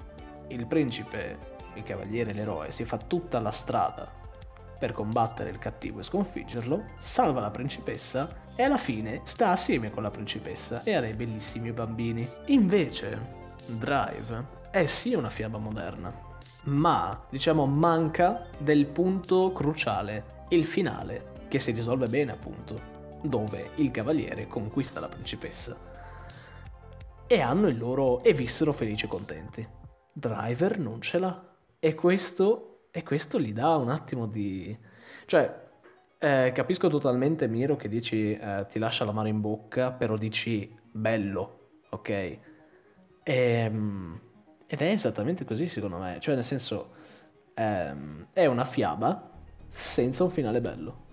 Il 0.48 0.66
principe, 0.66 1.38
il 1.74 1.82
cavaliere, 1.82 2.32
l'eroe 2.32 2.72
si 2.72 2.84
fa 2.84 2.96
tutta 2.98 3.38
la 3.40 3.50
strada 3.50 4.20
per 4.78 4.90
combattere 4.90 5.50
il 5.50 5.59
cattivo 5.59 6.00
e 6.00 6.03
sconfiggerlo, 6.03 6.84
salva 6.98 7.40
la 7.40 7.50
principessa 7.50 8.26
e 8.57 8.64
alla 8.64 8.76
fine 8.76 9.20
sta 9.22 9.50
assieme 9.50 9.92
con 9.92 10.03
la 10.03 10.11
principessa 10.11 10.82
e 10.82 10.94
ha 10.94 11.00
dei 11.00 11.14
bellissimi 11.14 11.70
bambini. 11.70 12.28
Invece, 12.46 13.40
Drive 13.66 14.44
è 14.72 14.84
sì 14.86 15.14
una 15.14 15.30
fiaba 15.30 15.59
moderna, 15.59 16.12
ma 16.64 17.26
diciamo 17.30 17.64
manca 17.64 18.46
del 18.59 18.86
punto 18.86 19.53
cruciale, 19.53 20.24
il 20.48 20.64
finale, 20.64 21.30
che 21.46 21.61
si 21.61 21.70
risolve 21.70 22.09
bene 22.09 22.32
appunto, 22.32 22.91
dove 23.23 23.70
il 23.77 23.91
cavaliere 23.91 24.47
conquista 24.47 25.01
la 25.01 25.09
principessa. 25.09 25.77
E 27.27 27.41
hanno 27.41 27.68
il 27.68 27.79
loro 27.79 28.23
e 28.23 28.33
vissero 28.33 28.73
felici 28.73 29.07
e 29.07 29.09
contenti. 29.09 29.66
Driver 30.12 30.79
non 30.79 31.01
ce 31.01 31.18
l'ha. 31.18 31.51
E 31.79 31.95
questo, 31.95 32.89
e 32.91 33.03
questo 33.03 33.41
gli 33.41 33.53
dà 33.53 33.77
un 33.77 33.89
attimo 33.89 34.27
di... 34.27 34.77
Cioè, 35.27 35.61
eh, 36.18 36.53
capisco 36.55 36.89
totalmente 36.89 37.49
Miro 37.49 37.77
che 37.77 37.89
dici 37.89 38.33
eh, 38.33 38.66
ti 38.68 38.79
lascia 38.79 39.05
la 39.05 39.12
mano 39.12 39.29
in 39.29 39.41
bocca, 39.41 39.91
però 39.91 40.16
dici 40.16 40.73
bello, 40.91 41.70
ok? 41.89 42.39
Ehm, 43.25 44.20
ed 44.66 44.81
è 44.81 44.85
esattamente 44.85 45.45
così 45.45 45.68
secondo 45.68 45.99
me, 45.99 46.18
cioè 46.20 46.35
nel 46.35 46.45
senso 46.45 46.93
ehm, 47.55 48.29
è 48.33 48.47
una 48.47 48.64
fiaba 48.64 49.31
senza 49.68 50.23
un 50.23 50.31
finale 50.31 50.61
bello. 50.61 51.11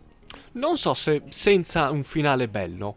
Non 0.54 0.78
so 0.78 0.94
se 0.94 1.24
senza 1.30 1.90
un 1.90 2.04
finale 2.04 2.48
bello. 2.48 2.96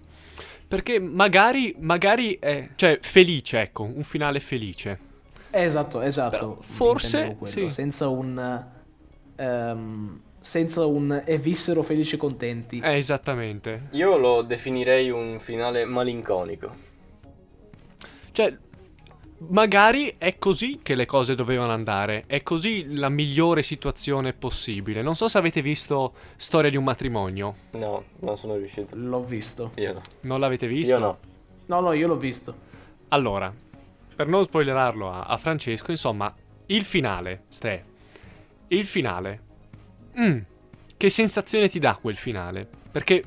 Perché 0.67 0.99
magari, 0.99 1.75
magari 1.79 2.39
è... 2.39 2.71
Cioè, 2.75 2.99
felice, 3.03 3.61
ecco, 3.61 3.83
un 3.83 4.05
finale 4.05 4.41
felice. 4.41 5.11
Esatto, 5.51 6.01
esatto. 6.01 6.37
Però 6.37 6.59
forse, 6.63 7.37
sì. 7.45 7.69
senza 7.69 8.09
un 8.09 8.65
ehm, 9.37 10.21
senza 10.41 10.85
un 10.85 11.23
e 11.25 11.39
vissero 11.39 11.83
felici 11.83 12.17
e 12.17 12.19
contenti. 12.19 12.81
Eh, 12.81 12.97
esattamente. 12.97 13.89
Io 13.93 14.17
lo 14.17 14.43
definirei 14.43 15.11
un 15.11 15.39
finale 15.39 15.85
malinconico. 15.85 16.91
Cioè, 18.33 18.57
magari 19.49 20.15
è 20.19 20.39
così 20.39 20.81
che 20.83 20.95
le 20.95 21.07
cose 21.07 21.35
dovevano 21.35 21.73
andare. 21.73 22.25
È 22.27 22.43
così 22.43 22.95
la 22.95 23.09
migliore 23.09 23.63
situazione 23.63 24.33
possibile. 24.33 25.03
Non 25.03 25.15
so 25.15 25.29
se 25.29 25.39
avete 25.39 25.63
visto 25.63 26.13
Storia 26.37 26.71
di 26.71 26.77
un 26.77 26.85
matrimonio. 26.85 27.55
No, 27.73 28.05
non 28.21 28.37
sono 28.37 28.57
riuscito. 28.57 28.95
L'ho 28.95 29.23
visto. 29.23 29.73
Io 29.77 29.95
no. 29.95 30.01
Non 30.23 30.41
l'avete 30.41 30.67
visto? 30.67 30.95
Io 30.95 30.99
no. 30.99 31.19
No, 31.67 31.81
no, 31.81 31.93
io 31.93 32.07
l'ho 32.07 32.17
visto. 32.17 32.55
Allora, 33.09 33.53
per 34.15 34.27
non 34.27 34.45
spoilerarlo 34.45 35.11
a, 35.11 35.23
a 35.23 35.37
Francesco, 35.37 35.91
insomma, 35.91 36.35
il 36.67 36.85
finale, 36.85 37.45
Ste. 37.49 37.85
Il 38.69 38.87
finale. 38.87 39.41
Mm, 40.19 40.39
che 40.97 41.11
sensazione 41.11 41.69
ti 41.69 41.79
dà 41.79 41.99
quel 42.01 42.17
finale? 42.17 42.69
Perché 42.91 43.23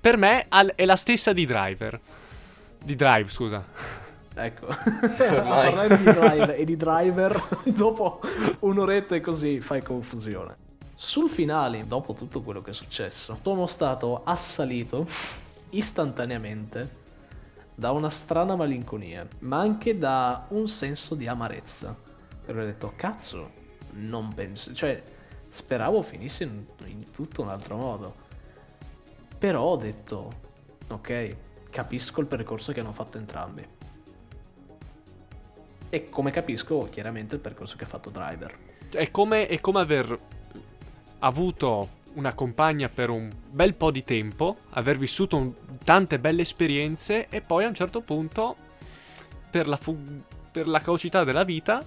per 0.00 0.16
me 0.16 0.46
al- 0.48 0.72
è 0.74 0.84
la 0.84 0.96
stessa 0.96 1.32
di 1.32 1.46
Driver. 1.46 2.00
Di 2.82 2.94
Drive, 2.96 3.30
scusa. 3.30 3.64
Ecco, 4.42 4.68
parlando 4.68 5.96
di 5.96 6.02
drive 6.02 6.56
e 6.56 6.64
di 6.64 6.74
driver, 6.74 7.48
dopo 7.74 8.22
un'oretta 8.60 9.14
e 9.14 9.20
così 9.20 9.60
fai 9.60 9.82
confusione. 9.82 10.54
Sul 10.94 11.28
finale, 11.28 11.86
dopo 11.86 12.14
tutto 12.14 12.40
quello 12.40 12.62
che 12.62 12.70
è 12.70 12.74
successo, 12.74 13.38
sono 13.42 13.66
stato 13.66 14.22
assalito 14.24 15.06
istantaneamente 15.70 16.98
da 17.74 17.90
una 17.90 18.08
strana 18.08 18.56
malinconia, 18.56 19.28
ma 19.40 19.58
anche 19.60 19.98
da 19.98 20.46
un 20.48 20.68
senso 20.68 21.14
di 21.14 21.26
amarezza. 21.26 21.94
Perché 22.42 22.60
ho 22.62 22.64
detto, 22.64 22.92
cazzo, 22.96 23.50
non 23.92 24.32
penso, 24.32 24.72
cioè, 24.72 25.02
speravo 25.50 26.00
finisse 26.00 26.44
in, 26.44 26.64
in 26.86 27.10
tutto 27.12 27.42
un 27.42 27.50
altro 27.50 27.76
modo. 27.76 28.14
Però 29.38 29.64
ho 29.64 29.76
detto, 29.76 30.32
ok, 30.88 31.36
capisco 31.70 32.22
il 32.22 32.26
percorso 32.26 32.72
che 32.72 32.80
hanno 32.80 32.92
fatto 32.92 33.18
entrambi. 33.18 33.79
E 35.90 36.08
come 36.08 36.30
capisco 36.30 36.88
chiaramente 36.90 37.34
il 37.34 37.40
percorso 37.40 37.76
che 37.76 37.84
ha 37.84 37.88
fatto 37.88 38.10
Driver. 38.10 38.54
È 38.90 39.10
come, 39.10 39.46
è 39.48 39.60
come 39.60 39.80
aver 39.80 40.16
avuto 41.20 41.98
una 42.14 42.32
compagna 42.34 42.88
per 42.88 43.10
un 43.10 43.30
bel 43.50 43.74
po' 43.74 43.90
di 43.90 44.02
tempo, 44.02 44.58
aver 44.70 44.98
vissuto 44.98 45.36
un- 45.36 45.52
tante 45.84 46.18
belle 46.18 46.42
esperienze 46.42 47.26
e 47.28 47.40
poi 47.40 47.64
a 47.64 47.68
un 47.68 47.74
certo 47.74 48.00
punto, 48.00 48.56
per 49.50 49.68
la, 49.68 49.76
fu- 49.76 49.98
per 50.50 50.66
la 50.66 50.80
caocità 50.80 51.24
della 51.24 51.44
vita, 51.44 51.82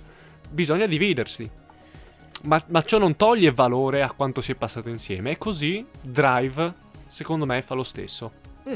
bisogna 0.49 0.86
dividersi. 0.86 1.49
Ma, 2.43 2.62
ma 2.68 2.82
ciò 2.84 2.97
non 2.97 3.16
toglie 3.16 3.51
valore 3.51 4.01
a 4.01 4.12
quanto 4.12 4.41
si 4.41 4.51
è 4.51 4.56
passato 4.56 4.89
insieme. 4.89 5.32
E 5.32 5.38
così 5.38 5.86
Drive, 6.01 6.74
secondo 7.08 7.45
me, 7.45 7.62
fa 7.62 7.74
lo 7.74 7.84
stesso. 7.84 8.32
Mm. 8.68 8.76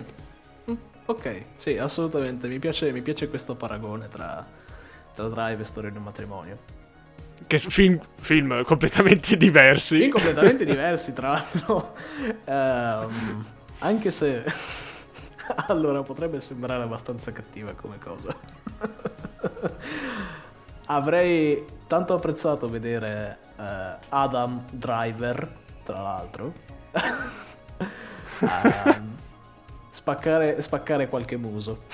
Mm, 0.71 0.75
Ok, 1.05 1.41
sì, 1.55 1.77
assolutamente. 1.77 2.47
Mi 2.47 2.59
piace, 2.59 2.91
mi 2.91 3.01
piace 3.01 3.29
questo 3.29 3.55
paragone 3.55 4.07
tra, 4.09 4.45
tra 5.17 5.27
Drive 5.29 5.63
e 5.63 5.65
Storia 5.65 5.89
di 5.89 5.97
un 5.97 6.03
matrimonio. 6.03 6.55
Che 7.47 7.57
film, 7.57 7.99
film 8.19 8.63
completamente 8.63 9.35
diversi. 9.35 9.97
Film 9.97 10.11
completamente 10.11 10.63
diversi, 10.63 11.11
tra 11.13 11.31
l'altro. 11.31 11.95
Ehm, 12.45 13.43
anche 13.79 14.11
se. 14.11 14.43
allora, 15.67 16.03
potrebbe 16.03 16.39
sembrare 16.39 16.83
abbastanza 16.83 17.31
cattiva 17.31 17.73
come 17.73 17.97
cosa. 17.97 18.35
Avrei 20.85 21.65
tanto 21.87 22.13
apprezzato 22.13 22.69
vedere 22.69 23.39
eh, 23.57 23.95
Adam 24.09 24.65
Driver, 24.71 25.51
tra 25.83 25.99
l'altro. 26.01 26.53
ehm, 28.39 29.17
spaccare, 29.89 30.61
spaccare 30.61 31.09
qualche 31.09 31.37
muso. 31.37 31.85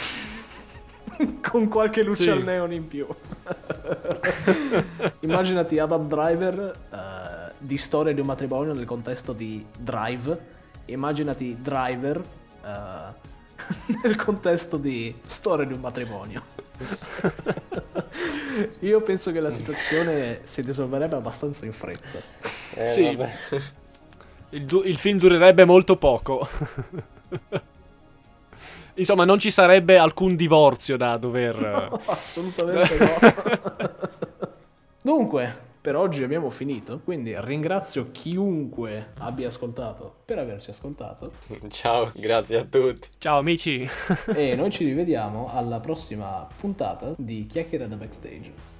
Con 1.41 1.67
qualche 1.67 2.03
luce 2.03 2.23
Sì. 2.23 2.29
al 2.29 2.43
neon 2.43 2.71
in 2.73 2.87
più. 2.87 3.07
Immaginati 5.21 5.79
Adam 5.79 6.07
Driver 6.07 6.75
eh, 6.91 7.51
di 7.57 7.77
storia 7.77 8.13
di 8.13 8.19
un 8.19 8.25
matrimonio 8.27 8.73
nel 8.73 8.85
contesto 8.85 9.33
di 9.33 9.65
Drive. 9.77 10.51
Immaginati 10.85 11.57
Driver 11.59 12.21
eh, 12.65 13.31
nel 14.03 14.15
contesto 14.15 14.77
di 14.77 15.15
storia 15.27 15.65
di 15.65 15.73
un 15.73 15.79
matrimonio. 15.79 16.41
Io 18.81 19.01
penso 19.01 19.31
che 19.31 19.39
la 19.39 19.51
situazione 19.51 20.41
si 20.43 20.61
risolverebbe 20.61 21.15
abbastanza 21.15 21.65
in 21.65 21.73
fretta. 21.73 22.19
Eh, 22.75 22.87
Sì. 22.89 23.15
vabbè. 23.15 23.31
Il, 24.49 24.65
du- 24.65 24.83
il 24.85 24.99
film 24.99 25.17
durerebbe 25.17 25.65
molto 25.65 25.95
poco. 25.97 26.47
Insomma, 28.95 29.25
non 29.25 29.39
ci 29.39 29.49
sarebbe 29.49 29.97
alcun 29.97 30.35
divorzio 30.35 30.97
da 30.97 31.17
dover... 31.17 31.55
No, 31.59 32.01
assolutamente 32.05 32.97
no. 32.97 34.01
Dunque, 35.01 35.71
per 35.81 35.97
oggi 35.97 36.23
abbiamo 36.23 36.49
finito, 36.49 37.01
quindi 37.03 37.35
ringrazio 37.37 38.09
chiunque 38.11 39.09
abbia 39.17 39.49
ascoltato 39.49 40.19
per 40.23 40.39
averci 40.39 40.69
ascoltato 40.69 41.33
Ciao, 41.67 42.09
grazie 42.15 42.59
a 42.59 42.63
tutti. 42.63 43.09
Ciao 43.17 43.39
amici. 43.39 43.85
e 44.33 44.55
noi 44.55 44.71
ci 44.71 44.85
rivediamo 44.85 45.49
alla 45.53 45.81
prossima 45.81 46.47
puntata 46.57 47.13
di 47.17 47.47
Chiacchiere 47.47 47.89
da 47.89 47.95
Backstage. 47.95 48.72